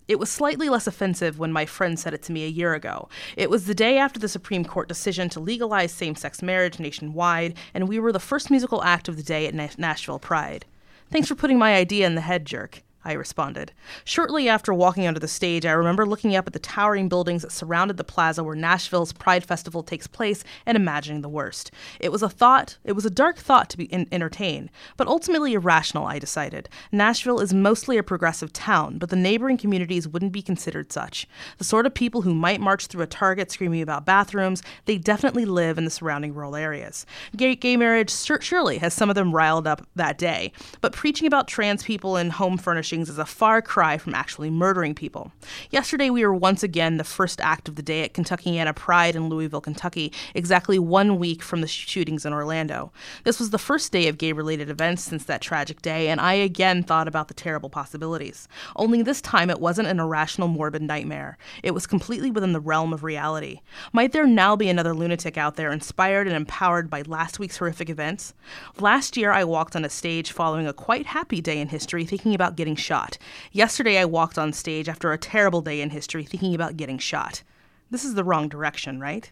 It 0.08 0.18
was 0.20 0.30
slightly 0.30 0.68
less 0.68 0.86
offensive 0.86 1.38
when 1.38 1.52
my 1.52 1.66
friend 1.66 1.98
said 1.98 2.14
it 2.14 2.22
to 2.24 2.32
me 2.32 2.44
a 2.44 2.48
year 2.48 2.74
ago. 2.74 3.08
It 3.36 3.50
was 3.50 3.66
the 3.66 3.74
day 3.74 3.98
after 3.98 4.20
the 4.20 4.28
Supreme 4.28 4.64
Court 4.64 4.88
decision 4.88 5.28
to 5.30 5.40
legalize 5.40 5.90
same 5.90 6.14
sex 6.14 6.42
marriage 6.42 6.78
nationwide, 6.78 7.56
and 7.74 7.88
we 7.88 7.98
were 7.98 8.12
the 8.12 8.20
first 8.20 8.50
musical 8.50 8.84
act 8.84 9.08
of 9.08 9.16
the 9.16 9.22
day 9.22 9.46
at 9.46 9.54
Na- 9.54 9.68
Nashville 9.78 10.20
Pride. 10.20 10.64
Thanks 11.10 11.28
for 11.28 11.34
putting 11.34 11.58
my 11.58 11.74
idea 11.74 12.06
in 12.06 12.14
the 12.14 12.20
head, 12.20 12.44
jerk. 12.44 12.82
I 13.06 13.12
responded. 13.12 13.70
Shortly 14.04 14.48
after 14.48 14.74
walking 14.74 15.06
onto 15.06 15.20
the 15.20 15.28
stage, 15.28 15.64
I 15.64 15.70
remember 15.70 16.04
looking 16.04 16.34
up 16.34 16.48
at 16.48 16.52
the 16.52 16.58
towering 16.58 17.08
buildings 17.08 17.42
that 17.42 17.52
surrounded 17.52 17.98
the 17.98 18.04
plaza 18.04 18.42
where 18.42 18.56
Nashville's 18.56 19.12
Pride 19.12 19.44
Festival 19.44 19.84
takes 19.84 20.08
place 20.08 20.42
and 20.66 20.74
imagining 20.74 21.20
the 21.20 21.28
worst. 21.28 21.70
It 22.00 22.10
was 22.10 22.24
a 22.24 22.28
thought, 22.28 22.78
it 22.82 22.94
was 22.94 23.06
a 23.06 23.10
dark 23.10 23.38
thought 23.38 23.70
to 23.70 23.76
be 23.78 23.84
in- 23.84 24.08
entertained, 24.10 24.70
but 24.96 25.06
ultimately 25.06 25.54
irrational, 25.54 26.04
I 26.04 26.18
decided. 26.18 26.68
Nashville 26.90 27.38
is 27.38 27.54
mostly 27.54 27.96
a 27.96 28.02
progressive 28.02 28.52
town, 28.52 28.98
but 28.98 29.08
the 29.08 29.14
neighboring 29.14 29.56
communities 29.56 30.08
wouldn't 30.08 30.32
be 30.32 30.42
considered 30.42 30.92
such. 30.92 31.28
The 31.58 31.64
sort 31.64 31.86
of 31.86 31.94
people 31.94 32.22
who 32.22 32.34
might 32.34 32.60
march 32.60 32.88
through 32.88 33.02
a 33.02 33.06
Target 33.06 33.52
screaming 33.52 33.82
about 33.82 34.04
bathrooms, 34.04 34.64
they 34.86 34.98
definitely 34.98 35.44
live 35.44 35.78
in 35.78 35.84
the 35.84 35.90
surrounding 35.92 36.34
rural 36.34 36.56
areas. 36.56 37.06
Gay, 37.36 37.54
gay 37.54 37.76
marriage 37.76 38.10
sur- 38.10 38.40
surely 38.40 38.78
has 38.78 38.92
some 38.92 39.08
of 39.08 39.14
them 39.14 39.32
riled 39.32 39.68
up 39.68 39.86
that 39.94 40.18
day, 40.18 40.50
but 40.80 40.92
preaching 40.92 41.28
about 41.28 41.46
trans 41.46 41.84
people 41.84 42.16
and 42.16 42.32
home 42.32 42.58
furnishings 42.96 43.10
is 43.10 43.18
a 43.18 43.26
far 43.26 43.60
cry 43.60 43.98
from 43.98 44.14
actually 44.14 44.48
murdering 44.50 44.94
people. 44.94 45.30
Yesterday, 45.70 46.08
we 46.08 46.24
were 46.24 46.34
once 46.34 46.62
again 46.62 46.96
the 46.96 47.04
first 47.04 47.40
act 47.42 47.68
of 47.68 47.76
the 47.76 47.82
day 47.82 48.02
at 48.02 48.14
Kentuckiana 48.14 48.74
Pride 48.74 49.14
in 49.14 49.28
Louisville, 49.28 49.60
Kentucky, 49.60 50.12
exactly 50.34 50.78
one 50.78 51.18
week 51.18 51.42
from 51.42 51.60
the 51.60 51.66
shootings 51.66 52.24
in 52.24 52.32
Orlando. 52.32 52.90
This 53.24 53.38
was 53.38 53.50
the 53.50 53.58
first 53.58 53.92
day 53.92 54.08
of 54.08 54.16
gay 54.16 54.32
related 54.32 54.70
events 54.70 55.02
since 55.02 55.24
that 55.24 55.42
tragic 55.42 55.82
day, 55.82 56.08
and 56.08 56.20
I 56.20 56.32
again 56.34 56.82
thought 56.82 57.06
about 57.08 57.28
the 57.28 57.34
terrible 57.34 57.68
possibilities. 57.68 58.48
Only 58.76 59.02
this 59.02 59.20
time, 59.20 59.50
it 59.50 59.60
wasn't 59.60 59.88
an 59.88 60.00
irrational, 60.00 60.48
morbid 60.48 60.82
nightmare. 60.82 61.36
It 61.62 61.74
was 61.74 61.86
completely 61.86 62.30
within 62.30 62.54
the 62.54 62.60
realm 62.60 62.94
of 62.94 63.04
reality. 63.04 63.60
Might 63.92 64.12
there 64.12 64.26
now 64.26 64.56
be 64.56 64.70
another 64.70 64.94
lunatic 64.94 65.36
out 65.36 65.56
there 65.56 65.70
inspired 65.70 66.26
and 66.26 66.36
empowered 66.36 66.88
by 66.88 67.02
last 67.02 67.38
week's 67.38 67.58
horrific 67.58 67.90
events? 67.90 68.32
Last 68.80 69.16
year, 69.16 69.32
I 69.32 69.44
walked 69.44 69.76
on 69.76 69.84
a 69.84 69.90
stage 69.90 70.32
following 70.32 70.66
a 70.66 70.72
quite 70.72 71.06
happy 71.06 71.42
day 71.42 71.60
in 71.60 71.68
history, 71.68 72.06
thinking 72.06 72.34
about 72.34 72.56
getting 72.56 72.75
getting 72.76 72.84
shot. 72.84 73.18
Yesterday, 73.52 73.98
I 73.98 74.04
walked 74.04 74.38
on 74.38 74.52
stage 74.52 74.88
after 74.88 75.12
a 75.12 75.18
terrible 75.18 75.62
day 75.62 75.80
in 75.80 75.90
history 75.90 76.24
thinking 76.24 76.54
about 76.54 76.76
getting 76.76 76.98
shot. 76.98 77.42
This 77.90 78.04
is 78.04 78.14
the 78.14 78.24
wrong 78.24 78.48
direction, 78.48 79.00
right? 79.00 79.30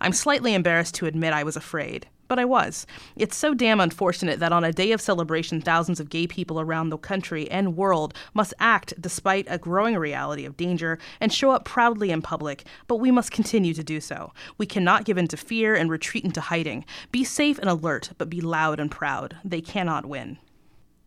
I'm 0.00 0.12
slightly 0.12 0.54
embarrassed 0.54 0.94
to 0.96 1.06
admit 1.06 1.32
I 1.32 1.42
was 1.42 1.56
afraid, 1.56 2.06
but 2.28 2.38
I 2.38 2.44
was. 2.44 2.86
It's 3.16 3.36
so 3.36 3.54
damn 3.54 3.80
unfortunate 3.80 4.38
that 4.38 4.52
on 4.52 4.62
a 4.62 4.72
day 4.72 4.92
of 4.92 5.00
celebration, 5.00 5.60
thousands 5.60 5.98
of 5.98 6.10
gay 6.10 6.28
people 6.28 6.60
around 6.60 6.90
the 6.90 6.98
country 6.98 7.50
and 7.50 7.76
world 7.76 8.14
must 8.34 8.54
act 8.60 8.94
despite 9.00 9.46
a 9.48 9.58
growing 9.58 9.96
reality 9.96 10.46
of 10.46 10.56
danger 10.56 10.98
and 11.20 11.32
show 11.32 11.50
up 11.50 11.64
proudly 11.64 12.12
in 12.12 12.22
public, 12.22 12.64
but 12.86 13.00
we 13.00 13.10
must 13.10 13.32
continue 13.32 13.74
to 13.74 13.82
do 13.82 14.00
so. 14.00 14.32
We 14.58 14.66
cannot 14.66 15.04
give 15.04 15.18
in 15.18 15.26
to 15.28 15.36
fear 15.36 15.74
and 15.74 15.90
retreat 15.90 16.24
into 16.24 16.40
hiding. 16.40 16.84
Be 17.10 17.24
safe 17.24 17.58
and 17.58 17.68
alert, 17.68 18.12
but 18.16 18.30
be 18.30 18.40
loud 18.40 18.78
and 18.78 18.90
proud. 18.90 19.36
They 19.44 19.60
cannot 19.60 20.06
win. 20.06 20.38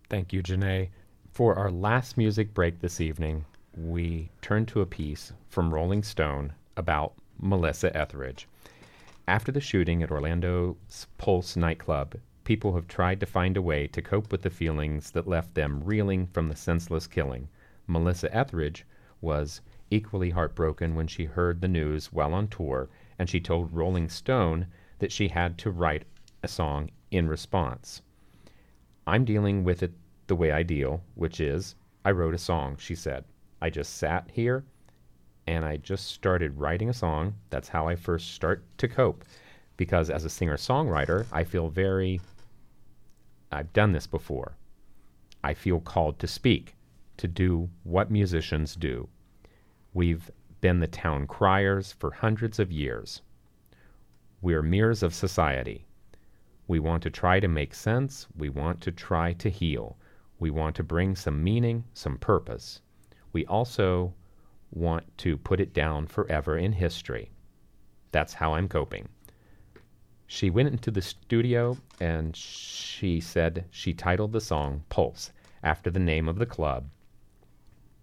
Thank 0.09 0.33
you, 0.33 0.43
Janae. 0.43 0.89
For 1.37 1.53
our 1.53 1.69
last 1.69 2.17
music 2.17 2.51
break 2.55 2.79
this 2.79 2.99
evening, 2.99 3.45
we 3.77 4.31
turn 4.41 4.65
to 4.65 4.81
a 4.81 4.87
piece 4.87 5.33
from 5.47 5.71
Rolling 5.71 6.01
Stone 6.01 6.53
about 6.75 7.13
Melissa 7.39 7.95
Etheridge. 7.95 8.47
After 9.27 9.51
the 9.51 9.61
shooting 9.61 10.01
at 10.01 10.09
Orlando's 10.09 11.05
Pulse 11.19 11.55
nightclub, 11.55 12.15
people 12.43 12.73
have 12.73 12.87
tried 12.87 13.19
to 13.19 13.27
find 13.27 13.55
a 13.55 13.61
way 13.61 13.85
to 13.85 14.01
cope 14.01 14.31
with 14.31 14.41
the 14.41 14.49
feelings 14.49 15.11
that 15.11 15.27
left 15.27 15.53
them 15.53 15.83
reeling 15.83 16.25
from 16.25 16.47
the 16.47 16.55
senseless 16.55 17.05
killing. 17.05 17.49
Melissa 17.85 18.35
Etheridge 18.35 18.83
was 19.21 19.61
equally 19.91 20.31
heartbroken 20.31 20.95
when 20.95 21.05
she 21.05 21.25
heard 21.25 21.61
the 21.61 21.67
news 21.67 22.11
while 22.11 22.33
on 22.33 22.47
tour, 22.47 22.89
and 23.19 23.29
she 23.29 23.39
told 23.39 23.71
Rolling 23.71 24.09
Stone 24.09 24.65
that 24.97 25.11
she 25.11 25.27
had 25.27 25.59
to 25.59 25.69
write 25.69 26.05
a 26.41 26.47
song 26.47 26.89
in 27.11 27.29
response. 27.29 28.01
I'm 29.05 29.23
dealing 29.23 29.63
with 29.63 29.83
it 29.83 29.93
the 30.27 30.35
way 30.35 30.51
I 30.51 30.63
deal, 30.63 31.01
which 31.15 31.39
is 31.39 31.75
I 32.05 32.11
wrote 32.11 32.33
a 32.33 32.37
song, 32.37 32.77
she 32.77 32.95
said. 32.95 33.25
I 33.61 33.69
just 33.69 33.95
sat 33.95 34.29
here 34.31 34.63
and 35.47 35.65
I 35.65 35.77
just 35.77 36.07
started 36.07 36.57
writing 36.57 36.89
a 36.89 36.93
song. 36.93 37.33
That's 37.49 37.69
how 37.69 37.87
I 37.87 37.95
first 37.95 38.33
start 38.33 38.63
to 38.77 38.87
cope. 38.87 39.23
Because 39.77 40.09
as 40.09 40.25
a 40.25 40.29
singer 40.29 40.57
songwriter, 40.57 41.25
I 41.31 41.43
feel 41.43 41.69
very, 41.69 42.19
I've 43.51 43.71
done 43.73 43.93
this 43.93 44.07
before. 44.07 44.57
I 45.43 45.53
feel 45.53 45.79
called 45.79 46.19
to 46.19 46.27
speak, 46.27 46.75
to 47.17 47.27
do 47.27 47.69
what 47.83 48.11
musicians 48.11 48.75
do. 48.75 49.07
We've 49.93 50.29
been 50.59 50.79
the 50.79 50.87
town 50.87 51.27
criers 51.27 51.93
for 51.93 52.11
hundreds 52.11 52.59
of 52.59 52.71
years. 52.71 53.21
We're 54.41 54.63
mirrors 54.63 55.03
of 55.03 55.13
society. 55.13 55.85
We 56.67 56.79
want 56.79 57.03
to 57.03 57.09
try 57.09 57.39
to 57.39 57.47
make 57.47 57.73
sense. 57.73 58.27
We 58.35 58.49
want 58.49 58.81
to 58.81 58.91
try 58.91 59.33
to 59.33 59.49
heal. 59.49 59.97
We 60.39 60.49
want 60.49 60.75
to 60.75 60.83
bring 60.83 61.15
some 61.15 61.43
meaning, 61.43 61.85
some 61.93 62.17
purpose. 62.17 62.81
We 63.33 63.45
also 63.45 64.13
want 64.71 65.17
to 65.19 65.37
put 65.37 65.59
it 65.59 65.73
down 65.73 66.07
forever 66.07 66.57
in 66.57 66.73
history. 66.73 67.31
That's 68.11 68.33
how 68.33 68.53
I'm 68.53 68.67
coping. 68.67 69.09
She 70.25 70.49
went 70.49 70.67
into 70.67 70.91
the 70.91 71.01
studio 71.01 71.77
and 71.99 72.35
she 72.35 73.19
said 73.19 73.65
she 73.71 73.93
titled 73.93 74.33
the 74.33 74.41
song 74.41 74.83
Pulse 74.89 75.31
after 75.63 75.89
the 75.89 75.99
name 75.99 76.27
of 76.27 76.37
the 76.37 76.45
club 76.45 76.89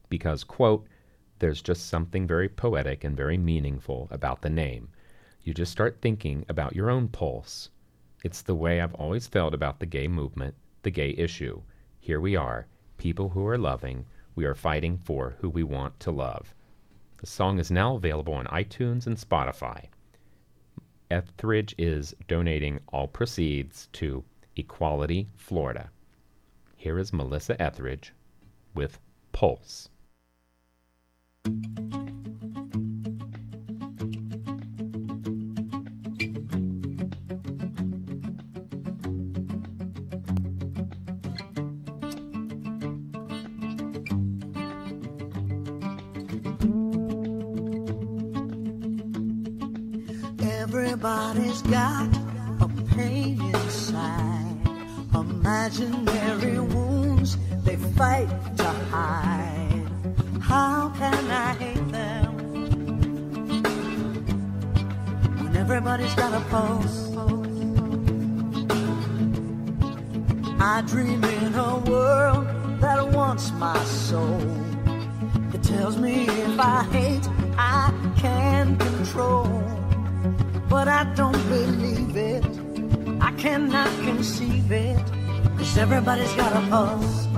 because, 0.09 0.45
quote, 0.45 0.87
there's 1.41 1.61
just 1.61 1.89
something 1.89 2.26
very 2.26 2.49
poetic 2.49 3.05
and 3.05 3.16
very 3.16 3.37
meaningful 3.37 4.09
about 4.11 4.43
the 4.43 4.51
name. 4.51 4.89
You 5.43 5.53
just 5.53 5.72
start 5.72 6.01
thinking 6.01 6.45
about 6.49 6.76
your 6.76 6.89
own 6.89 7.09
pulse. 7.09 7.70
It's 8.22 8.41
the 8.41 8.55
way 8.55 8.80
I've 8.80 8.95
always 8.95 9.26
felt 9.26 9.53
about 9.53 9.80
the 9.80 9.87
gay 9.87 10.09
movement, 10.09 10.55
the 10.82 10.91
gay 10.91 11.11
issue. 11.18 11.62
Here 12.05 12.20
we 12.20 12.36
are, 12.36 12.66
people 12.98 13.30
who 13.30 13.46
are 13.46 13.57
loving, 13.57 14.05
we 14.34 14.44
are 14.44 14.55
fighting 14.55 14.98
for 14.98 15.36
who 15.40 15.48
we 15.48 15.62
want 15.62 15.98
to 16.00 16.11
love. 16.11 16.55
The 17.16 17.26
song 17.26 17.59
is 17.59 17.70
now 17.70 17.96
available 17.96 18.34
on 18.34 18.44
iTunes 18.48 19.07
and 19.07 19.16
Spotify. 19.16 19.86
Etheridge 21.11 21.74
is 21.78 22.14
donating 22.28 22.78
all 22.88 23.09
proceeds 23.09 23.88
to 23.94 24.22
Equality 24.55 25.30
Florida. 25.36 25.88
Here 26.76 26.98
is 26.98 27.14
Melissa 27.14 27.57
Etheridge 27.59 28.12
with 28.74 28.98
Pulse. 29.32 29.88
Everybody's 51.45 51.70
got 51.72 52.09
a 52.62 52.68
pain 52.95 53.38
inside. 53.55 54.57
Imaginary 55.14 56.59
wounds 56.59 57.36
they 57.64 57.76
fight 57.76 58.28
to 58.57 58.64
hide. 58.64 59.86
How 60.40 60.88
can 60.97 61.30
I 61.30 61.53
hate 61.61 61.92
them 61.92 62.32
when 65.36 65.55
everybody's 65.55 66.14
got 66.14 66.32
a 66.32 66.40
pulse? 66.49 67.12
I 70.61 70.80
dream 70.86 71.22
in 71.22 71.55
a 71.55 71.76
world 71.90 72.47
that 72.80 73.07
wants 73.12 73.53
my 73.53 73.78
soul. 73.84 74.40
It 75.53 75.62
tells 75.62 75.99
me 75.99 76.26
if 76.26 76.59
I 76.59 76.84
hate, 76.84 77.28
I 77.59 77.92
can 78.16 78.78
control 78.78 79.74
but 80.75 80.89
I 80.89 81.05
don't 81.14 81.43
believe 81.49 82.16
it. 82.16 82.45
I 83.20 83.31
cannot 83.45 83.91
conceive 84.09 84.72
it, 84.72 84.99
cause 85.57 85.79
everybody's 85.79 86.35
got 86.35 86.53
a 86.61 86.62
pulse. 86.68 87.29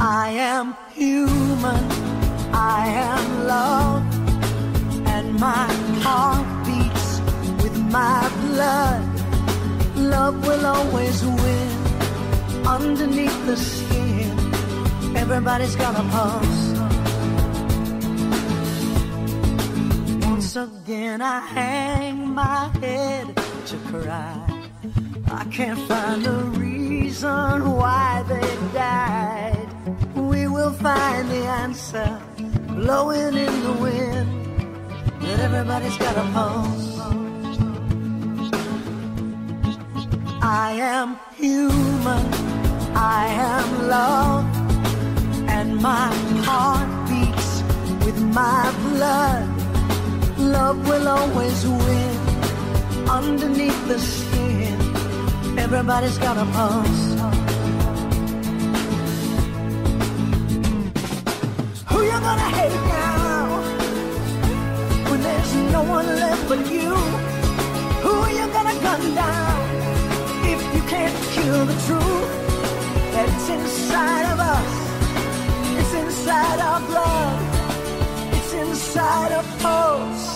I 0.00 0.26
am 0.50 0.76
human, 0.92 1.84
I 2.52 2.82
am 3.12 3.46
love, 3.54 4.02
and 5.14 5.26
my 5.38 5.66
heart 6.04 6.48
beats 6.66 7.08
with 7.62 7.76
my 7.98 8.18
blood. 8.46 9.02
Love 9.94 10.34
will 10.44 10.66
always 10.66 11.24
win 11.24 11.70
underneath 12.66 13.38
the 13.46 13.56
skin. 13.56 14.32
Everybody's 15.16 15.76
got 15.76 15.94
a 15.94 16.04
pulse. 16.14 16.73
Again 20.84 21.22
I 21.22 21.40
hang 21.40 22.34
my 22.34 22.68
head 22.82 23.34
to 23.68 23.76
cry. 23.88 24.36
I 25.30 25.44
can't 25.44 25.78
find 25.88 26.26
a 26.26 26.40
reason 26.60 27.72
why 27.72 28.22
they 28.28 28.50
died. 28.74 29.68
We 30.14 30.46
will 30.46 30.74
find 30.74 31.30
the 31.30 31.42
answer 31.62 32.20
blowing 32.68 33.34
in 33.46 33.54
the 33.66 33.72
wind. 33.84 34.28
That 35.22 35.40
everybody's 35.40 35.96
got 35.96 36.18
a 36.18 36.26
pulse. 36.36 36.98
I 40.42 40.72
am 40.94 41.18
human, 41.34 42.24
I 42.94 43.22
am 43.48 43.88
love, 43.88 44.44
and 45.48 45.80
my 45.80 46.12
heart 46.44 46.90
beats 47.08 47.62
with 48.04 48.20
my 48.20 48.70
blood. 48.90 49.53
Love 50.44 50.86
will 50.86 51.08
always 51.08 51.66
win 51.66 52.16
underneath 53.08 53.88
the 53.88 53.98
skin. 53.98 54.78
Everybody's 55.58 56.18
got 56.18 56.36
a 56.36 56.44
pulse. 56.52 57.04
Who 61.88 62.02
you 62.02 62.18
gonna 62.28 62.50
hate 62.60 62.80
now 63.00 63.46
when 65.10 65.22
there's 65.22 65.54
no 65.72 65.82
one 65.82 66.06
left 66.06 66.46
but 66.46 66.60
you? 66.70 66.94
Who 68.04 68.12
are 68.24 68.32
you 68.40 68.46
gonna 68.52 68.78
gun 68.82 69.14
down 69.14 69.60
if 70.52 70.60
you 70.74 70.82
can't 70.92 71.16
kill 71.32 71.64
the 71.64 71.78
truth 71.86 72.30
that's 73.12 73.48
inside 73.48 74.26
of 74.32 74.38
us? 74.40 74.72
It's 75.78 75.94
inside 75.94 76.60
our 76.60 76.80
blood. 76.80 77.53
Inside 78.74 79.30
a 79.30 79.44
pulse. 79.62 80.26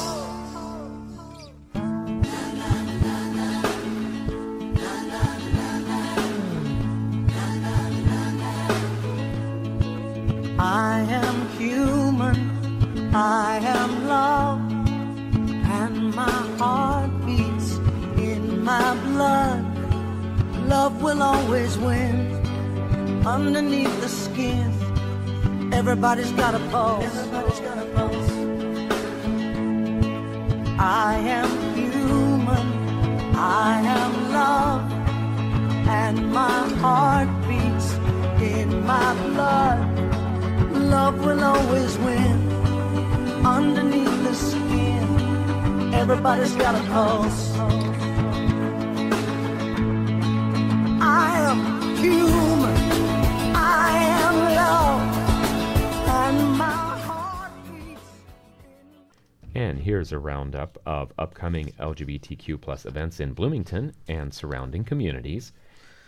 I 10.56 11.04
am 11.20 11.48
human, 11.58 12.38
I 13.12 13.58
am 13.76 14.06
love, 14.06 14.60
and 15.82 16.14
my 16.14 16.30
heart 16.60 17.10
beats 17.26 17.72
in 18.22 18.62
my 18.62 18.94
blood. 19.06 19.64
Love 20.68 21.02
will 21.02 21.22
always 21.24 21.76
win 21.78 22.16
underneath 23.26 24.00
the 24.00 24.08
skin. 24.08 24.72
Everybody's 25.72 26.30
got 26.32 26.54
a 26.54 26.60
pulse. 26.70 27.04
Everybody's 27.04 27.60
got 27.60 27.78
a 27.78 27.84
pulse. 27.96 28.07
I 30.80 31.16
am 31.18 31.74
human. 31.74 32.66
I 33.34 33.80
am 33.80 34.32
love. 34.32 34.92
And 35.88 36.32
my 36.32 36.68
heart 36.78 37.28
beats 37.48 37.94
in 38.40 38.86
my 38.86 39.12
blood. 39.26 39.78
Love 40.72 41.24
will 41.24 41.42
always 41.42 41.98
win. 41.98 42.48
Underneath 43.44 44.22
the 44.22 44.34
skin. 44.34 45.94
Everybody's 45.94 46.54
got 46.54 46.76
a 46.76 46.84
pulse. 46.92 47.56
I 51.00 51.40
am 51.48 51.96
human. 51.96 52.76
I 53.56 53.90
am 54.22 54.34
love. 54.54 55.02
And 56.06 56.56
my. 56.56 56.87
And 59.58 59.80
here's 59.80 60.12
a 60.12 60.20
roundup 60.20 60.80
of 60.86 61.12
upcoming 61.18 61.72
LGBTQ 61.80 62.60
plus 62.60 62.86
events 62.86 63.18
in 63.18 63.32
Bloomington 63.32 63.92
and 64.06 64.32
surrounding 64.32 64.84
communities. 64.84 65.52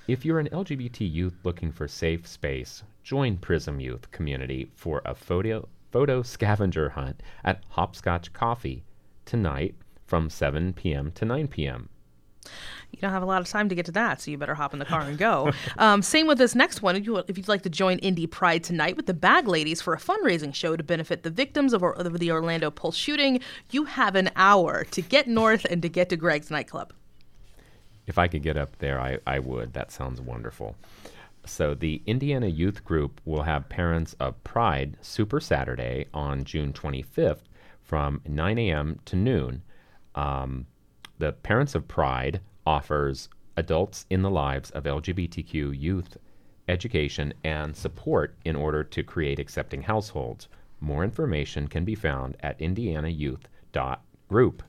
If 0.07 0.25
you're 0.25 0.39
an 0.39 0.51
LGBT 0.51 1.13
youth 1.13 1.37
looking 1.43 1.73
for 1.73 1.89
safe 1.89 2.29
space, 2.29 2.85
join 3.03 3.39
Prism 3.39 3.81
Youth 3.81 4.09
Community 4.13 4.71
for 4.77 5.03
a 5.05 5.17
photo, 5.17 5.69
photo 5.91 6.23
scavenger 6.23 6.91
hunt 6.91 7.25
at 7.43 7.65
Hopscotch 7.71 8.33
Coffee 8.33 8.85
tonight 9.25 9.75
from 10.07 10.31
7 10.31 10.73
p.m. 10.73 11.11
to 11.11 11.25
9 11.25 11.49
p.m. 11.49 11.89
You 13.01 13.07
don't 13.07 13.15
have 13.15 13.23
a 13.23 13.27
lot 13.27 13.41
of 13.41 13.49
time 13.49 13.71
to 13.71 13.75
get 13.75 13.87
to 13.87 13.93
that, 13.93 14.21
so 14.21 14.31
you 14.31 14.37
better 14.37 14.55
hop 14.55 14.75
in 14.75 14.79
the 14.79 14.85
car 14.85 15.01
and 15.01 15.17
go. 15.17 15.51
um, 15.79 16.03
same 16.03 16.27
with 16.27 16.37
this 16.37 16.55
next 16.55 16.83
one. 16.83 16.97
If, 16.97 17.07
you, 17.07 17.17
if 17.29 17.39
you'd 17.39 17.49
like 17.49 17.63
to 17.63 17.71
join 17.71 17.99
Indy 18.01 18.27
Pride 18.27 18.63
tonight 18.63 18.95
with 18.95 19.07
the 19.07 19.15
Bag 19.15 19.49
Ladies 19.49 19.81
for 19.81 19.95
a 19.95 19.99
fundraising 19.99 20.55
show 20.55 20.77
to 20.77 20.83
benefit 20.83 21.23
the 21.23 21.31
victims 21.31 21.73
of, 21.73 21.83
or, 21.83 21.95
of 21.95 22.19
the 22.19 22.31
Orlando 22.31 22.71
Pulse 22.71 22.97
shooting, 22.97 23.41
you 23.71 23.87
have 23.87 24.17
an 24.17 24.31
hour 24.37 24.85
to 24.91 25.01
get 25.01 25.27
north 25.27 25.65
and 25.65 25.81
to 25.81 25.89
get 25.89 26.11
to 26.11 26.17
Greg's 26.19 26.51
nightclub. 26.51 26.93
If 28.07 28.19
I 28.19 28.29
could 28.29 28.43
get 28.43 28.59
up 28.59 28.77
there, 28.81 29.01
I, 29.01 29.19
I 29.27 29.39
would. 29.39 29.73
That 29.73 29.91
sounds 29.91 30.21
wonderful. 30.21 30.77
So, 31.47 31.73
the 31.73 32.03
Indiana 32.05 32.49
Youth 32.49 32.85
Group 32.85 33.23
will 33.25 33.45
have 33.45 33.71
Parents 33.71 34.15
of 34.21 34.45
Pride 34.45 34.99
Super 35.01 35.41
Saturday 35.41 36.05
on 36.13 36.45
June 36.45 36.75
25th 36.75 37.45
from 37.81 38.21
9 38.29 38.59
a.m. 38.59 39.01
to 39.07 39.17
noon. 39.17 39.63
Um, 40.15 40.67
the 41.19 41.33
Parents 41.33 41.75
of 41.75 41.89
Pride 41.89 42.41
offers 42.71 43.29
adults 43.57 44.07
in 44.11 44.23
the 44.23 44.31
lives 44.31 44.71
of 44.71 44.85
LGBTQ 44.85 45.77
youth 45.77 46.17
education 46.69 47.35
and 47.43 47.75
support 47.75 48.37
in 48.45 48.55
order 48.55 48.85
to 48.85 49.03
create 49.03 49.41
accepting 49.41 49.83
households. 49.83 50.47
More 50.81 51.03
information 51.03 51.67
can 51.67 51.85
be 51.85 51.97
found 51.97 52.37
at 52.39 52.61
indianayouth.group. 52.61 54.63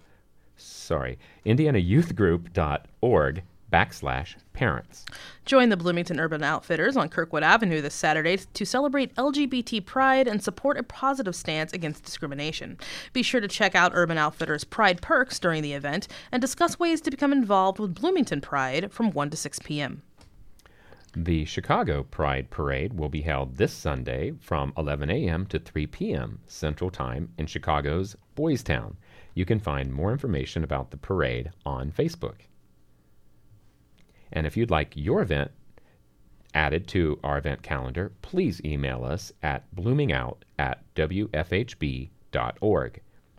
Sorry, 0.58 1.20
indianayouthgroup.org 1.45 3.43
backslash 3.72 4.36
parents. 4.54 5.06
Join 5.46 5.70
the 5.70 5.78
Bloomington 5.78 6.20
Urban 6.20 6.44
Outfitters 6.44 6.98
on 6.98 7.10
Kirkwood 7.10 7.44
Avenue 7.44 7.82
this 7.82 7.94
Saturday 7.94 8.38
to 8.38 8.66
celebrate 8.66 9.16
LGBT 9.16 9.86
pride 9.86 10.28
and 10.28 10.44
support 10.44 10.78
a 10.78 10.84
positive 10.84 11.36
stance 11.36 11.74
against 11.74 12.04
discrimination. 12.04 12.78
Be 13.14 13.24
sure 13.24 13.42
to 13.42 13.48
check 13.48 13.74
out 13.76 13.94
Urban 13.96 14.18
Outfitters 14.18 14.64
Pride 14.64 15.02
Perks 15.02 15.40
during 15.40 15.64
the 15.64 15.74
event 15.74 16.08
and 16.32 16.42
discuss 16.42 16.80
ways 16.80 17.02
to 17.02 17.12
become 17.12 17.32
involved 17.32 17.80
with 17.80 17.96
Bloomington 17.96 18.42
Pride 18.42 18.92
from 18.92 19.12
1 19.12 19.30
to 19.30 19.38
6 19.38 19.60
p.m. 19.60 20.02
The 21.16 21.44
Chicago 21.44 22.04
Pride 22.04 22.50
Parade 22.50 22.94
will 22.94 23.10
be 23.10 23.22
held 23.22 23.58
this 23.58 23.74
Sunday 23.74 24.32
from 24.40 24.72
11 24.78 25.10
a.m. 25.12 25.46
to 25.48 25.60
3 25.60 25.86
p.m. 25.88 26.40
Central 26.48 26.90
Time 26.90 27.34
in 27.38 27.48
Chicago's 27.48 28.16
Boys 28.36 28.64
Town. 28.64 28.96
You 29.34 29.44
can 29.44 29.60
find 29.60 29.92
more 29.92 30.14
information 30.14 30.64
about 30.64 30.92
the 30.92 30.98
parade 30.98 31.52
on 31.66 31.92
Facebook. 31.92 32.36
And 34.32 34.48
if 34.48 34.56
you'd 34.56 34.72
like 34.72 34.94
your 34.96 35.22
event 35.22 35.52
added 36.54 36.88
to 36.90 37.20
our 37.24 37.38
event 37.38 37.62
calendar, 37.64 38.12
please 38.22 38.62
email 38.64 39.04
us 39.04 39.32
at 39.42 39.74
bloomingout 39.76 40.38
at 40.60 40.84
wfhb.org. 40.96 42.12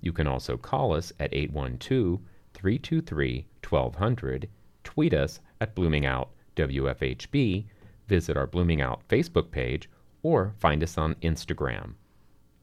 You 0.01 0.13
can 0.13 0.27
also 0.27 0.57
call 0.57 0.95
us 0.95 1.13
at 1.21 1.33
812 1.33 2.21
323 2.55 3.47
1200, 3.69 4.49
tweet 4.85 5.15
us 5.15 5.41
at 5.61 5.75
bloomingoutwfhb, 5.75 7.65
visit 8.09 8.37
our 8.37 8.47
bloomingOUT 8.47 9.01
Facebook 9.09 9.51
page, 9.51 9.89
or 10.23 10.55
find 10.59 10.83
us 10.83 10.99
on 10.99 11.15
Instagram. 11.17 11.95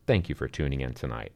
Thank 0.06 0.30
you 0.30 0.36
for 0.36 0.48
tuning 0.48 0.82
in 0.82 0.94
tonight. 0.94 1.32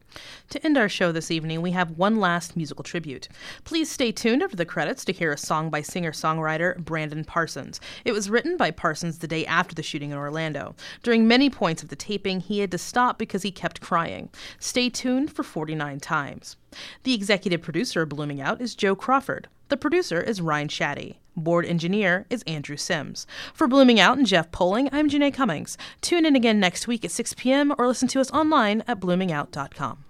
To 0.50 0.64
end 0.66 0.78
our 0.78 0.90
show 0.90 1.12
this 1.12 1.32
evening, 1.32 1.62
we 1.62 1.72
have 1.72 1.98
one 1.98 2.20
last 2.20 2.56
musical 2.56 2.84
tribute. 2.84 3.28
Please 3.64 3.90
stay 3.90 4.12
tuned 4.12 4.44
after 4.44 4.56
the 4.56 4.66
credits 4.66 5.04
to 5.06 5.14
hear 5.14 5.32
a 5.32 5.38
song 5.38 5.70
by 5.70 5.82
singer 5.82 6.12
songwriter 6.12 6.78
Brandon 6.78 7.24
Parsons. 7.24 7.80
It 8.06 8.12
was 8.12 8.30
written 8.30 8.58
by 8.58 8.72
Parsons 8.72 9.20
the 9.20 9.28
day 9.28 9.46
after 9.46 9.74
the 9.74 9.84
shooting 9.84 10.12
in 10.12 10.18
Orlando. 10.18 10.76
During 11.02 11.28
many 11.28 11.50
points 11.50 11.82
of 11.82 11.90
the 11.90 11.96
taping, 11.96 12.40
he 12.40 12.60
had 12.60 12.72
to 12.72 12.78
stop 12.78 13.18
because 13.18 13.44
he 13.44 13.52
kept 13.52 13.82
crying. 13.82 14.30
Stay 14.60 14.90
tuned 14.90 15.32
for 15.32 15.44
49 15.44 16.00
times. 16.00 16.58
The 17.04 17.14
executive 17.14 17.62
producer 17.62 18.02
of 18.04 18.10
bloomingOUT 18.10 18.62
is 18.62 18.76
Joe 18.76 18.96
Crawford. 18.96 19.48
The 19.70 19.78
producer 19.78 20.22
is 20.22 20.42
Ryne 20.42 20.68
Shadday. 20.68 21.16
Board 21.36 21.66
engineer 21.66 22.28
is 22.30 22.44
Andrew 22.44 22.78
Sims. 22.78 23.26
For 23.54 23.68
bloomingOUT 23.68 24.18
and 24.18 24.28
Jeff 24.28 24.52
Poling, 24.52 24.88
I'm 24.92 25.10
Janae 25.10 25.34
Cummings. 25.34 25.78
Tune 26.02 26.26
in 26.26 26.36
again 26.36 26.60
next 26.60 26.88
week 26.88 27.04
at 27.04 27.12
6 27.12 27.34
p.m. 27.34 27.74
or 27.78 27.88
listen 27.88 28.08
to 28.10 28.22
us 28.22 28.30
online 28.32 28.84
at 28.88 29.00
bloomingout.com. 29.00 30.03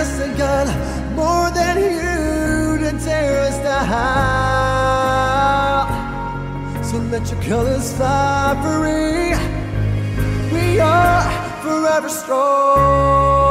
Just 0.00 0.18
a 0.22 0.28
gun, 0.34 0.66
more 1.14 1.50
than 1.50 1.76
you 1.76 2.78
to 2.78 2.90
tear 3.04 3.40
us 3.40 3.58
down. 3.58 3.84
So 6.82 6.96
let 7.12 7.30
your 7.30 7.42
colors 7.42 7.92
fly 7.98 8.56
free. 8.64 9.36
We 10.54 10.80
are 10.80 11.22
forever 11.60 12.08
strong. 12.08 13.49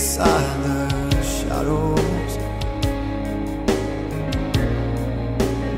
Inside 0.00 0.56
the 0.64 1.22
shadows. 1.22 2.32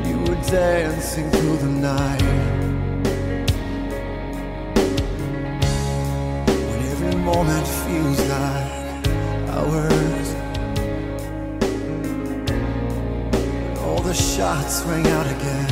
You 0.06 0.16
were 0.26 0.40
dancing 0.48 1.28
through 1.32 1.56
the 1.56 1.72
night. 1.90 2.22
When 6.68 6.80
every 6.92 7.16
moment 7.30 7.66
feels 7.66 8.20
like 8.34 9.08
hours. 9.54 10.28
When 13.64 13.76
all 13.78 14.02
the 14.02 14.14
shots 14.14 14.82
ring 14.82 15.06
out 15.08 15.26
again. 15.26 15.70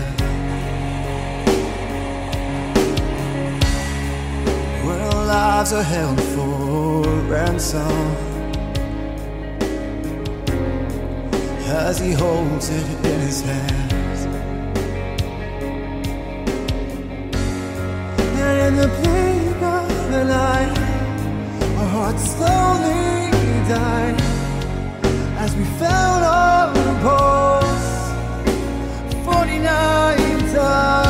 Lives 5.31 5.73
are 5.73 5.85
held 5.85 6.21
for 6.21 7.03
ransom. 7.29 8.30
As 11.73 11.99
he 11.99 12.13
holds 12.13 12.69
it 12.69 12.87
in 13.05 13.21
his 13.21 13.41
hands. 13.43 14.21
And 18.39 18.59
in 18.67 18.75
the 18.77 18.89
blink 18.99 19.63
of 19.63 20.11
an 20.21 20.31
eye, 20.31 20.69
our 21.79 21.89
hearts 21.97 22.25
slowly 22.35 23.31
died 23.69 24.21
as 25.39 25.55
we 25.55 25.65
felt 25.79 26.23
on 26.25 26.75
the 26.75 26.95
pulse. 27.03 27.91
Forty-nine 29.25 30.55
times. 30.55 31.10